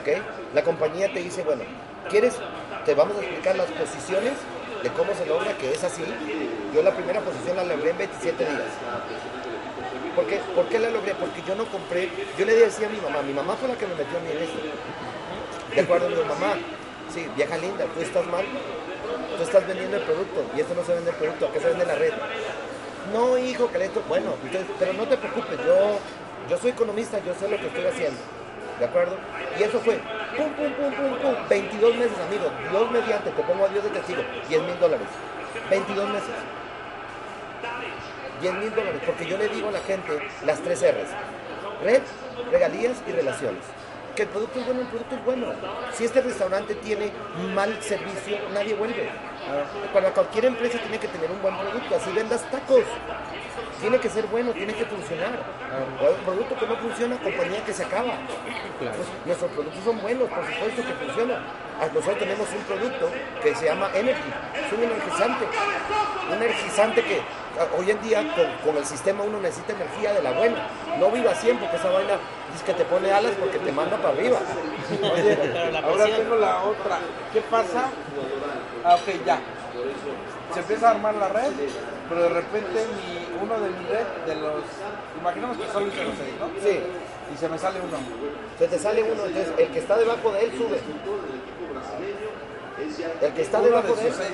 ¿Ok? 0.00 0.22
La 0.54 0.62
compañía 0.62 1.12
te 1.12 1.20
dice, 1.20 1.42
bueno, 1.42 1.62
¿quieres? 2.08 2.34
Te 2.84 2.94
vamos 2.94 3.16
a 3.16 3.20
explicar 3.20 3.56
las 3.56 3.66
posiciones 3.66 4.32
de 4.82 4.88
cómo 4.90 5.14
se 5.14 5.26
logra 5.26 5.52
que 5.54 5.70
es 5.70 5.84
así. 5.84 6.02
Yo 6.74 6.82
la 6.82 6.92
primera 6.92 7.20
posición 7.20 7.56
la 7.56 7.64
logré 7.64 7.90
en 7.90 7.98
27 7.98 8.44
días. 8.44 8.62
¿Por 10.20 10.28
qué? 10.28 10.36
¿Por 10.54 10.66
qué 10.66 10.78
la 10.78 10.90
logré? 10.90 11.14
Porque 11.14 11.40
yo 11.48 11.54
no 11.54 11.64
compré, 11.64 12.10
yo 12.36 12.44
le 12.44 12.54
decía 12.54 12.88
a 12.88 12.90
mi 12.90 13.00
mamá, 13.00 13.22
mi 13.22 13.32
mamá 13.32 13.56
fue 13.56 13.68
la 13.68 13.74
que 13.74 13.86
me 13.86 13.94
metió 13.94 14.18
a 14.18 14.20
mí 14.20 14.28
en 14.30 14.42
esto. 14.44 14.58
De 15.74 15.80
acuerdo, 15.80 16.10
mi 16.10 16.16
mamá, 16.16 16.60
sí, 17.08 17.26
vieja 17.34 17.56
linda, 17.56 17.86
tú 17.86 18.02
estás 18.02 18.26
mal, 18.26 18.44
tú 19.38 19.42
estás 19.42 19.66
vendiendo 19.66 19.96
el 19.96 20.02
producto 20.02 20.44
y 20.54 20.60
esto 20.60 20.74
no 20.74 20.84
se 20.84 20.92
vende 20.92 21.08
el 21.08 21.16
producto, 21.16 21.46
acá 21.46 21.60
se 21.60 21.68
vende 21.68 21.86
la 21.86 21.94
red. 21.94 22.12
No, 23.14 23.38
hijo, 23.38 23.72
que 23.72 23.82
esto, 23.82 24.02
bueno, 24.08 24.34
pero 24.78 24.92
no 24.92 25.08
te 25.08 25.16
preocupes, 25.16 25.56
yo, 25.64 25.96
yo 26.50 26.58
soy 26.58 26.72
economista, 26.72 27.18
yo 27.24 27.32
sé 27.32 27.48
lo 27.48 27.56
que 27.56 27.68
estoy 27.68 27.86
haciendo. 27.86 28.20
¿De 28.78 28.84
acuerdo? 28.84 29.16
Y 29.58 29.62
eso 29.62 29.80
fue, 29.80 30.00
pum, 30.36 30.52
pum, 30.52 30.70
pum, 30.74 30.92
pum, 31.00 31.16
pum, 31.16 31.48
22 31.48 31.96
meses, 31.96 32.18
amigo, 32.28 32.44
Dios 32.70 32.90
mediante, 32.90 33.30
te 33.30 33.42
pongo 33.42 33.64
a 33.64 33.68
Dios 33.68 33.84
de 33.84 33.90
testigo, 33.90 34.20
10 34.50 34.62
mil 34.64 34.78
dólares, 34.80 35.08
22 35.70 36.10
meses. 36.10 36.59
10 38.40 38.54
mil 38.54 38.74
dólares, 38.74 39.00
porque 39.04 39.26
yo 39.26 39.36
le 39.36 39.48
digo 39.48 39.68
a 39.68 39.72
la 39.72 39.80
gente 39.80 40.18
las 40.44 40.60
tres 40.60 40.82
R's, 40.82 41.10
red, 41.82 42.02
regalías 42.50 43.02
y 43.06 43.12
relaciones. 43.12 43.64
Que 44.16 44.22
el 44.22 44.28
producto 44.28 44.58
es 44.58 44.66
bueno, 44.66 44.80
el 44.80 44.86
producto 44.88 45.14
es 45.14 45.24
bueno. 45.24 45.46
Si 45.92 46.04
este 46.04 46.20
restaurante 46.20 46.74
tiene 46.74 47.12
mal 47.54 47.80
servicio, 47.82 48.38
nadie 48.52 48.74
vuelve. 48.74 49.08
Para 49.92 50.12
cualquier 50.12 50.46
empresa 50.46 50.78
tiene 50.78 50.98
que 50.98 51.08
tener 51.08 51.30
un 51.30 51.40
buen 51.40 51.56
producto, 51.56 51.96
así 51.96 52.10
vendas 52.12 52.42
tacos. 52.50 52.84
Tiene 53.80 53.98
que 53.98 54.10
ser 54.10 54.26
bueno, 54.26 54.52
tiene 54.52 54.74
que 54.74 54.84
funcionar. 54.84 55.30
Un 56.00 56.24
producto 56.24 56.54
que 56.58 56.66
no 56.66 56.76
funciona, 56.76 57.16
compañía 57.18 57.64
que 57.64 57.72
se 57.72 57.84
acaba. 57.84 58.12
Pues, 58.78 58.90
nuestros 59.24 59.50
productos 59.52 59.84
son 59.84 60.00
buenos, 60.02 60.28
por 60.28 60.44
supuesto 60.44 60.82
que 60.82 60.92
funcionan. 61.04 61.38
Ah, 61.80 61.88
Nosotros 61.94 62.18
tenemos 62.18 62.46
un 62.50 62.62
producto 62.64 63.10
que 63.42 63.54
se 63.54 63.64
llama 63.64 63.88
Energy, 63.94 64.30
es 64.66 64.72
un 64.72 64.84
energizante. 64.84 65.46
Un 66.28 66.42
energizante 66.42 67.02
que 67.02 67.20
ah, 67.58 67.66
hoy 67.78 67.90
en 67.90 68.02
día 68.02 68.22
con, 68.34 68.46
con 68.64 68.76
el 68.76 68.84
sistema 68.84 69.24
uno 69.24 69.40
necesita 69.40 69.72
energía 69.72 70.12
de 70.12 70.22
la 70.22 70.32
buena. 70.32 70.68
No 70.98 71.10
viva 71.10 71.34
siempre, 71.34 71.66
porque 71.66 71.78
esa 71.80 71.90
vaina 71.90 72.14
es 72.54 72.62
que 72.62 72.74
te 72.74 72.84
pone 72.84 73.10
alas 73.10 73.32
porque 73.40 73.58
te 73.58 73.72
manda 73.72 73.96
para 73.96 74.10
arriba. 74.10 74.38
Oye, 75.12 75.38
ahora 75.82 76.04
tengo 76.04 76.36
la 76.36 76.62
otra. 76.64 76.98
¿Qué 77.32 77.40
pasa? 77.42 77.88
Ah, 78.84 78.96
ok, 78.96 79.24
ya. 79.24 79.38
Se 80.52 80.60
empieza 80.60 80.88
a 80.88 80.90
armar 80.92 81.14
la 81.14 81.28
red, 81.28 81.52
pero 82.08 82.22
de 82.22 82.28
repente 82.28 82.84
mi, 82.96 83.42
uno 83.42 83.60
de 83.60 83.70
mi 83.70 83.84
red, 83.86 84.06
de 84.26 84.34
los. 84.36 84.64
Imaginemos 85.20 85.56
que 85.56 85.66
solo 85.72 85.86
hice 85.86 86.04
los 86.04 86.14
seis, 86.16 86.34
¿no? 86.40 86.46
Sí. 86.62 86.80
Y 87.32 87.36
se 87.38 87.48
me 87.48 87.58
sale 87.58 87.78
uno. 87.80 87.96
Se 88.58 88.66
te 88.66 88.78
sale 88.78 89.02
uno, 89.04 89.24
entonces 89.26 89.52
el 89.56 89.68
que 89.68 89.78
está 89.78 89.96
debajo 89.96 90.32
de 90.32 90.44
él 90.44 90.52
sube. 90.58 90.80
El 93.22 93.32
que 93.34 93.42
está 93.42 93.58
Uno 93.58 93.66
de 93.66 93.74
debajo 93.74 93.94
de 93.94 94.08
él. 94.08 94.14
seis. 94.16 94.32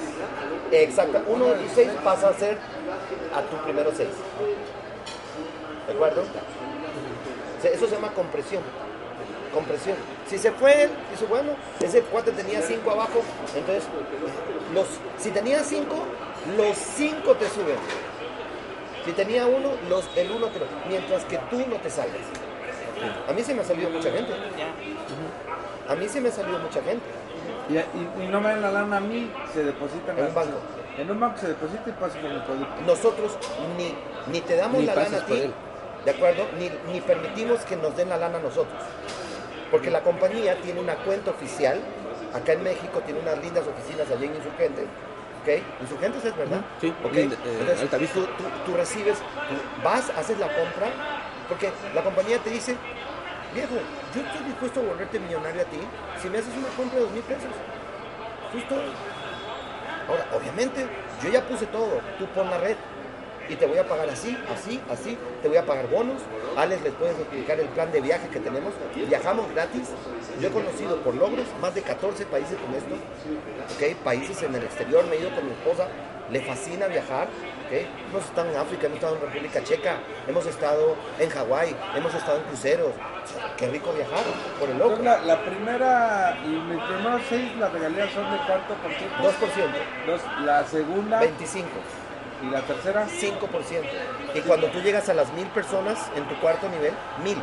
Exacto, 0.70 1.20
uno 1.28 1.44
de 1.46 1.54
tus 1.56 1.72
seis 1.72 1.90
pasa 2.02 2.28
a 2.30 2.34
ser 2.34 2.56
a 3.34 3.42
tu 3.42 3.56
primero 3.64 3.90
seis. 3.94 4.08
¿De 5.86 5.92
acuerdo? 5.92 6.22
Eso 7.62 7.86
se 7.86 7.94
llama 7.94 8.12
compresión. 8.12 8.62
Compresión. 9.56 9.96
Si 10.28 10.36
se 10.38 10.52
fue 10.52 10.82
él, 10.84 10.90
dice, 11.10 11.24
bueno, 11.24 11.52
ese 11.80 12.02
cuate 12.02 12.30
tenía 12.32 12.60
cinco 12.60 12.90
abajo, 12.90 13.22
entonces, 13.54 13.84
los, 14.74 14.86
si 15.18 15.30
tenía 15.30 15.64
cinco, 15.64 15.96
los 16.58 16.76
cinco 16.76 17.34
te 17.36 17.48
suben. 17.48 17.78
Si 19.06 19.12
tenía 19.12 19.46
uno, 19.46 19.70
los, 19.88 20.04
el 20.14 20.30
uno 20.30 20.48
te 20.48 20.58
lo, 20.58 20.66
mientras 20.88 21.24
que 21.24 21.38
tú 21.48 21.56
no 21.68 21.76
te 21.76 21.88
salgas. 21.88 22.20
A 23.28 23.32
mí 23.32 23.42
se 23.42 23.54
me 23.54 23.62
ha 23.62 23.64
salido 23.64 23.88
mucha 23.88 24.10
gente. 24.10 24.32
A 25.88 25.94
mí 25.94 26.06
se 26.08 26.20
me 26.20 26.28
ha 26.28 26.32
salido 26.32 26.58
mucha 26.58 26.82
gente. 26.82 27.04
Y, 27.70 27.74
y- 27.76 28.24
y 28.24 28.28
no 28.28 28.40
me 28.42 28.50
dan 28.50 28.60
la 28.62 28.70
lana 28.72 28.98
a 28.98 29.00
mí, 29.00 29.30
se 29.54 29.64
deposita 29.64 30.12
En 30.12 30.24
un 30.26 30.34
banco. 30.34 30.58
En 30.98 31.10
un 31.10 31.20
banco 31.20 31.38
se 31.38 31.48
deposita 31.48 31.82
y 31.88 31.92
pasa 31.92 32.20
por 32.20 32.30
mi 32.30 32.38
producto. 32.40 32.74
Nosotros 32.86 33.38
ni, 33.78 33.94
ni 34.32 34.40
te 34.42 34.56
damos 34.56 34.80
Ni 34.80 34.86
la 34.86 34.94
lana 34.94 35.16
a 35.18 35.24
ti. 35.26 35.50
¿de 36.04 36.10
acuerdo? 36.10 36.44
Ni, 36.58 36.70
ni 36.92 37.00
permitimos 37.00 37.60
que 37.60 37.74
nos 37.76 37.96
den 37.96 38.08
la 38.10 38.16
lana 38.18 38.38
a 38.38 38.40
nosotros. 38.42 38.78
Porque 39.70 39.90
la 39.90 40.00
compañía 40.02 40.54
tiene 40.62 40.80
una 40.80 40.94
cuenta 40.96 41.30
oficial, 41.30 41.80
acá 42.32 42.52
en 42.52 42.62
México 42.62 43.00
tiene 43.04 43.20
unas 43.20 43.38
lindas 43.42 43.64
oficinas 43.66 44.10
allí 44.10 44.26
en 44.26 44.34
Insurgentes, 44.36 44.84
¿ok? 45.42 45.48
Insurgentes 45.82 46.24
es 46.24 46.36
verdad. 46.36 46.60
Sí, 46.80 46.86
eh, 46.88 47.28
Entonces, 47.82 48.10
tú, 48.12 48.20
tú- 48.26 48.70
tú 48.72 48.76
recibes, 48.76 49.16
tú 49.18 49.54
vas, 49.84 50.10
haces 50.10 50.38
la 50.38 50.48
compra, 50.48 50.88
porque 51.48 51.70
la 51.94 52.02
compañía 52.02 52.38
te 52.38 52.50
dice, 52.50 52.76
viejo, 53.54 53.74
yo 54.14 54.20
estoy 54.22 54.42
dispuesto 54.46 54.80
a 54.80 54.82
volverte 54.84 55.18
millonario 55.18 55.62
a 55.62 55.64
ti 55.66 55.78
si 56.22 56.28
me 56.28 56.38
haces 56.38 56.54
una 56.56 56.68
compra 56.76 56.96
de 56.98 57.00
dos 57.02 57.12
mil 57.12 57.22
pesos. 57.22 57.50
Justo. 58.52 58.74
Ahora, 60.08 60.24
obviamente, 60.38 60.86
yo 61.22 61.30
ya 61.30 61.42
puse 61.42 61.66
todo, 61.66 62.00
tú 62.18 62.26
pon 62.34 62.48
la 62.50 62.58
red. 62.58 62.76
Y 63.48 63.54
te 63.56 63.66
voy 63.66 63.78
a 63.78 63.86
pagar 63.86 64.08
así, 64.08 64.36
así, 64.52 64.80
así. 64.90 65.16
Te 65.42 65.48
voy 65.48 65.56
a 65.56 65.64
pagar 65.64 65.88
bonos. 65.88 66.20
Alex, 66.56 66.82
les 66.82 66.92
puedes 66.94 67.18
explicar 67.18 67.60
el 67.60 67.68
plan 67.68 67.92
de 67.92 68.00
viaje 68.00 68.28
que 68.28 68.40
tenemos. 68.40 68.72
Viajamos 68.94 69.50
gratis. 69.52 69.88
Yo 70.40 70.48
he 70.48 70.50
conocido 70.50 70.96
por 71.02 71.14
logros 71.14 71.46
más 71.60 71.74
de 71.74 71.82
14 71.82 72.26
países 72.26 72.56
con 72.58 72.74
esto. 72.74 72.94
¿ok? 72.94 73.96
Países 74.02 74.42
en 74.42 74.54
el 74.54 74.64
exterior. 74.64 75.04
Me 75.06 75.16
he 75.16 75.20
ido 75.20 75.34
con 75.34 75.46
mi 75.46 75.52
esposa. 75.52 75.88
Le 76.30 76.40
fascina 76.40 76.88
viajar. 76.88 77.28
¿ok? 77.28 77.72
Hemos 78.10 78.24
estado 78.24 78.50
en 78.50 78.56
África, 78.56 78.86
hemos 78.86 78.96
estado 78.96 79.14
en 79.16 79.20
República 79.22 79.62
Checa, 79.62 79.98
hemos 80.26 80.46
estado 80.46 80.96
en 81.18 81.30
Hawái, 81.30 81.76
hemos 81.96 82.14
estado 82.14 82.38
en 82.38 82.44
cruceros. 82.44 82.92
Qué 83.56 83.68
rico 83.68 83.92
viajar 83.92 84.24
por 84.58 84.68
el 84.68 84.78
logro. 84.78 85.02
La, 85.02 85.20
la 85.22 85.44
primera 85.44 86.38
y 86.44 86.48
mis 86.48 86.82
primeros 86.82 87.22
seis, 87.28 87.56
las 87.58 87.72
regalías 87.72 88.10
son 88.12 88.30
de 88.30 88.38
cuánto 88.46 88.74
por 88.74 88.92
ciento? 88.92 89.16
2%, 89.18 90.06
Dos, 90.06 90.20
la 90.44 90.64
segunda 90.64 91.20
25. 91.20 91.68
Y 92.42 92.50
la 92.50 92.60
tercera. 92.62 93.06
5%. 93.06 93.82
Y 94.34 94.40
cuando 94.40 94.68
tú 94.68 94.80
llegas 94.80 95.08
a 95.08 95.14
las 95.14 95.32
mil 95.32 95.46
personas 95.48 96.10
en 96.16 96.28
tu 96.28 96.34
cuarto 96.40 96.68
nivel, 96.68 96.92
mil. 97.24 97.38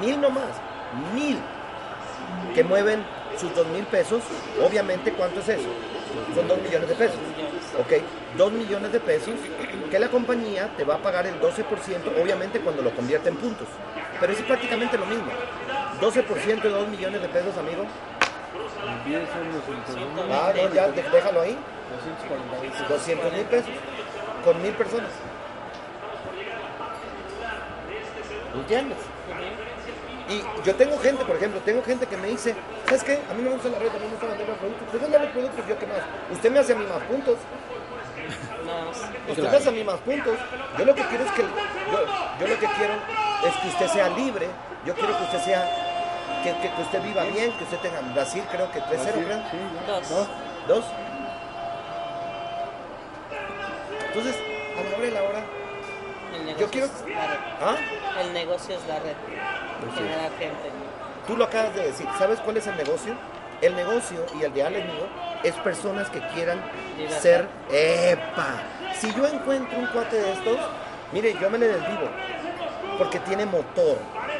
Mil 0.00 0.20
nomás. 0.20 0.50
Mil. 1.14 1.38
Que 2.54 2.64
mueven 2.64 3.04
sus 3.38 3.54
dos 3.54 3.66
mil 3.68 3.84
pesos. 3.84 4.22
Obviamente, 4.64 5.12
¿cuánto 5.12 5.40
es 5.40 5.48
eso? 5.48 5.68
Son 6.34 6.48
dos 6.48 6.58
millones 6.60 6.88
de 6.88 6.94
pesos. 6.94 7.18
Ok, 7.78 8.02
dos 8.36 8.52
millones 8.52 8.92
de 8.92 9.00
pesos 9.00 9.34
que 9.90 9.98
la 9.98 10.08
compañía 10.08 10.68
te 10.76 10.84
va 10.84 10.96
a 10.96 10.98
pagar 10.98 11.26
el 11.26 11.40
12%, 11.40 12.20
obviamente 12.20 12.60
cuando 12.60 12.82
lo 12.82 12.90
convierte 12.90 13.28
en 13.28 13.36
puntos. 13.36 13.68
Pero 14.18 14.32
es 14.32 14.42
prácticamente 14.42 14.98
lo 14.98 15.06
mismo. 15.06 15.26
12% 16.00 16.62
de 16.62 16.68
dos 16.68 16.88
millones 16.88 17.22
de 17.22 17.28
pesos, 17.28 17.56
amigo. 17.56 17.84
10 19.06 19.28
son 19.30 19.44
los 19.48 19.66
240, 19.66 20.22
Ah, 20.30 20.52
no, 20.56 20.74
ya, 20.74 20.88
déjalo 20.88 21.40
ahí. 21.40 21.56
240. 22.04 22.88
200 22.88 23.32
mil 23.32 23.44
pesos 23.44 23.70
con 24.44 24.62
mil 24.62 24.72
personas. 24.72 25.10
¿Entiendes? 28.54 28.98
Y 30.28 30.42
yo 30.64 30.74
tengo 30.74 30.98
gente, 30.98 31.24
por 31.24 31.36
ejemplo, 31.36 31.60
tengo 31.64 31.82
gente 31.82 32.06
que 32.06 32.16
me 32.16 32.28
dice, 32.28 32.54
¿sabes 32.86 33.02
qué? 33.02 33.14
A 33.30 33.34
mí 33.34 33.42
no 33.42 33.48
me 33.50 33.54
gusta 33.56 33.68
la 33.70 33.78
red, 33.78 33.88
a 33.88 33.92
mí 33.94 34.04
me 34.04 34.10
gusta 34.10 34.26
vender 34.26 34.48
los 34.48 34.58
productos. 34.58 34.88
Pues 34.90 35.02
vender 35.02 35.20
los 35.22 35.30
productos, 35.30 35.66
yo 35.66 35.78
qué 35.78 35.86
más. 35.86 35.98
Usted 36.32 36.50
me 36.50 36.58
hace 36.58 36.72
a 36.72 36.76
mí 36.76 36.84
más 36.86 37.02
puntos. 37.04 37.36
Usted 39.28 39.42
me 39.50 39.56
hace 39.56 39.68
a 39.68 39.72
mí 39.72 39.84
más 39.84 39.98
puntos. 40.00 40.34
Yo 40.78 40.84
lo 40.84 40.94
que 40.94 41.02
quiero 41.04 41.24
es 41.24 41.30
que, 41.32 41.42
yo, 41.42 41.98
yo 42.40 42.46
lo 42.46 42.58
que 42.60 42.66
quiero 42.76 42.94
es 43.46 43.56
que 43.56 43.68
usted 43.68 43.88
sea 43.88 44.08
libre. 44.10 44.48
Yo 44.84 44.94
quiero 44.94 45.16
que 45.16 45.24
usted 45.24 45.38
sea, 45.40 45.64
que, 46.44 46.50
que- 46.60 46.74
que 46.74 46.82
usted 46.82 47.02
viva 47.02 47.24
bien, 47.24 47.52
que 47.52 47.64
usted 47.64 47.78
tenga 47.78 48.00
Brasil, 48.12 48.42
creo 48.50 48.70
que 48.70 48.80
3-0, 48.80 49.24
creo. 49.24 49.38
Sí. 49.50 49.58
Dos. 49.86 50.08
Dos. 50.10 50.28
Dos. 50.68 50.84
Entonces, 54.08 54.36
a 54.78 54.82
la 54.82 54.96
hora 54.96 55.04
de 55.04 55.10
la 55.10 55.22
hora, 55.22 55.42
El 56.34 56.44
negocio 56.46 56.68
quiero- 56.70 56.86
es 56.86 56.92
la 57.14 57.26
red. 57.26 57.38
¿ah? 57.62 57.76
El 58.20 58.32
negocio 58.32 58.74
es 58.76 58.86
la 58.86 58.98
red. 59.00 59.14
Generar 59.94 60.30
gente. 60.38 60.70
Tú 61.26 61.36
lo 61.36 61.44
acabas 61.44 61.74
de 61.74 61.82
decir. 61.86 62.06
¿Sabes 62.18 62.40
cuál 62.40 62.56
es 62.56 62.66
el 62.66 62.76
negocio? 62.76 63.14
El 63.60 63.74
negocio 63.76 64.24
y 64.38 64.44
el 64.44 64.52
de 64.54 64.62
Ale 64.62 64.84
mío 64.84 65.06
es 65.42 65.54
personas 65.56 66.08
que 66.10 66.20
quieran 66.28 66.60
Libertad. 66.96 67.18
ser 67.20 67.48
¡epa! 67.70 68.62
Si 68.98 69.12
yo 69.14 69.26
encuentro 69.26 69.78
un 69.78 69.86
cuate 69.88 70.16
de 70.16 70.32
estos, 70.32 70.58
mire, 71.12 71.34
yo 71.40 71.50
me 71.50 71.58
le 71.58 71.66
desvivo. 71.68 72.08
Porque 72.98 73.18
tiene 73.20 73.46
motor. 73.46 73.98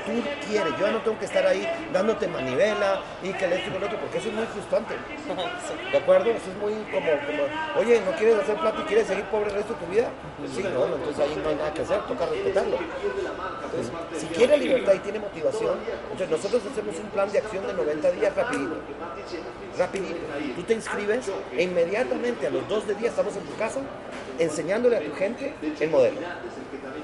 Tú 0.09 0.49
quieres. 0.49 0.73
Yo 0.81 0.91
no 0.91 0.99
tengo 1.03 1.19
que 1.19 1.25
estar 1.27 1.47
ahí 1.47 1.69
dándote 1.93 2.27
manivela 2.29 3.01
y 3.23 3.33
que 3.33 3.45
el 3.45 3.53
esto 3.53 3.71
y 3.73 3.77
el 3.77 3.85
otro, 3.85 3.99
porque 4.01 4.19
eso 4.19 4.29
es 4.29 4.35
muy 4.35 4.47
frustrante. 4.47 4.95
¿De 5.93 5.99
acuerdo? 5.99 6.31
Eso 6.31 6.51
es 6.51 6.57
muy 6.57 6.73
como, 6.91 7.11
como, 7.11 7.43
oye, 7.81 8.01
¿no 8.05 8.13
quieres 8.17 8.39
hacer 8.41 8.57
plata 8.57 8.81
y 8.81 8.85
quieres 8.85 9.07
seguir 9.07 9.25
pobre 9.25 9.51
el 9.51 9.57
resto 9.57 9.75
de 9.75 9.81
tu 9.87 9.93
vida? 9.93 10.09
Sí, 10.55 10.63
no, 10.63 10.87
no, 10.87 10.97
entonces 10.97 11.19
ahí 11.25 11.41
no 11.43 11.49
hay 11.51 11.55
nada 11.57 11.75
que 11.75 11.83
hacer, 11.83 12.01
toca 12.07 12.27
respetarlo. 12.27 12.77
Entonces, 12.79 13.93
si 14.17 14.27
quiere 14.29 14.57
libertad 14.57 14.95
y 14.95 14.99
tiene 15.01 15.19
motivación, 15.19 15.79
entonces 16.13 16.31
nosotros 16.31 16.63
hacemos 16.73 16.97
un 16.99 17.11
plan 17.11 17.31
de 17.31 17.39
acción 17.39 17.67
de 17.67 17.73
90 17.75 18.11
días 18.13 18.35
rapidito. 18.35 18.77
Rapidito. 19.79 20.17
Tú 20.57 20.63
te 20.63 20.75
inscribes 20.75 21.31
e 21.57 21.63
inmediatamente 21.63 22.47
a 22.47 22.51
los 22.51 22.67
dos 22.69 22.87
de 22.87 22.95
día 22.95 23.09
estamos 23.11 23.37
en 23.37 23.43
tu 23.43 23.55
casa 23.57 23.81
enseñándole 24.39 24.97
a 24.97 25.01
tu 25.01 25.15
gente 25.15 25.55
el 25.81 25.91
modelo. 25.91 26.19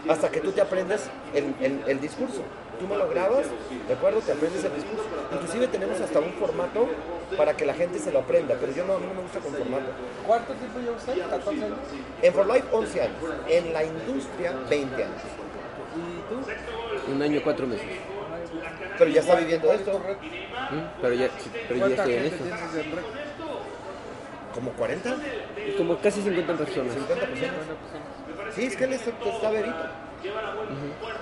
Hasta 0.08 0.28
que 0.30 0.40
tú 0.40 0.52
te 0.52 0.60
aprendes 0.60 1.08
el, 1.34 1.54
el- 1.60 1.82
el 1.86 2.00
discurso. 2.00 2.42
Tú 2.78 2.86
me 2.88 2.96
lo 2.96 3.08
grabas, 3.08 3.46
¿de 3.86 3.94
acuerdo? 3.94 4.20
Te 4.20 4.32
aprendes 4.32 4.64
el 4.64 4.74
discurso. 4.74 5.04
Inclusive 5.32 5.68
tenemos 5.68 6.00
hasta 6.00 6.18
un 6.18 6.32
formato 6.32 6.88
para 7.36 7.56
que 7.56 7.64
la 7.64 7.74
gente 7.74 7.98
se 7.98 8.12
lo 8.12 8.20
aprenda, 8.20 8.56
pero 8.60 8.72
yo 8.72 8.84
no, 8.84 8.94
a 8.94 8.98
mí 8.98 9.06
no 9.06 9.14
me 9.14 9.22
gusta 9.22 9.40
con 9.40 9.52
formato. 9.52 9.86
¿Cuánto 10.26 10.52
tiempo 10.54 10.80
lleva 10.80 10.96
usted? 10.96 11.18
14 11.30 11.64
años. 11.64 11.78
En 12.22 12.34
For 12.34 12.46
Life 12.46 12.66
11 12.72 13.00
años, 13.00 13.16
en 13.48 13.72
la 13.72 13.84
industria 13.84 14.52
20 14.68 14.94
años. 15.04 15.22
¿Y 15.96 17.08
tú? 17.08 17.12
Un 17.12 17.22
año, 17.22 17.40
cuatro 17.44 17.66
meses. 17.66 17.86
Pero 18.98 19.10
ya 19.10 19.20
está 19.20 19.34
viviendo 19.36 19.66
¿Cuál 19.66 19.78
es 19.78 19.84
tu 19.84 19.90
esto, 19.90 20.02
red? 20.06 20.16
¿Mm? 20.16 20.84
Pero 21.02 21.14
ya, 21.14 21.28
pero 21.68 21.74
ya 21.74 21.80
¿Cuánta 21.80 22.02
estoy 22.02 22.14
en 22.14 22.24
esto. 22.24 22.44
como 24.54 24.72
40, 24.72 25.16
Como 25.76 25.98
casi 25.98 26.22
50 26.22 26.54
personas. 26.54 26.94
50 26.94 27.26
personas. 27.26 27.54
Sí, 28.54 28.66
es 28.66 28.76
que 28.76 28.84
él 28.84 28.92
está, 28.92 29.10
está 29.10 29.50
bebito. 29.50 30.03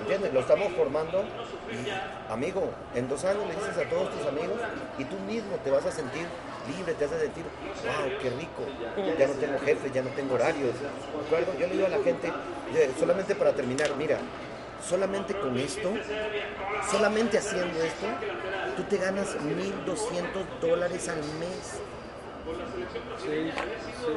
¿Entiendes? 0.01 0.33
Lo 0.33 0.39
estamos 0.39 0.71
formando. 0.73 1.23
Y, 1.71 2.31
amigo, 2.31 2.71
en 2.95 3.07
dos 3.09 3.23
años 3.25 3.43
le 3.47 3.55
dices 3.55 3.77
a 3.77 3.89
todos 3.89 4.09
tus 4.11 4.27
amigos 4.27 4.57
y 4.97 5.05
tú 5.05 5.17
mismo 5.27 5.55
te 5.63 5.71
vas 5.71 5.85
a 5.85 5.91
sentir 5.91 6.25
libre, 6.67 6.93
te 6.93 7.05
vas 7.05 7.15
a 7.15 7.19
sentir, 7.19 7.43
wow, 7.43 8.09
qué 8.21 8.29
rico. 8.29 8.63
Ya 9.17 9.27
no 9.27 9.33
tengo 9.33 9.59
jefe, 9.59 9.91
ya 9.93 10.01
no 10.01 10.09
tengo 10.11 10.35
horarios. 10.35 10.73
¿De 10.79 11.25
acuerdo? 11.25 11.59
Yo 11.59 11.67
le 11.67 11.73
digo 11.73 11.85
a 11.87 11.89
la 11.89 12.03
gente, 12.03 12.31
solamente 12.99 13.35
para 13.35 13.53
terminar, 13.53 13.89
mira, 13.97 14.17
solamente 14.87 15.33
con 15.33 15.57
esto, 15.57 15.91
solamente 16.89 17.37
haciendo 17.37 17.81
esto, 17.81 18.07
tú 18.77 18.83
te 18.83 18.97
ganas 18.97 19.35
1.200 19.37 20.59
dólares 20.61 21.09
al 21.09 21.17
mes. 21.39 21.81
Sí, 23.23 23.51
sí. 23.51 24.13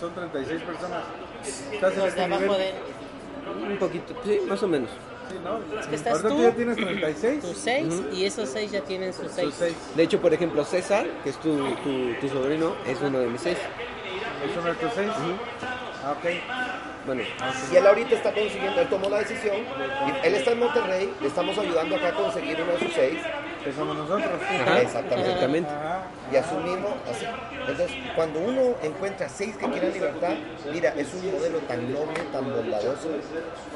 Son 0.00 0.12
36 0.12 0.62
personas. 0.62 1.04
¿Estás 1.72 1.96
en 1.96 2.02
este 2.02 2.28
nivel? 2.28 2.50
Un 3.70 3.76
poquito, 3.78 4.14
sí, 4.24 4.40
más 4.46 4.62
o 4.62 4.68
menos. 4.68 4.90
Sí, 5.28 5.36
¿no? 5.42 5.78
Es 5.80 5.86
que 5.86 5.94
estás 5.96 6.12
Ahorita 6.12 6.28
tú, 6.28 6.36
tú 6.36 6.42
ya 6.42 6.54
tienes 6.54 6.76
36. 6.76 7.40
tus 7.40 7.56
seis, 7.56 8.02
y 8.12 8.24
esos 8.24 8.48
seis 8.48 8.70
ya 8.70 8.80
tienen 8.82 9.12
sus 9.12 9.30
seis. 9.32 9.48
Sus 9.48 9.54
6. 9.56 9.76
De 9.96 10.02
hecho, 10.02 10.20
por 10.20 10.32
ejemplo, 10.34 10.64
César, 10.64 11.06
que 11.22 11.30
es 11.30 11.36
tu, 11.40 11.56
tu, 11.76 12.14
tu 12.20 12.28
sobrino, 12.28 12.74
es 12.86 13.00
uno 13.00 13.20
de 13.20 13.28
mis 13.28 13.40
seis. 13.40 13.58
¿Es 13.58 14.56
uno 14.56 14.68
de 14.68 14.74
tus 14.74 14.92
6? 14.92 15.08
Ah, 16.04 16.12
ok. 16.12 16.93
Bueno, 17.06 17.22
Y 17.72 17.76
él 17.76 17.86
ahorita 17.86 18.14
está 18.14 18.32
consiguiendo, 18.32 18.80
él 18.80 18.88
tomó 18.88 19.10
la 19.10 19.18
decisión, 19.18 19.56
y 19.56 20.26
él 20.26 20.34
está 20.34 20.52
en 20.52 20.58
Monterrey, 20.58 21.12
le 21.20 21.26
estamos 21.28 21.58
ayudando 21.58 21.96
acá 21.96 22.08
a 22.08 22.14
conseguir 22.14 22.58
uno 22.62 22.72
de 22.72 22.78
sus 22.78 22.92
seis. 22.94 23.18
Que 23.62 23.72
somos 23.72 23.96
nosotros. 23.96 24.28
ajá, 24.42 24.80
Exactamente. 24.80 25.30
exactamente. 25.30 25.70
Y 26.32 26.36
asumimos 26.36 26.92
así. 27.10 27.24
Entonces, 27.60 27.90
cuando 28.14 28.40
uno 28.40 28.74
encuentra 28.82 29.28
seis 29.28 29.56
que 29.56 29.66
quieran 29.70 29.92
libertad, 29.92 30.34
mira, 30.70 30.94
es 30.96 31.14
un 31.14 31.32
modelo 31.32 31.58
tan 31.60 31.92
noble, 31.92 32.20
tan 32.30 32.44
bondadoso, 32.44 33.08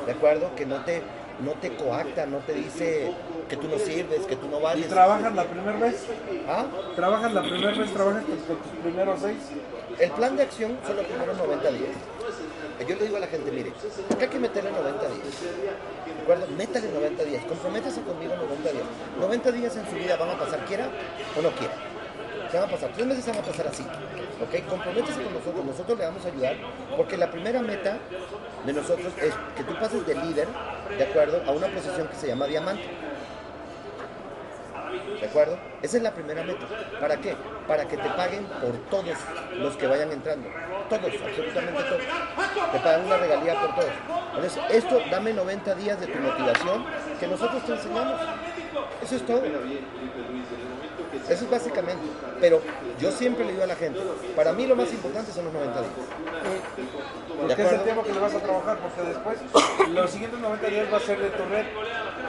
¿de 0.04 0.12
acuerdo? 0.12 0.54
Que 0.54 0.66
no 0.66 0.84
te, 0.84 1.02
no 1.40 1.52
te 1.52 1.74
coacta, 1.74 2.26
no 2.26 2.38
te 2.38 2.52
dice 2.52 3.12
que 3.48 3.56
tú 3.56 3.66
no 3.68 3.78
sirves, 3.78 4.26
que 4.26 4.36
tú 4.36 4.48
no 4.48 4.58
¿Y 4.58 4.62
vales. 4.62 4.88
trabajas 4.88 5.34
la 5.34 5.44
primera 5.44 5.78
vez? 5.78 6.06
¿Ah? 6.46 6.66
¿Trabajas 6.94 7.32
la 7.32 7.42
primera 7.42 7.72
vez? 7.72 7.90
¿Trabajas 7.92 8.24
con, 8.24 8.56
tus 8.56 8.72
primeros 8.82 9.20
6? 9.20 9.36
El 10.00 10.10
plan 10.10 10.36
de 10.36 10.42
acción 10.42 10.78
son 10.86 10.96
los 10.96 11.06
primeros 11.06 11.36
90 11.38 11.70
días. 11.70 11.90
Yo 12.86 12.94
le 12.96 13.04
digo 13.04 13.16
a 13.16 13.20
la 13.20 13.26
gente, 13.26 13.50
mire, 13.50 13.72
acá 14.10 14.22
hay 14.22 14.28
que 14.28 14.38
meterle 14.38 14.70
90 14.70 15.08
días. 15.08 15.40
¿De 16.06 16.22
acuerdo? 16.22 16.46
Métale 16.56 16.88
90 16.92 17.24
días, 17.24 17.44
comprométese 17.44 18.00
conmigo 18.02 18.34
90 18.36 18.70
días. 18.70 18.84
90 19.18 19.52
días 19.52 19.76
en 19.76 19.90
su 19.90 19.96
vida 19.96 20.16
van 20.16 20.30
a 20.30 20.38
pasar, 20.38 20.64
quiera 20.64 20.88
o 21.36 21.42
no 21.42 21.50
quiera. 21.52 21.74
Se 22.50 22.56
van 22.56 22.68
a 22.68 22.72
pasar, 22.72 22.90
tres 22.94 23.06
meses 23.06 23.24
se 23.24 23.30
van 23.30 23.40
a 23.40 23.42
pasar 23.42 23.66
así. 23.66 23.82
¿Ok? 23.82 24.68
Comprométese 24.68 25.22
con 25.22 25.34
nosotros, 25.34 25.64
nosotros 25.64 25.98
le 25.98 26.04
vamos 26.04 26.24
a 26.24 26.28
ayudar, 26.28 26.56
porque 26.96 27.16
la 27.16 27.30
primera 27.30 27.60
meta 27.60 27.98
de 28.64 28.72
nosotros 28.72 29.12
es 29.20 29.34
que 29.56 29.64
tú 29.64 29.74
pases 29.74 30.06
de 30.06 30.14
líder, 30.14 30.46
¿de 30.96 31.04
acuerdo? 31.04 31.42
A 31.46 31.52
una 31.52 31.66
posición 31.68 32.06
que 32.06 32.16
se 32.16 32.28
llama 32.28 32.46
diamante. 32.46 33.07
¿De 35.20 35.26
acuerdo? 35.26 35.58
Esa 35.82 35.96
es 35.96 36.02
la 36.02 36.12
primera 36.12 36.42
meta. 36.42 36.66
¿Para 37.00 37.16
qué? 37.16 37.34
Para 37.66 37.86
que 37.86 37.96
te 37.96 38.08
paguen 38.10 38.46
por 38.46 38.76
todos 38.90 39.16
los 39.56 39.76
que 39.76 39.86
vayan 39.86 40.12
entrando. 40.12 40.48
Todos, 40.88 41.04
absolutamente 41.04 41.82
todos. 41.82 42.02
Te 42.72 42.78
pagan 42.78 43.06
una 43.06 43.16
regalía 43.16 43.60
por 43.60 43.74
todos. 43.74 43.90
Entonces, 44.34 44.62
esto 44.70 45.00
dame 45.10 45.32
90 45.32 45.74
días 45.74 46.00
de 46.00 46.06
tu 46.06 46.18
motivación 46.18 46.84
que 47.18 47.26
nosotros 47.26 47.64
te 47.64 47.72
enseñamos. 47.72 48.20
Eso 49.02 49.16
es 49.16 49.26
todo. 49.26 49.42
Eso 51.28 51.44
es 51.44 51.50
básicamente. 51.50 52.06
Pero 52.40 52.60
yo 53.00 53.10
siempre 53.12 53.44
le 53.44 53.52
digo 53.52 53.64
a 53.64 53.66
la 53.66 53.76
gente, 53.76 54.00
para 54.36 54.52
mí 54.52 54.66
lo 54.66 54.76
más 54.76 54.92
importante 54.92 55.32
son 55.32 55.44
los 55.46 55.52
90 55.54 55.80
días. 55.80 55.92
Porque 57.40 57.62
es 57.62 57.72
el 57.72 57.80
tiempo 57.82 58.02
que 58.02 58.12
le 58.12 58.18
vas 58.20 58.34
a 58.34 58.40
trabajar, 58.40 58.78
porque 58.78 59.02
después 59.02 59.38
los 59.90 60.10
siguientes 60.10 60.40
90 60.40 60.66
días 60.68 60.86
va 60.92 60.96
a 60.96 61.00
ser 61.00 61.18
de 61.20 61.30
tu 61.30 61.44
red, 61.44 61.64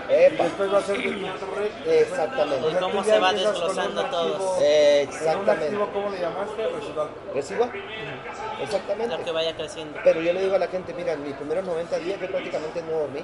y 0.10 0.14
Epa, 0.14 0.44
después 0.44 0.74
va 0.74 0.78
a 0.80 0.82
ser 0.82 0.98
de 0.98 1.12
tu 1.12 1.28
otro 1.28 1.48
red. 1.56 1.94
exactamente. 2.02 2.58
Pues 2.62 2.66
O 2.68 2.72
sea, 2.72 2.80
cómo 2.82 3.04
se 3.04 3.20
va 3.20 3.34
desglosando 3.34 4.06
todo. 4.06 4.38
con 4.38 4.58
un 4.58 4.64
exactamente. 4.64 5.66
activo, 5.66 5.90
¿cómo 5.94 6.10
le 6.10 6.20
llamaste? 6.20 6.68
Residual. 6.68 7.10
¿Reciba? 7.34 7.66
Lo 7.68 8.64
Exactamente. 8.64 9.24
que 9.24 9.32
vaya 9.32 9.56
creciendo. 9.56 9.98
Pero 10.04 10.22
yo 10.22 10.34
le 10.34 10.42
digo 10.42 10.56
a 10.56 10.60
la 10.60 10.68
gente, 10.68 10.94
mira, 10.94 11.14
en 11.14 11.24
mis 11.24 11.34
primeros 11.34 11.64
90 11.66 11.98
días 12.00 12.20
yo 12.20 12.28
prácticamente 12.28 12.82
no 12.84 13.00
dormí. 13.00 13.24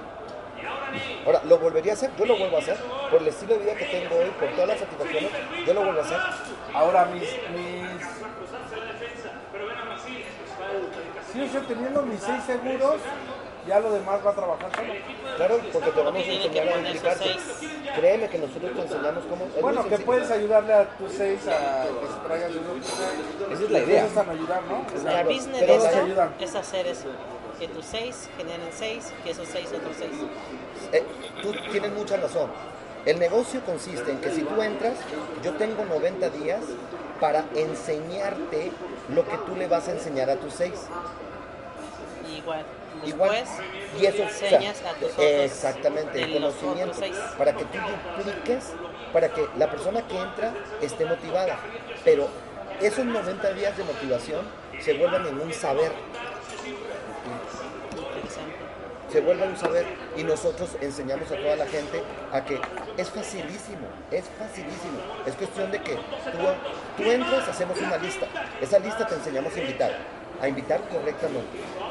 Ahora, 1.26 1.42
¿lo 1.46 1.58
volvería 1.58 1.94
a 1.94 1.96
hacer? 1.96 2.12
Yo 2.18 2.26
lo 2.26 2.38
vuelvo 2.38 2.58
a 2.58 2.60
hacer. 2.60 2.78
Por 3.12 3.22
el 3.22 3.28
estilo 3.28 3.54
de 3.56 3.60
vida 3.62 3.76
que 3.76 3.86
tengo 3.86 4.16
hoy, 4.16 4.30
por 4.40 4.50
todas 4.52 4.68
las 4.68 4.80
satisfacciones, 4.80 5.32
yo 5.66 5.74
lo 5.74 5.84
vuelvo 5.84 6.02
a 6.02 6.04
hacer. 6.04 6.18
Ahora 6.74 7.06
mis, 7.06 7.22
mis... 7.24 8.02
Sí, 11.34 11.42
o 11.42 11.50
sea, 11.50 11.62
teniendo 11.68 12.02
mis 12.04 12.20
seis 12.22 12.44
seguros, 12.46 12.96
ya 13.68 13.80
lo 13.80 13.92
demás 13.92 14.20
va 14.26 14.32
a 14.32 14.34
trabajar 14.36 14.70
solo. 14.76 14.94
Claro, 15.38 15.60
porque 15.74 15.92
te 15.92 16.02
vamos 16.02 16.22
a 16.24 16.26
enseñar 16.32 16.68
a 16.70 16.78
implicarte. 16.78 17.36
Créeme 17.96 18.30
que 18.30 18.38
nosotros 18.38 18.72
te 18.74 18.82
enseñamos 18.82 19.24
cómo... 19.30 19.46
es 19.46 19.52
muy 19.54 19.62
Bueno, 19.62 19.84
que 19.84 19.90
sencillo. 19.90 20.06
puedes 20.06 20.32
ayudarle 20.32 20.74
a 20.74 20.86
tus 20.98 21.12
seis 21.12 21.40
a 21.48 21.84
que 21.84 22.08
se 22.08 22.28
traigan 22.28 22.52
sus 22.54 23.52
Esa 23.52 23.64
es 23.64 23.72
la 23.72 23.80
idea. 23.80 24.04
A 24.16 24.32
ayudar, 24.32 24.64
¿no? 24.64 24.86
O 24.86 24.90
sea, 25.00 25.12
Claro, 25.12 25.30
El 25.30 25.36
business 25.36 25.58
pero 25.60 25.74
de 25.74 25.80
la 25.80 25.90
esto 25.90 26.04
ayudan. 26.04 26.36
es 26.40 26.56
hacer 26.56 26.88
eso. 26.88 27.08
Que 27.60 27.68
tus 27.68 27.86
seis 27.86 28.30
generen 28.38 28.70
seis, 28.72 29.14
que 29.24 29.32
esos 29.32 29.48
seis 29.48 29.68
otros 29.68 29.96
seis. 29.98 30.12
Eh, 30.92 31.04
tú 31.42 31.54
tienes 31.72 31.92
mucha 31.94 32.18
razón. 32.18 32.50
El 33.06 33.20
negocio 33.20 33.62
consiste 33.62 34.12
en 34.12 34.20
que 34.20 34.32
si 34.32 34.42
tú 34.42 34.62
entras, 34.62 34.96
yo 35.44 35.54
tengo 35.54 35.86
90 35.86 36.30
días 36.32 36.62
para 37.20 37.46
enseñarte 37.56 38.72
lo 39.14 39.24
que 39.26 39.38
tú 39.38 39.56
le 39.56 39.68
vas 39.68 39.88
a 39.88 39.92
enseñar 39.92 40.30
a 40.30 40.36
tus 40.38 40.54
seis. 40.54 40.74
Igual. 42.36 42.66
Igual. 43.06 43.44
Y 44.00 44.06
eso 44.06 44.24
o 44.24 44.30
sea, 44.30 44.50
enseñas 44.50 44.82
a 44.82 44.94
tus 44.94 45.12
otros. 45.12 45.26
exactamente 45.26 46.24
el 46.24 46.34
conocimiento 46.34 47.00
para 47.38 47.56
que 47.56 47.66
tú 47.66 47.78
dupliques 48.18 48.72
para 49.14 49.30
que 49.30 49.48
la 49.58 49.70
persona 49.70 50.02
que 50.08 50.18
entra 50.18 50.54
esté 50.82 51.06
motivada 51.06 51.60
pero 52.06 52.30
esos 52.82 53.06
90 53.06 53.54
días 53.54 53.78
de 53.78 53.84
motivación 53.84 54.46
se 54.80 54.94
vuelven 54.94 55.26
en 55.26 55.40
un 55.40 55.54
saber. 55.54 55.92
Se 59.16 59.22
vuelven 59.22 59.48
un 59.48 59.56
saber 59.56 59.86
y 60.18 60.26
nosotros 60.26 60.72
enseñamos 60.82 61.32
a 61.32 61.38
toda 61.38 61.56
la 61.56 61.66
gente 61.68 62.04
a 62.34 62.44
que 62.44 62.60
es 62.98 63.10
facilísimo, 63.10 63.88
es 64.12 64.26
facilísimo. 64.38 65.00
Es 65.26 65.36
cuestión 65.36 65.72
de 65.72 65.80
que 65.80 65.94
tú, 65.94 66.38
tú 66.98 67.10
entras, 67.10 67.48
hacemos 67.48 67.80
una 67.80 67.96
lista. 67.96 68.26
Esa 68.60 68.78
lista 68.78 69.08
te 69.08 69.16
enseñamos 69.16 69.56
a 69.56 69.60
invitar, 69.62 69.92
a 70.42 70.50
invitar 70.50 70.82
correctamente. 70.90 71.48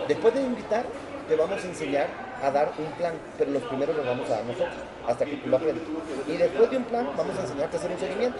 Después 0.06 0.34
de 0.34 0.42
invitar, 0.42 0.84
te 1.26 1.34
vamos 1.34 1.64
a 1.64 1.66
enseñar 1.66 2.08
a 2.42 2.50
dar 2.50 2.72
un 2.76 2.92
plan, 2.92 3.14
pero 3.38 3.52
los 3.52 3.62
primeros 3.62 3.96
los 3.96 4.04
vamos 4.04 4.28
a 4.28 4.34
dar 4.34 4.44
nosotros, 4.44 4.76
hasta 5.08 5.24
que 5.24 5.36
tú 5.36 5.48
lo 5.48 5.56
aprendas. 5.56 5.84
Y 6.28 6.36
después 6.36 6.70
de 6.70 6.76
un 6.76 6.84
plan, 6.84 7.08
vamos 7.16 7.38
a 7.38 7.40
enseñarte 7.40 7.76
a 7.76 7.78
hacer 7.78 7.90
un 7.90 8.00
seguimiento. 8.00 8.38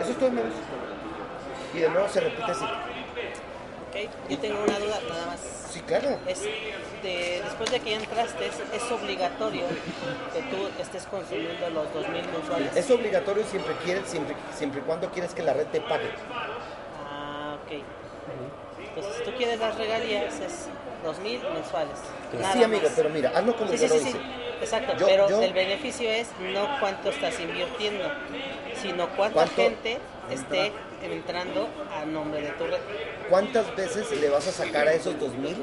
Eso 0.00 0.10
es 0.10 0.16
todo, 0.16 0.26
hermanos. 0.26 0.54
Y 1.74 1.78
de 1.78 1.88
nuevo 1.90 2.08
se 2.08 2.18
repite 2.18 2.50
así. 2.50 2.64
Ok, 2.64 4.10
yo 4.28 4.38
tengo 4.38 4.64
una 4.64 4.78
duda 4.80 4.98
nada 5.08 5.26
más. 5.26 5.40
Sí, 5.70 5.80
claro. 5.82 6.18
Es 6.26 6.40
de- 7.02 7.40
después 7.44 7.70
de 7.70 7.80
que 7.80 7.94
entraste, 7.94 8.46
es, 8.46 8.54
es 8.82 8.90
obligatorio 8.92 9.62
que 10.34 10.42
tú 10.54 10.68
estés 10.80 11.04
consumiendo 11.06 11.70
los 11.70 11.92
2000 11.94 12.22
mensuales. 12.32 12.76
Es 12.76 12.90
obligatorio 12.90 13.44
siempre 13.44 13.74
quieres, 13.84 14.08
siempre, 14.08 14.34
siempre 14.56 14.80
y 14.80 14.82
cuando 14.84 15.10
quieres 15.10 15.32
que 15.34 15.42
la 15.42 15.52
red 15.52 15.66
te 15.66 15.80
pague. 15.80 16.08
Ah, 17.08 17.56
ok. 17.64 17.82
Entonces, 18.88 19.12
si 19.18 19.24
tú 19.30 19.36
quieres 19.36 19.58
las 19.60 19.76
regalías, 19.76 20.34
es 20.40 20.66
2000 21.04 21.40
mensuales. 21.54 21.96
Nada 22.38 22.52
sí, 22.52 22.62
amigo, 22.64 22.82
más. 22.84 22.92
pero 22.96 23.08
mira, 23.10 23.30
hazlo 23.34 23.56
como 23.56 23.70
Sí, 23.72 23.78
yo 23.78 23.88
sí, 23.88 23.94
lo 23.94 24.00
sí, 24.00 24.08
hice. 24.08 24.18
Exacto, 24.60 24.92
Yo- 24.98 25.06
pero 25.06 25.28
yo- 25.28 25.42
el 25.42 25.52
beneficio 25.54 26.10
es 26.10 26.28
no 26.52 26.68
cuánto 26.80 27.08
estás 27.08 27.40
invirtiendo, 27.40 28.04
sino 28.82 29.08
cuánta 29.16 29.34
¿Cuánto? 29.46 29.54
gente 29.62 29.98
esté 30.30 30.72
entrando 31.02 31.66
a 31.98 32.04
nombre 32.04 32.42
de 32.42 32.48
tu 32.50 32.66
red. 32.66 32.78
¿Cuántas 33.30 33.74
veces 33.74 34.10
le 34.20 34.28
vas 34.28 34.46
a 34.48 34.52
sacar 34.52 34.86
a 34.86 34.92
esos 34.92 35.18
2000 35.18 35.56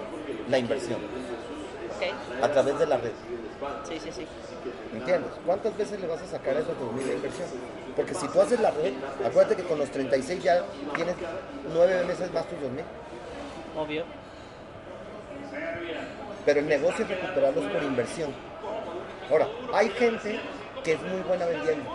la 0.49 0.57
inversión? 0.57 0.99
A 2.41 2.47
través 2.51 2.79
de 2.79 2.85
la 2.87 2.97
red. 2.97 3.11
Sí, 3.87 3.99
sí, 3.99 4.11
sí. 4.11 4.27
¿Entiendes? 4.93 5.31
¿Cuántas 5.45 5.77
veces 5.77 5.99
le 5.99 6.07
vas 6.07 6.21
a 6.21 6.25
sacar 6.27 6.55
a 6.57 6.59
esos 6.59 6.79
2000 6.79 7.07
la 7.07 7.13
inversión? 7.13 7.47
Porque 7.95 8.13
si 8.13 8.27
tú 8.27 8.41
haces 8.41 8.59
la 8.59 8.71
red, 8.71 8.93
acuérdate 9.25 9.55
que 9.55 9.63
con 9.63 9.79
los 9.79 9.89
36 9.89 10.43
ya 10.43 10.63
tienes 10.95 11.15
9 11.73 12.05
meses 12.05 12.31
más 12.31 12.47
tus 12.47 12.61
2000. 12.61 12.83
Obvio. 13.77 14.03
Pero 16.45 16.59
el 16.59 16.67
negocio 16.67 17.03
es 17.03 17.09
recuperarlos 17.09 17.65
por 17.71 17.83
inversión. 17.83 18.33
Ahora, 19.29 19.47
hay 19.73 19.89
gente 19.89 20.39
que 20.83 20.93
es 20.93 21.01
muy 21.01 21.21
buena 21.21 21.45
vendiendo. 21.45 21.89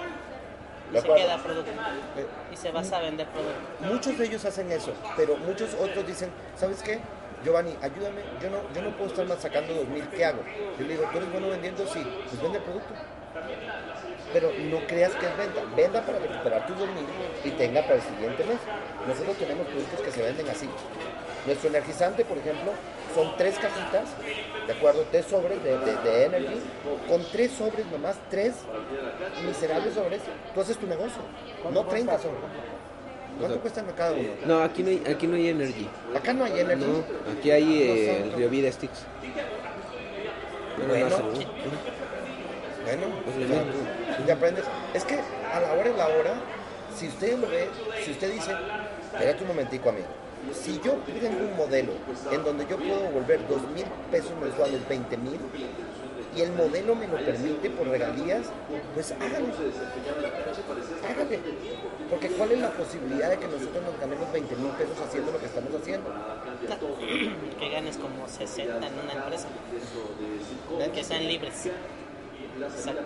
Y 0.91 0.95
¿De 0.95 1.01
se 1.01 1.09
queda 1.09 1.39
producto. 1.43 1.71
Eh, 1.71 2.27
Y 2.53 2.57
se 2.57 2.71
vas 2.71 2.93
a 2.93 3.01
vender 3.01 3.27
producto. 3.29 3.55
Muchos 3.81 4.19
de 4.19 4.27
ellos 4.27 4.45
hacen 4.45 4.71
eso, 4.71 4.93
pero 5.17 5.37
muchos 5.39 5.73
otros 5.75 6.07
dicen, 6.07 6.31
¿sabes 6.57 6.83
qué? 6.83 7.01
Giovanni, 7.45 7.77
ayúdame, 7.83 8.23
yo 8.41 8.51
no, 8.51 8.59
yo 8.75 8.83
no 8.83 8.97
puedo 8.97 9.11
estar 9.11 9.27
más 9.27 9.41
sacando 9.41 9.75
2000, 9.75 10.09
¿qué 10.09 10.25
hago? 10.25 10.43
Yo 10.79 10.87
le 10.87 10.95
digo, 10.95 11.09
¿tú 11.11 11.19
eres 11.19 11.33
bueno 11.33 11.49
vendiendo? 11.49 11.87
Sí, 11.87 12.03
pues 12.29 12.43
vende 12.43 12.59
el 12.59 12.65
producto. 12.65 12.95
Pero 14.33 14.51
no 14.71 14.87
creas 14.87 15.13
que 15.13 15.27
es 15.27 15.37
venta, 15.37 15.61
venda 15.77 16.01
para 16.07 16.19
recuperar 16.19 16.67
tus 16.67 16.79
2000 16.79 17.05
y 17.45 17.51
tenga 17.51 17.83
para 17.83 17.97
el 17.97 18.03
siguiente 18.03 18.45
mes. 18.45 18.59
Nosotros 19.07 19.37
tenemos 19.37 19.67
productos 19.67 20.01
que 20.01 20.11
se 20.11 20.23
venden 20.23 20.49
así. 20.49 20.69
Nuestro 21.47 21.69
energizante, 21.69 22.25
por 22.25 22.39
ejemplo, 22.39 22.73
son 23.15 23.37
tres 23.37 23.59
cajitas, 23.59 24.09
¿de 24.67 24.73
acuerdo? 24.73 25.05
Tres 25.11 25.27
sobres 25.27 25.63
de, 25.63 25.77
de, 25.79 25.97
de 25.97 26.25
Energy, 26.25 26.61
con 27.09 27.23
tres 27.31 27.53
sobres 27.53 27.85
nomás, 27.87 28.17
tres 28.31 28.55
miserables 29.45 29.95
sobres, 29.95 30.21
tú 30.55 30.61
haces 30.61 30.79
tu 30.79 30.87
negocio, 30.87 31.21
no 31.71 31.85
30 31.85 32.19
sobres. 32.19 32.41
¿Cuánto 33.39 33.61
cuestan 33.61 33.87
cada 33.97 34.13
uno? 34.13 34.29
No, 34.47 34.63
aquí 34.63 34.83
no 34.83 34.91
hay, 34.91 35.03
aquí 35.13 35.27
no 35.27 35.35
hay 35.37 35.49
energy. 35.49 35.89
Acá 36.17 36.33
no 36.33 36.45
hay 36.45 36.61
Energy. 36.61 36.85
No, 36.85 37.05
aquí 37.33 37.51
hay 37.51 37.83
eh, 37.83 38.23
el 38.25 38.33
Río 38.33 38.49
Vida 38.51 38.71
Sticks. 38.71 39.05
Bueno, 40.87 41.07
Bueno. 42.85 43.07
no, 43.07 43.31
Es 43.43 43.49
sea, 43.49 43.63
mismo. 43.65 43.73
tú- 43.73 44.17
tú 44.17 44.27
ya 44.27 44.35
aprendes. 44.35 44.65
Es 44.95 45.05
que 45.05 45.15
a 45.15 45.61
la 45.61 45.73
hora 45.73 45.91
de 45.91 45.97
la 45.97 46.07
hora, 46.09 46.35
si 46.97 47.09
usted 47.09 47.39
lo 47.39 47.49
ve, 47.49 47.69
si 48.05 48.11
usted 48.13 48.33
dice, 48.33 48.53
espérate 49.13 49.43
un 49.43 49.49
momentico, 49.49 49.89
amigo. 49.89 50.07
Si 50.53 50.81
yo 50.85 50.95
tengo 51.21 51.39
un 51.51 51.57
modelo 51.57 51.93
en 52.33 52.43
donde 52.45 52.67
yo 52.69 52.77
puedo 52.77 53.01
volver 53.11 53.47
dos 53.49 53.63
mil 53.75 53.85
pesos 54.11 54.33
mensuales, 54.41 54.81
20 54.89 55.17
mil, 55.19 55.39
y 56.35 56.41
el 56.41 56.51
modelo 56.53 56.95
me 56.97 57.07
lo 57.07 57.17
permite 57.19 57.71
por 57.71 57.87
regalías, 57.89 58.47
pues 58.95 59.13
hágalo. 59.13 59.47
Hágale. 61.09 61.39
Porque 62.13 62.29
¿cuál 62.29 62.53
es 62.53 62.59
la 62.61 62.69
posibilidad 62.73 63.31
de 63.31 63.39
que 63.39 63.47
nosotros 63.47 63.83
nos 63.83 63.99
ganemos 63.99 64.31
20 64.31 64.57
mil 64.57 64.71
pesos 64.73 65.01
haciendo 65.01 65.33
lo 65.33 65.39
que 65.41 65.47
estamos 65.47 65.71
haciendo? 65.81 66.13
Que 67.59 67.71
ganes 67.71 67.97
como 67.97 68.29
60 68.29 68.87
en 68.87 68.93
una 68.99 69.13
empresa. 69.15 69.49
Que 70.93 71.03
sean 71.05 71.27
libres. 71.27 71.71
Exacto. 72.61 73.03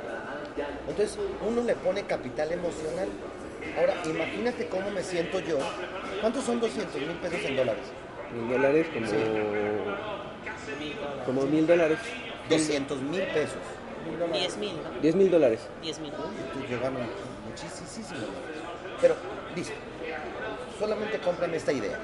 Entonces 0.89 1.19
uno 1.49 1.63
le 1.63 1.77
pone 1.77 2.03
capital 2.03 2.51
emocional. 2.51 3.07
Ahora, 3.79 3.95
imagínate 4.07 4.67
cómo 4.67 4.91
me 4.91 5.05
siento 5.05 5.39
yo. 5.39 5.59
¿Cuántos 6.21 6.43
son 6.43 6.59
200 6.59 7.01
mil 7.01 7.17
pesos 7.19 7.45
en 7.45 7.57
dólares? 7.57 7.85
En 8.35 8.51
dólares 8.51 8.87
como, 8.93 9.07
Mil 9.07 10.97
dólares. 10.97 11.25
como 11.25 11.43
mil 11.43 11.65
dólares. 11.65 11.99
200 12.51 13.03
mil 13.03 13.23
pesos. 13.23 13.59
10 14.33 14.57
mil, 14.57 14.73
¿no? 14.83 15.01
Diez 15.01 15.15
mil 15.15 15.31
dólares. 15.31 15.61
10 15.83 16.01
mil. 16.01 16.11
Tú 16.11 16.61
llegaron 16.69 16.99
muchísimo. 17.49 18.66
Pero, 19.01 19.15
dice, 19.55 19.75
solamente 20.79 21.19
cómprame 21.19 21.57
esta 21.57 21.73
idea. 21.73 21.99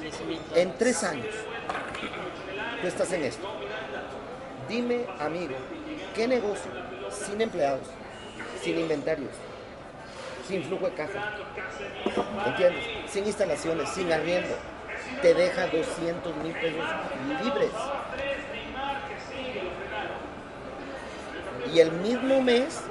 10 0.00 0.20
mil. 0.22 0.40
En 0.54 0.76
tres 0.76 1.02
años, 1.04 1.34
tú 2.80 2.86
estás 2.86 3.12
en 3.12 3.24
esto. 3.24 3.48
Dime, 4.68 5.06
amigo, 5.18 5.54
¿qué 6.14 6.28
negocio 6.28 6.70
sin 7.10 7.40
empleados, 7.40 7.86
sin 8.62 8.78
inventarios, 8.78 9.30
sin 10.46 10.64
flujo 10.64 10.86
de 10.86 10.94
caja, 10.94 11.36
¿entiendes? 12.46 12.84
Sin 13.08 13.26
instalaciones, 13.26 13.88
sin 13.90 14.12
arriendo, 14.12 14.54
te 15.20 15.34
deja 15.34 15.66
200 15.66 16.36
mil 16.36 16.52
pesos 16.54 16.84
libres? 17.42 17.70
Y 21.74 21.80
el 21.80 21.92
mismo 21.92 22.40
mes 22.42 22.82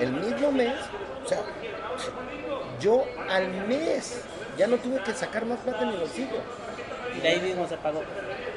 el 0.00 0.12
mismo 0.12 0.50
mes, 0.50 0.74
o 1.24 1.28
sea, 1.28 1.42
yo 2.80 3.04
al 3.28 3.48
mes 3.66 4.22
ya 4.56 4.66
no 4.66 4.76
tuve 4.76 5.02
que 5.02 5.12
sacar 5.12 5.44
más 5.46 5.58
plata 5.60 5.82
en 5.82 5.90
mi 5.90 5.96
bolsillo. 5.96 6.36
Y 7.16 7.20
de 7.20 7.28
ahí 7.28 7.40
mismo 7.40 7.66
se 7.68 7.76
pagó. 7.76 8.02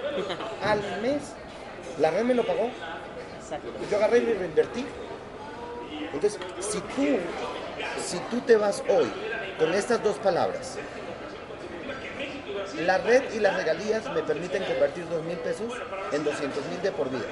Al 0.63 0.79
mes. 1.01 1.33
La 1.99 2.11
red 2.11 2.23
me 2.23 2.33
lo 2.33 2.43
pagó. 2.43 2.69
Exacto. 3.39 3.69
Yo 3.89 3.97
agarré 3.97 4.19
y 4.19 4.33
reinvertí. 4.33 4.85
Entonces, 6.13 6.39
si 6.59 6.79
tú, 6.79 7.17
si 8.03 8.17
tú 8.29 8.41
te 8.41 8.57
vas 8.57 8.83
hoy 8.89 9.11
con 9.57 9.73
estas 9.73 10.03
dos 10.03 10.17
palabras, 10.17 10.77
la 12.79 12.97
red 12.97 13.33
y 13.33 13.39
las 13.39 13.55
regalías 13.55 14.11
me 14.13 14.23
permiten 14.23 14.63
convertir 14.63 15.07
dos 15.07 15.23
mil 15.23 15.37
pesos 15.37 15.73
en 16.11 16.23
200 16.23 16.65
mil 16.67 16.81
de 16.81 16.91
por 16.91 17.09
vida. 17.09 17.25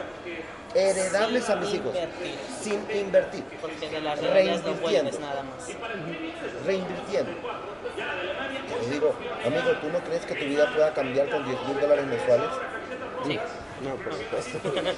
Heredables 0.73 1.49
a 1.49 1.55
mis 1.57 1.73
hijos. 1.73 1.93
Invertir. 1.95 2.35
Sin 2.61 2.91
invertir. 2.97 3.43
Porque 3.61 3.89
de 3.89 4.01
las 4.01 4.21
no 4.21 4.31
Reinvirtiendo. 4.31 4.81
vuelves 4.81 5.19
nada 5.19 5.43
más. 5.43 5.67
Reinvirtiendo. 6.65 7.31
Y 8.85 8.89
digo, 8.89 9.13
amigo, 9.45 9.71
¿tú 9.81 9.89
no 9.89 9.99
crees 9.99 10.25
que 10.25 10.35
tu 10.35 10.45
vida 10.45 10.71
pueda 10.73 10.93
cambiar 10.93 11.29
con 11.29 11.45
10 11.45 11.67
mil 11.67 11.79
dólares 11.79 12.05
mensuales? 12.05 12.49
Sí. 13.25 13.39
No, 13.83 13.95
por 13.95 14.13
supuesto. 14.13 14.59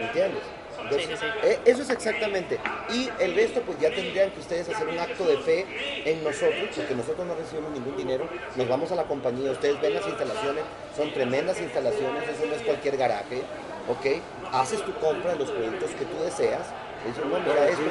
¿Entiendes? 0.00 0.42
Entonces, 0.90 1.20
Sí, 1.20 1.26
sí, 1.26 1.46
eh, 1.48 1.58
Eso 1.64 1.82
es 1.82 1.90
exactamente. 1.90 2.58
Y 2.92 3.08
el 3.20 3.34
resto, 3.34 3.60
pues 3.62 3.78
ya 3.78 3.90
tendrían 3.90 4.30
que 4.30 4.40
ustedes 4.40 4.68
hacer 4.68 4.88
un 4.88 4.98
acto 4.98 5.24
de 5.24 5.38
fe 5.38 5.66
en 6.04 6.22
nosotros, 6.24 6.70
porque 6.74 6.94
nosotros 6.94 7.26
no 7.26 7.34
recibimos 7.34 7.70
ningún 7.72 7.96
dinero. 7.96 8.28
Nos 8.56 8.68
vamos 8.68 8.90
a 8.92 8.96
la 8.96 9.04
compañía, 9.04 9.50
ustedes 9.52 9.80
ven 9.80 9.94
las 9.94 10.06
instalaciones, 10.06 10.64
son 10.96 11.12
tremendas 11.12 11.60
instalaciones, 11.60 12.28
eso 12.28 12.46
no 12.46 12.54
es 12.54 12.62
cualquier 12.62 12.96
garaje, 12.96 13.42
¿ok? 13.88 14.22
Haces 14.52 14.84
tu 14.84 14.92
compra 14.94 15.32
de 15.32 15.38
los 15.38 15.50
productos 15.50 15.90
que 15.92 16.04
tú 16.04 16.22
deseas. 16.24 16.66
Y 17.04 17.08
dices, 17.08 17.24
no, 17.24 17.38
mira 17.38 17.68
esto. 17.68 17.82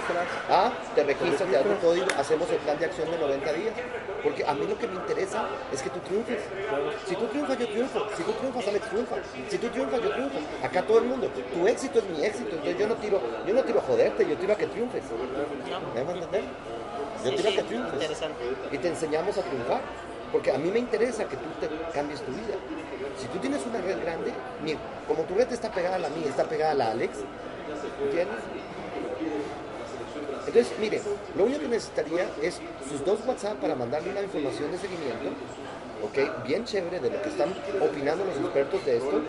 Ah, 0.49 0.71
te 0.95 1.03
registras, 1.03 1.49
te 1.49 1.55
das 1.55 1.63
tu 1.63 1.77
código, 1.85 2.05
hacemos 2.17 2.49
el 2.49 2.57
plan 2.57 2.77
de 2.77 2.85
acción 2.85 3.09
de 3.09 3.17
90 3.17 3.53
días. 3.53 3.73
Porque 4.23 4.45
a 4.45 4.53
mí 4.53 4.67
lo 4.67 4.77
que 4.77 4.87
me 4.87 4.95
interesa 4.95 5.47
es 5.71 5.81
que 5.81 5.89
tú 5.89 5.99
triunfes. 5.99 6.39
Si 7.07 7.15
tú 7.15 7.25
triunfas, 7.27 7.57
yo 7.57 7.67
triunfo. 7.67 8.07
Si 8.15 8.23
tú 8.23 8.31
triunfas, 8.33 8.67
Alex 8.67 8.89
triunfa. 8.89 9.15
Si 9.49 9.57
tú 9.57 9.67
triunfas, 9.69 10.01
yo 10.01 10.11
triunfo. 10.11 10.37
Acá 10.63 10.81
todo 10.83 10.99
el 10.99 11.05
mundo. 11.05 11.27
Tu 11.27 11.67
éxito 11.67 11.99
es 11.99 12.05
mi 12.05 12.23
éxito. 12.23 12.49
Entonces 12.51 12.77
yo 12.77 12.87
no 12.87 12.95
tiro, 12.95 13.21
yo 13.47 13.53
no 13.53 13.63
tiro 13.63 13.79
a 13.79 13.81
joderte, 13.83 14.27
yo 14.27 14.35
tiro 14.37 14.53
a 14.53 14.55
que 14.57 14.67
triunfes. 14.67 15.03
¿Me 15.95 16.03
vas 16.03 16.13
a 16.13 16.17
entender? 16.17 16.43
Yo 17.23 17.35
tiro 17.35 17.49
a 17.49 17.53
que 17.53 17.63
triunfes. 17.63 18.21
Y 18.71 18.77
te 18.77 18.87
enseñamos 18.87 19.37
a 19.37 19.41
triunfar. 19.41 19.81
Porque 20.31 20.51
a 20.51 20.57
mí 20.59 20.69
me 20.69 20.79
interesa 20.79 21.25
que 21.25 21.37
tú 21.37 21.49
te 21.59 21.67
cambies 21.91 22.21
tu 22.21 22.31
vida. 22.31 22.55
Si 23.17 23.27
tú 23.27 23.39
tienes 23.39 23.65
una 23.65 23.81
red 23.81 23.99
grande, 24.01 24.31
como 25.07 25.23
tu 25.23 25.33
red 25.33 25.51
está 25.51 25.71
pegada 25.71 25.95
a 25.95 25.99
la 25.99 26.09
mía, 26.09 26.27
está 26.29 26.43
pegada 26.43 26.71
a 26.71 26.75
la 26.75 26.91
Alex, 26.91 27.17
¿entiendes? 28.03 28.37
Entonces, 30.49 30.73
mire, 30.79 30.99
lo 31.37 31.43
único 31.45 31.59
que 31.61 31.67
necesitaría 31.67 32.27
es 32.41 32.59
sus 32.89 33.05
dos 33.05 33.19
WhatsApp 33.27 33.57
para 33.61 33.75
mandarle 33.75 34.09
una 34.09 34.23
información 34.23 34.71
de 34.71 34.79
seguimiento, 34.79 35.29
¿ok? 36.03 36.43
Bien 36.43 36.65
chévere 36.65 36.99
de 36.99 37.11
lo 37.11 37.21
que 37.21 37.29
están 37.29 37.53
opinando 37.79 38.25
los 38.25 38.35
expertos 38.35 38.83
de 38.83 38.97
esto, 38.97 39.21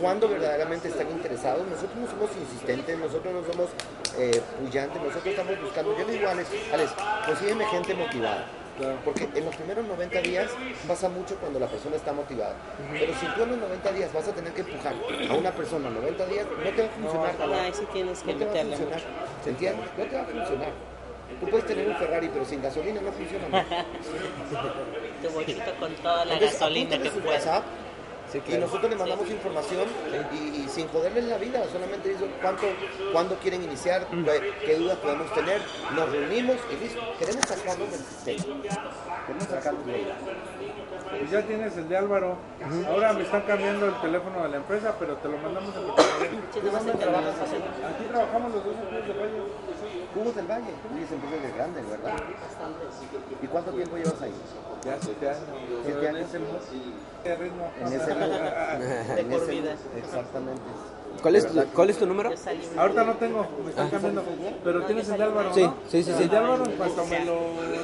cuando 0.00 0.28
verdaderamente 0.28 0.86
están 0.86 1.10
interesados. 1.10 1.66
Nosotros 1.66 1.96
no 1.98 2.06
somos 2.08 2.30
insistentes, 2.40 2.96
nosotros 2.96 3.34
no 3.34 3.52
somos 3.52 3.70
eh, 4.18 4.40
pullantes, 4.60 5.02
nosotros 5.02 5.26
estamos 5.26 5.60
buscando. 5.60 5.98
Yo 5.98 6.06
le 6.06 6.12
digo 6.12 6.28
Alex, 6.28 6.48
Alex, 6.72 6.92
consígueme 7.26 7.64
gente 7.66 7.94
motivada. 7.94 8.46
Porque 9.04 9.28
en 9.34 9.44
los 9.44 9.54
primeros 9.54 9.86
90 9.86 10.20
días 10.22 10.50
pasa 10.88 11.08
mucho 11.08 11.36
cuando 11.36 11.58
la 11.60 11.66
persona 11.66 11.96
está 11.96 12.12
motivada. 12.12 12.54
Pero 12.92 13.12
si 13.20 13.26
tú 13.26 13.42
en 13.42 13.50
los 13.50 13.58
90 13.58 13.92
días 13.92 14.12
vas 14.12 14.28
a 14.28 14.32
tener 14.32 14.52
que 14.52 14.62
empujar 14.62 14.94
a 15.30 15.34
una 15.34 15.50
persona 15.52 15.90
90 15.90 16.26
días, 16.26 16.46
no 16.46 16.70
te 16.70 16.82
va 16.82 16.88
a 16.88 16.90
funcionar. 16.90 17.34
No, 17.48 17.54
ahí 17.54 17.72
sí 17.74 17.84
tienes 17.92 18.22
que 18.22 18.32
No 18.32 18.38
te 18.38 18.44
va 18.46 18.50
a 18.52 18.64
funcionar. 18.64 18.94
mucho. 18.94 19.04
¿Se 19.44 19.50
entiende? 19.50 19.82
No 19.98 20.04
te 20.04 20.16
va 20.16 20.22
a 20.22 20.24
funcionar. 20.24 20.70
Tú 21.40 21.48
puedes 21.48 21.66
tener 21.66 21.88
un 21.88 21.96
Ferrari, 21.96 22.28
pero 22.32 22.44
sin 22.44 22.60
gasolina 22.62 23.00
no 23.00 23.12
funciona. 23.12 23.46
Tu 25.22 25.28
bolsito 25.30 25.74
con 25.78 25.94
toda 25.96 26.24
la 26.24 26.34
Entonces, 26.34 26.58
gasolina 26.58 26.98
que 26.98 27.10
su 27.10 27.20
puedas. 27.20 27.46
WhatsApp 27.46 27.64
Sí, 28.32 28.40
y 28.48 28.54
nosotros 28.54 28.90
le 28.90 28.96
mandamos 28.96 29.28
información 29.28 29.86
y, 30.32 30.62
y 30.62 30.68
sin 30.68 30.88
joderles 30.88 31.24
la 31.24 31.36
vida, 31.36 31.62
solamente 31.70 32.08
dice 32.08 32.24
cuánto, 32.40 32.62
cuándo 33.12 33.36
quieren 33.36 33.62
iniciar, 33.62 34.06
qué, 34.08 34.54
qué 34.64 34.76
dudas 34.76 34.96
podemos 34.98 35.32
tener, 35.34 35.60
nos 35.94 36.10
reunimos 36.10 36.56
y 36.72 36.82
listo. 36.82 37.00
Queremos 37.18 37.44
sacarlos 37.46 37.90
del 37.90 38.00
sistema. 38.00 38.44
Queremos 39.26 39.48
sacarlos 39.48 39.86
de 39.86 39.94
ahí. 39.94 40.12
Pues 41.18 41.30
ya 41.30 41.42
tienes 41.42 41.76
el 41.76 41.88
de 41.88 41.96
Álvaro. 41.96 42.36
Ahora 42.88 43.12
me 43.12 43.22
están 43.22 43.42
cambiando 43.42 43.86
el 43.86 44.00
teléfono 44.00 44.42
de 44.42 44.48
la 44.48 44.56
empresa, 44.56 44.94
pero 44.98 45.16
te 45.16 45.28
lo 45.28 45.36
mandamos 45.38 45.74
terminamos 46.98 47.34
así. 47.40 47.56
Aquí 47.56 48.04
trabajamos 48.10 48.52
los 48.52 48.64
dos 48.64 48.74
en 48.76 48.86
Cruz 48.86 49.06
de 49.06 49.12
Valle. 49.12 49.42
Jugos 50.14 50.36
del 50.36 50.46
Valle, 50.46 50.72
esa 51.04 51.14
empresa 51.14 51.48
es 51.48 51.54
grande, 51.54 51.82
¿verdad? 51.82 52.12
¿Y 53.42 53.46
cuánto 53.46 53.70
tiempo 53.72 53.96
llevas 53.96 54.22
ahí? 54.22 54.32
Ya 54.84 54.96
siete 55.00 55.28
años. 55.28 55.42
Siete 55.84 55.98
Pero 55.98 56.08
en 56.08 56.16
años. 56.16 56.28
ese 56.28 56.38
ritmo. 57.36 57.70
En 57.80 57.92
ese 57.92 58.14
De 59.14 59.24
en. 59.24 59.78
Exactamente. 59.96 60.62
¿Cuál 61.22 61.36
es, 61.36 61.46
tu, 61.46 61.64
¿Cuál 61.72 61.90
es 61.90 61.98
tu 61.98 62.06
número? 62.06 62.30
Ahorita 62.76 63.04
no 63.04 63.14
tengo, 63.14 63.46
me 63.64 63.70
están 63.70 63.88
cambiando. 63.90 64.24
Pero 64.64 64.82
tienes 64.86 65.08
el 65.08 65.18
de 65.18 65.24
Álvaro, 65.24 65.54
Sí, 65.54 65.62
¿no? 65.62 65.74
sí, 65.88 66.02
sí, 66.02 66.12
sí. 66.16 66.22
El 66.24 66.28
de 66.28 66.36
Álvaro, 66.36 66.64
en 66.64 66.72
cuanto 66.72 67.06
me 67.06 67.24
lo 67.24 67.38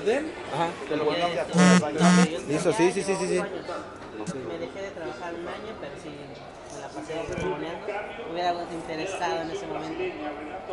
den, 0.05 0.33
Ajá. 0.53 0.67
Eh, 0.91 0.97
no, 0.97 1.05
pero 1.05 2.31
yo 2.31 2.39
Listo, 2.49 2.73
sí, 2.73 2.91
sí, 2.93 3.03
sí, 3.03 3.15
sí, 3.15 3.27
sí. 3.29 3.39
Me 3.39 4.59
dejé 4.59 4.83
de 4.83 4.91
trabajar 4.91 5.35
un 5.35 5.47
año, 5.47 5.73
pero 5.81 5.93
sí 6.03 6.11
me 6.11 6.81
la 6.81 6.89
pasé 6.89 7.15
testimoniando. 7.33 7.87
Hubiera 8.33 8.53
interesado 8.73 9.43
en 9.43 9.51
ese 9.51 9.67
momento. 9.67 10.03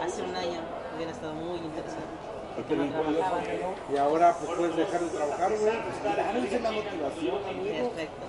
Hace 0.01 0.22
un 0.24 0.36
año 0.36 0.59
hubiera 0.95 1.11
estado 1.11 1.34
muy 1.34 1.59
interesado. 1.59 2.05
No 2.55 3.93
y 3.93 3.97
ahora 3.97 4.34
pues 4.39 4.57
puedes 4.57 4.76
dejar 4.78 5.01
de 5.01 5.09
trabajar, 5.09 5.51
güey. 5.59 5.74
Claro, 6.01 6.39
esa 6.39 6.55
es 6.55 6.61
la 6.61 6.72
motivación, 6.72 7.38
amigo. 7.49 7.89
Perfecto. 7.91 8.26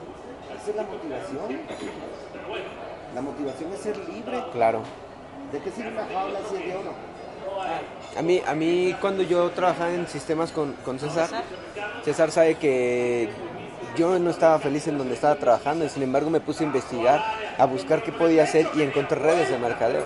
Esa 0.60 0.70
es 0.70 0.76
la 0.76 0.82
motivación. 0.82 1.60
La 3.16 3.22
motivación 3.22 3.72
es 3.72 3.80
ser 3.80 3.96
libre. 3.96 4.44
Claro. 4.52 4.82
¿De 5.50 5.58
qué 5.60 5.70
sirve 5.70 5.88
una 5.90 6.04
jaula 6.04 6.38
si 6.50 6.56
es 6.56 6.66
de 6.66 6.76
oro? 6.76 6.92
A 8.14 8.20
mí, 8.20 8.42
a 8.46 8.54
mí 8.54 8.94
cuando 9.00 9.22
yo 9.22 9.48
trabajaba 9.52 9.90
en 9.90 10.06
sistemas 10.06 10.52
con, 10.52 10.74
con 10.84 10.98
César, 10.98 11.30
César 12.04 12.30
sabe 12.30 12.56
que 12.56 13.30
yo 13.96 14.18
no 14.18 14.28
estaba 14.28 14.58
feliz 14.58 14.86
en 14.88 14.98
donde 14.98 15.14
estaba 15.14 15.36
trabajando 15.36 15.86
y 15.86 15.88
sin 15.88 16.02
embargo 16.02 16.28
me 16.28 16.40
puse 16.40 16.64
a 16.64 16.66
investigar, 16.66 17.24
a 17.56 17.64
buscar 17.64 18.02
qué 18.02 18.12
podía 18.12 18.42
hacer 18.42 18.68
y 18.74 18.82
encontré 18.82 19.18
redes 19.18 19.48
de 19.48 19.56
mercadeo. 19.56 20.04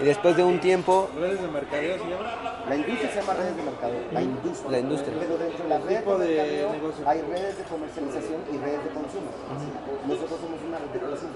Y 0.00 0.04
después 0.04 0.36
de 0.36 0.42
un 0.42 0.58
tiempo, 0.60 1.08
Redes 1.18 1.40
de 1.40 1.48
mercadeo 1.48 1.98
se 1.98 2.04
llama. 2.10 2.46
La 2.68 2.76
industria 2.76 3.10
se 3.10 3.20
llama 3.20 3.34
redes 3.34 3.56
de 3.56 3.62
mercado. 3.62 3.92
La 4.12 4.22
industria. 4.22 4.70
La 4.70 4.78
industria. 4.80 5.14
Pero 5.20 5.38
dentro 5.38 5.62
de 5.64 5.68
las 5.70 5.82
redes 5.84 5.98
Tipo 6.00 6.18
de 6.18 6.26
de 6.26 6.36
mercadeo 6.36 6.72
negocio. 6.72 7.08
hay 7.08 7.20
redes 7.22 7.58
de 7.58 7.64
comercialización 7.64 8.40
y 8.52 8.56
redes 8.58 8.84
de 8.84 8.90
consumo. 8.90 9.30
Nosotros 10.06 10.40
somos 10.40 10.60
una 10.66 10.78
red 10.78 10.90
de 10.92 11.00
consumo. 11.00 11.32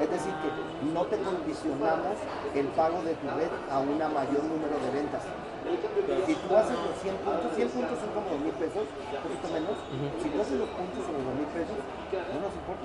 Es 0.00 0.10
decir, 0.10 0.34
que 0.42 0.50
no 0.92 1.02
te 1.06 1.16
condicionamos 1.18 2.16
el 2.54 2.66
pago 2.74 3.02
de 3.02 3.14
tu 3.14 3.26
red 3.30 3.52
a 3.70 3.78
un 3.78 3.98
mayor 3.98 4.42
número 4.44 4.76
de 4.82 4.90
ventas. 4.90 5.22
Si 5.64 6.34
tú 6.34 6.56
haces 6.56 6.76
los 6.76 6.92
100 7.00 7.16
puntos, 7.24 7.48
100 7.56 7.68
puntos 7.70 7.96
son 7.96 8.10
como 8.12 8.28
2 8.36 8.40
mil 8.44 8.52
pesos, 8.60 8.84
un 8.84 9.22
poquito 9.24 9.48
menos. 9.48 9.76
Si 10.20 10.28
tú 10.28 10.36
haces 10.42 10.58
los 10.60 10.68
puntos 10.76 11.00
en 11.08 11.12
los 11.14 11.24
2 11.24 11.34
mil 11.40 11.50
pesos, 11.56 11.78
no 11.80 12.38
nos 12.44 12.52
importa. 12.52 12.84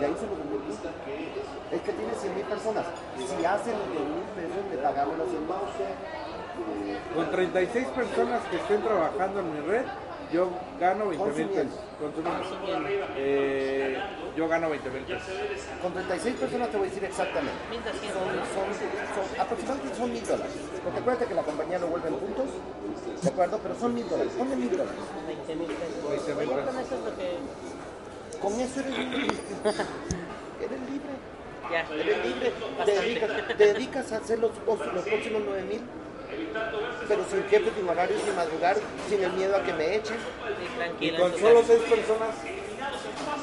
Ya 0.00 0.06
hice 0.10 0.26
los 0.26 0.38
2 0.42 0.48
mil 0.48 0.58
puntos. 0.58 0.90
Es 1.70 1.80
que 1.82 1.92
tienes 1.92 2.16
100 2.18 2.34
mil 2.34 2.46
personas. 2.50 2.84
Si 3.14 3.44
hacen 3.44 3.78
los 3.78 3.88
2 3.94 3.94
mil 3.94 4.26
pesos, 4.34 4.60
le 4.66 4.76
pagamos 4.82 5.14
los 5.22 5.28
100 5.30 5.38
mil. 5.46 5.54
Con 7.14 7.30
36 7.30 7.86
personas 7.94 8.42
que 8.50 8.56
estén 8.56 8.82
trabajando 8.82 9.38
en 9.38 9.54
mi 9.54 9.60
red, 9.60 9.86
yo 10.32 10.50
gano 10.78 11.08
20 11.08 11.24
mil 11.32 11.48
pesos. 11.48 11.80
Consumiendo. 11.98 12.88
Eh, 13.16 13.98
yo 14.36 14.48
gano 14.48 14.70
20 14.70 14.90
mil 14.90 15.02
pesos. 15.02 15.28
Con 15.82 15.92
36 15.92 16.36
personas 16.36 16.68
te 16.70 16.76
voy 16.76 16.86
a 16.86 16.90
decir 16.90 17.04
exactamente. 17.04 17.58
1200. 17.70 18.12
Son, 18.12 18.24
son, 18.54 18.68
son, 19.14 19.40
aproximadamente 19.40 19.96
son 19.96 20.12
mil 20.12 20.26
dólares. 20.26 20.52
Porque 20.84 20.98
acuérdate 21.00 21.26
que 21.26 21.34
la 21.34 21.42
compañía 21.42 21.78
lo 21.78 21.86
vuelve 21.88 22.08
en 22.08 22.14
puntos, 22.16 22.46
¿de 23.22 23.28
acuerdo? 23.28 23.58
Pero 23.62 23.74
son 23.78 23.94
mil 23.94 24.08
dólares. 24.08 24.32
Ponle 24.36 24.56
mil 24.56 24.70
dólares. 24.70 24.92
20 25.26 25.54
mil 25.56 25.66
pesos. 25.66 26.10
20 26.10 26.34
mil 26.34 26.46
Bueno, 26.46 26.62
pesos. 26.62 26.74
con 26.74 26.80
eso 26.80 26.94
es 26.94 27.04
lo 27.04 27.16
que. 27.16 28.38
Con 28.40 28.52
eso 28.60 28.80
eres 28.80 28.98
libre. 28.98 29.36
eres 30.64 30.80
libre. 30.90 31.14
Ya, 31.70 31.80
Eres 31.92 32.24
libre. 32.26 32.52
Te 32.86 32.92
dedicas, 32.92 33.30
te 33.58 33.72
dedicas 33.74 34.12
a 34.12 34.16
hacer 34.16 34.38
los, 34.38 34.50
los 34.66 35.04
próximos 35.04 35.42
9 35.44 35.62
mil. 35.64 35.80
Pero 37.08 37.24
sin 37.30 37.42
jefes 37.44 37.72
ni 37.80 37.88
horarios, 37.88 38.20
sin 38.22 38.34
madrugar, 38.36 38.76
sin 39.08 39.22
el 39.22 39.32
miedo 39.32 39.56
a 39.56 39.62
que 39.62 39.72
me 39.72 39.96
echen. 39.96 40.16
Y 41.00 41.10
con 41.12 41.32
solo. 41.38 41.62
6 41.66 41.80
personas, 41.82 42.34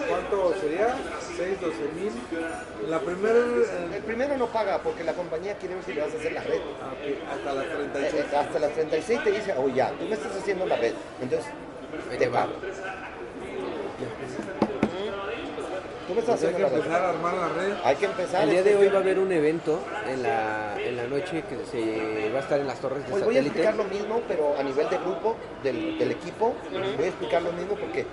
¿cuánto 0.07 0.53
sería? 0.61 0.95
6, 1.37 1.61
12 1.61 1.75
mil. 1.95 2.11
La 2.89 2.99
primera, 2.99 3.35
El 3.95 4.03
primero 4.03 4.37
no 4.37 4.47
paga 4.47 4.79
porque 4.79 5.03
la 5.03 5.13
compañía 5.13 5.55
quiere 5.57 5.75
ver 5.75 5.83
si 5.83 5.93
le 5.93 6.01
vas 6.01 6.13
a 6.13 6.17
hacer 6.17 6.31
la 6.33 6.41
red. 6.43 6.61
hasta 7.31 7.53
las 7.53 7.65
Eh, 7.65 7.89
36. 7.91 8.13
eh, 8.31 8.35
hasta 8.35 8.59
las 8.59 8.71
36 8.73 9.23
te 9.23 9.31
dice, 9.31 9.53
oh 9.57 9.67
ya, 9.69 9.89
tú 9.91 10.05
me 10.05 10.13
estás 10.15 10.35
haciendo 10.35 10.65
la 10.65 10.75
red. 10.75 10.93
Entonces, 11.21 11.49
te 12.17 12.27
pago. 12.27 12.53
Tú 16.07 16.13
me 16.13 16.19
estás 16.19 16.39
Pues 16.39 16.43
hay 16.43 16.53
haciendo 16.53 16.57
que 16.57 16.71
la 16.75 16.77
empezar 16.83 17.03
a 17.03 17.09
armar 17.09 17.33
la 17.33 17.47
red. 17.49 17.73
Hay 17.83 17.95
que 17.95 18.05
empezar. 18.05 18.43
El 18.43 18.49
día 18.51 18.59
este 18.59 18.69
de 18.71 18.75
hoy 18.75 18.83
fin- 18.85 18.93
va 18.93 18.97
a 18.97 19.01
haber 19.01 19.19
un 19.19 19.31
evento 19.31 19.79
en 20.07 20.23
la, 20.23 20.79
en 20.81 20.97
la 20.97 21.07
noche 21.07 21.43
que 21.49 21.65
se 21.65 22.29
va 22.31 22.39
a 22.39 22.41
estar 22.41 22.59
en 22.59 22.67
las 22.67 22.79
torres 22.79 23.03
de 23.05 23.09
Pues 23.09 23.23
voy 23.25 23.35
a 23.35 23.39
satélite. 23.39 23.59
explicar 23.61 23.75
lo 23.75 23.83
mismo, 23.85 24.21
pero 24.27 24.55
a 24.57 24.63
nivel 24.63 24.87
de 24.89 24.97
grupo, 24.99 25.35
del, 25.63 25.97
del 25.97 26.11
equipo, 26.11 26.53
voy 26.97 27.05
a 27.05 27.07
explicar 27.07 27.41
lo 27.41 27.51
mismo 27.53 27.75
porque 27.75 28.05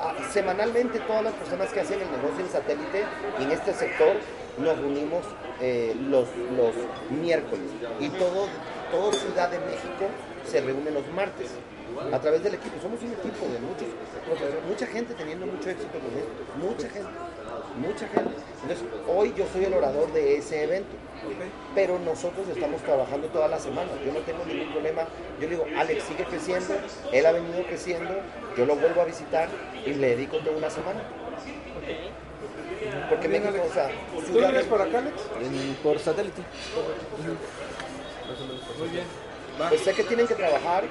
ah, 0.00 0.14
semanalmente 0.32 0.98
todas 1.00 1.22
las 1.22 1.32
personas 1.34 1.68
que 1.72 1.80
hacen 1.80 2.00
el 2.00 2.10
negocio 2.10 2.44
en 2.44 2.50
satélite 2.50 3.04
y 3.38 3.42
en 3.44 3.52
este 3.52 3.72
sector 3.72 4.14
nos 4.58 4.76
reunimos 4.78 5.22
eh, 5.60 5.94
los, 6.08 6.26
los 6.56 6.72
miércoles 7.10 7.66
y 8.00 8.08
todo, 8.10 8.48
todo 8.90 9.12
Ciudad 9.12 9.48
de 9.48 9.58
México 9.60 10.06
se 10.44 10.60
reúne 10.60 10.90
los 10.90 11.06
martes 11.14 11.50
a 12.12 12.18
través 12.18 12.42
del 12.42 12.54
equipo. 12.54 12.80
Somos 12.80 13.00
un 13.02 13.12
equipo 13.12 13.46
de 13.46 13.58
muchos, 13.60 13.88
profesores, 14.26 14.64
mucha 14.66 14.86
gente 14.86 15.14
teniendo 15.14 15.46
mucho 15.46 15.70
éxito 15.70 15.98
con 15.98 16.12
esto, 16.16 16.32
mucha 16.56 16.88
gente, 16.88 17.10
mucha 17.76 18.08
gente. 18.08 18.34
Entonces, 18.62 18.86
hoy 19.08 19.34
yo 19.36 19.44
soy 19.52 19.64
el 19.64 19.74
orador 19.74 20.12
de 20.12 20.38
ese 20.38 20.64
evento 20.64 21.08
pero 21.74 21.98
nosotros 21.98 22.46
estamos 22.48 22.82
trabajando 22.82 23.28
toda 23.28 23.48
la 23.48 23.58
semana. 23.58 23.90
Yo 24.04 24.12
no 24.12 24.20
tengo 24.20 24.44
ningún 24.44 24.72
problema. 24.72 25.02
Yo 25.40 25.48
le 25.48 25.56
digo, 25.56 25.66
Alex 25.76 26.04
sigue 26.04 26.24
creciendo, 26.24 26.74
él 27.12 27.26
ha 27.26 27.32
venido 27.32 27.62
creciendo, 27.64 28.14
yo 28.56 28.66
lo 28.66 28.76
vuelvo 28.76 29.02
a 29.02 29.04
visitar 29.04 29.48
y 29.84 29.94
le 29.94 30.08
dedico 30.10 30.38
toda 30.38 30.56
una 30.56 30.70
semana. 30.70 31.00
Porque 33.10 33.28
México, 33.28 33.52
o 33.68 33.72
sea, 33.72 33.90
¿Tú 34.26 34.38
vienes 34.38 34.64
por 34.64 34.80
acá, 34.80 34.98
Alex? 34.98 35.14
por 35.82 35.98
satélite. 35.98 36.42
Muy 38.78 38.88
bien. 38.88 39.27
Pues 39.58 39.80
sé 39.80 39.92
que 39.92 40.04
tienen 40.04 40.26
que 40.26 40.34
trabajar, 40.34 40.84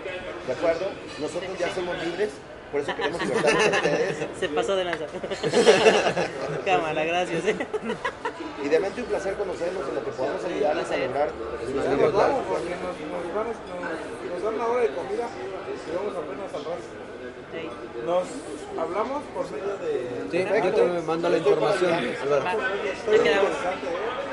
¿de 0.45 0.53
acuerdo? 0.53 0.87
Nosotros 1.19 1.51
ya 1.57 1.73
somos 1.73 1.97
libres, 2.03 2.31
por 2.71 2.81
eso 2.81 2.95
queremos 2.95 3.21
invitarlos 3.21 3.63
a 3.63 3.69
ustedes. 3.69 4.17
Se 4.39 4.49
pasó 4.49 4.75
de 4.75 4.83
lanza. 4.83 5.05
Cámara, 6.65 7.05
gracias. 7.05 7.45
¿eh? 7.45 7.55
Y 8.63 8.67
de 8.67 8.79
mente 8.79 9.01
un 9.01 9.07
placer 9.07 9.35
conocerlos 9.35 9.87
en 9.87 9.95
lo 9.95 10.03
que 10.03 10.11
podamos 10.11 10.43
ayudarles 10.43 10.91
a 10.91 10.97
lograr 10.97 11.29
sus 11.65 11.75
nos 11.75 12.13
vamos 12.13 12.43
porque 12.49 12.75
nos, 12.75 12.95
nos, 13.07 13.33
vamos, 13.33 13.55
nos, 13.71 14.33
nos 14.33 14.43
dan 14.43 14.55
una 14.55 14.67
hora 14.67 14.81
de 14.81 14.89
comida 14.89 15.27
y 15.87 15.95
vamos 15.95 16.13
apenas. 16.17 16.37
Sí. 17.51 17.69
Nos 18.05 18.27
hablamos 18.77 19.23
por 19.33 19.49
medio 19.51 19.77
de... 19.77 20.27
Sí, 20.29 20.45
yo 20.63 20.73
te 20.73 21.01
mando 21.03 21.29
la 21.29 21.37
información, 21.37 22.01
bien 22.01 22.15
quedamos. 23.23 23.51
interesante, 23.51 23.87
¿eh? 23.87 24.26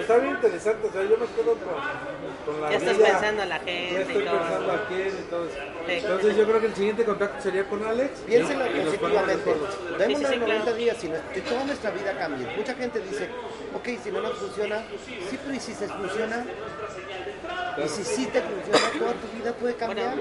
Está 0.00 0.16
bien 0.18 0.34
interesante, 0.34 0.88
o 0.88 0.92
sea, 0.92 1.02
yo 1.02 1.16
me 1.18 1.26
quedo 1.26 1.54
con, 1.54 2.54
con 2.54 2.60
la 2.60 2.70
Ya 2.70 2.76
estás 2.76 2.96
vida. 2.96 3.06
pensando 3.08 3.42
en 3.42 3.48
la 3.48 3.58
Ya 3.58 3.64
gente 3.64 4.00
estoy 4.02 4.22
y 4.22 4.26
todo. 4.26 4.38
pensando 4.38 4.72
a 4.72 4.86
quién 4.88 5.08
y 5.08 5.30
todo 5.30 5.44
eso. 5.46 5.54
Sí. 5.86 5.92
Entonces 5.92 6.36
yo 6.36 6.44
creo 6.44 6.60
que 6.60 6.66
el 6.66 6.74
siguiente 6.74 7.04
contacto 7.04 7.42
sería 7.42 7.64
con 7.68 7.84
Alex. 7.84 8.10
Piénsenlo 8.26 8.64
y 8.66 8.68
nos 8.68 8.76
ponemos 8.76 8.92
de 8.92 8.98
positivamente. 8.98 9.50
acuerdo. 9.50 9.66
Sí, 9.72 9.94
Démosle 9.98 10.26
sí, 10.28 10.32
sí, 10.34 10.40
90 10.40 10.62
claro. 10.64 10.76
días 10.78 11.04
y 11.04 11.08
no- 11.08 11.32
que 11.34 11.40
toda 11.40 11.64
nuestra 11.64 11.90
vida 11.90 12.18
cambie. 12.18 12.46
Mucha 12.56 12.74
gente 12.74 13.00
dice, 13.00 13.28
ok, 13.74 13.88
si 14.02 14.10
no 14.10 14.20
nos 14.20 14.32
funciona, 14.34 14.82
sí, 15.30 15.38
pero 15.42 15.54
¿y 15.54 15.60
si 15.60 15.74
se 15.74 15.88
funciona? 15.88 16.44
Y 17.84 17.88
si 17.88 18.04
sí 18.04 18.26
te 18.26 18.40
funciona, 18.42 18.98
toda 18.98 19.12
tu 19.12 19.28
vida 19.36 19.52
puede 19.52 19.74
cambiar. 19.74 20.14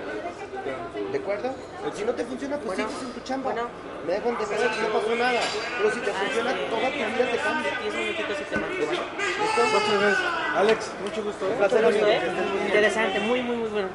¿De 1.11 1.17
acuerdo? 1.17 1.53
Si 1.93 2.03
no 2.03 2.13
te 2.13 2.23
funciona, 2.25 2.57
pues 2.57 2.75
Bueno. 2.77 2.89
sigues 2.89 3.03
en 3.03 3.13
tu 3.13 3.19
chamba. 3.21 3.51
Bueno. 3.51 3.69
Me 4.05 4.13
dejo 4.13 4.29
entender 4.29 4.69
que 4.69 4.81
no 4.81 4.89
pasó 4.89 5.15
nada. 5.15 5.39
Pero 5.77 5.91
si 5.91 5.99
te 5.99 6.11
funciona, 6.11 6.53
toda 6.69 6.89
tu 6.89 6.95
vida 6.95 7.31
te 7.31 7.37
cambia. 7.37 7.79
10 7.81 7.95
minutitos 7.95 8.37
y 8.39 8.43
te 8.43 8.57
mando. 8.57 8.85
Bueno, 8.85 9.03
¿Listo? 9.17 9.61
Muchas 9.73 9.99
gracias. 9.99 10.31
Alex, 10.55 10.91
mucho 11.01 11.23
gusto. 11.23 11.45
¿eh? 11.47 11.55
placer, 11.57 11.85
gusto, 11.85 12.05
amigo. 12.05 12.07
¿eh? 12.07 12.65
Interesante, 12.67 13.19
muy, 13.21 13.41
muy, 13.41 13.55
muy 13.55 13.69
bueno. 13.69 13.89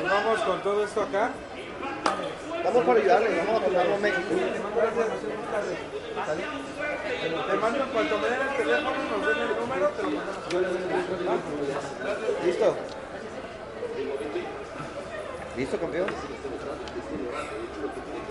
Nos 0.00 0.10
vamos 0.10 0.40
con 0.40 0.62
todo 0.62 0.84
esto 0.84 1.02
acá. 1.02 1.30
Vamos 2.64 2.84
por 2.84 2.96
ayudarles, 2.96 3.46
vamos 3.46 3.62
a 3.62 3.64
tomarlo 3.66 3.98
México. 3.98 4.22
Gracias. 4.76 5.08
Te 7.50 7.56
mando 7.56 7.84
en 7.84 7.90
cuanto 7.90 8.18
me 8.18 8.28
den 8.28 8.40
el 8.40 8.56
teléfono, 8.56 8.96
nos 9.10 9.26
den 9.26 9.38
el 9.38 9.56
número, 9.56 9.88
te 9.88 10.02
lo 10.02 10.10
mandamos. 10.10 11.42
¿Listo? 12.44 12.76
¿Listo, 15.56 15.78
campeón? 15.78 16.06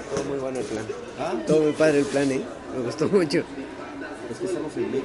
Todo 0.10 0.24
muy 0.26 0.38
bueno 0.39 0.60
el 0.60 0.66
plan. 0.66 0.86
¿Ah? 1.20 1.34
Todo 1.45 1.62
muy 1.62 1.74
padre 1.74 1.99
el 1.99 2.05
plan, 2.05 2.32
¿eh? 2.32 2.41
Me 2.76 2.84
gustó 2.84 3.07
mucho. 3.07 3.43
Es 4.32 4.38
que 4.38 4.45
estamos 4.45 4.76
en 4.78 4.91
medio. 4.91 5.03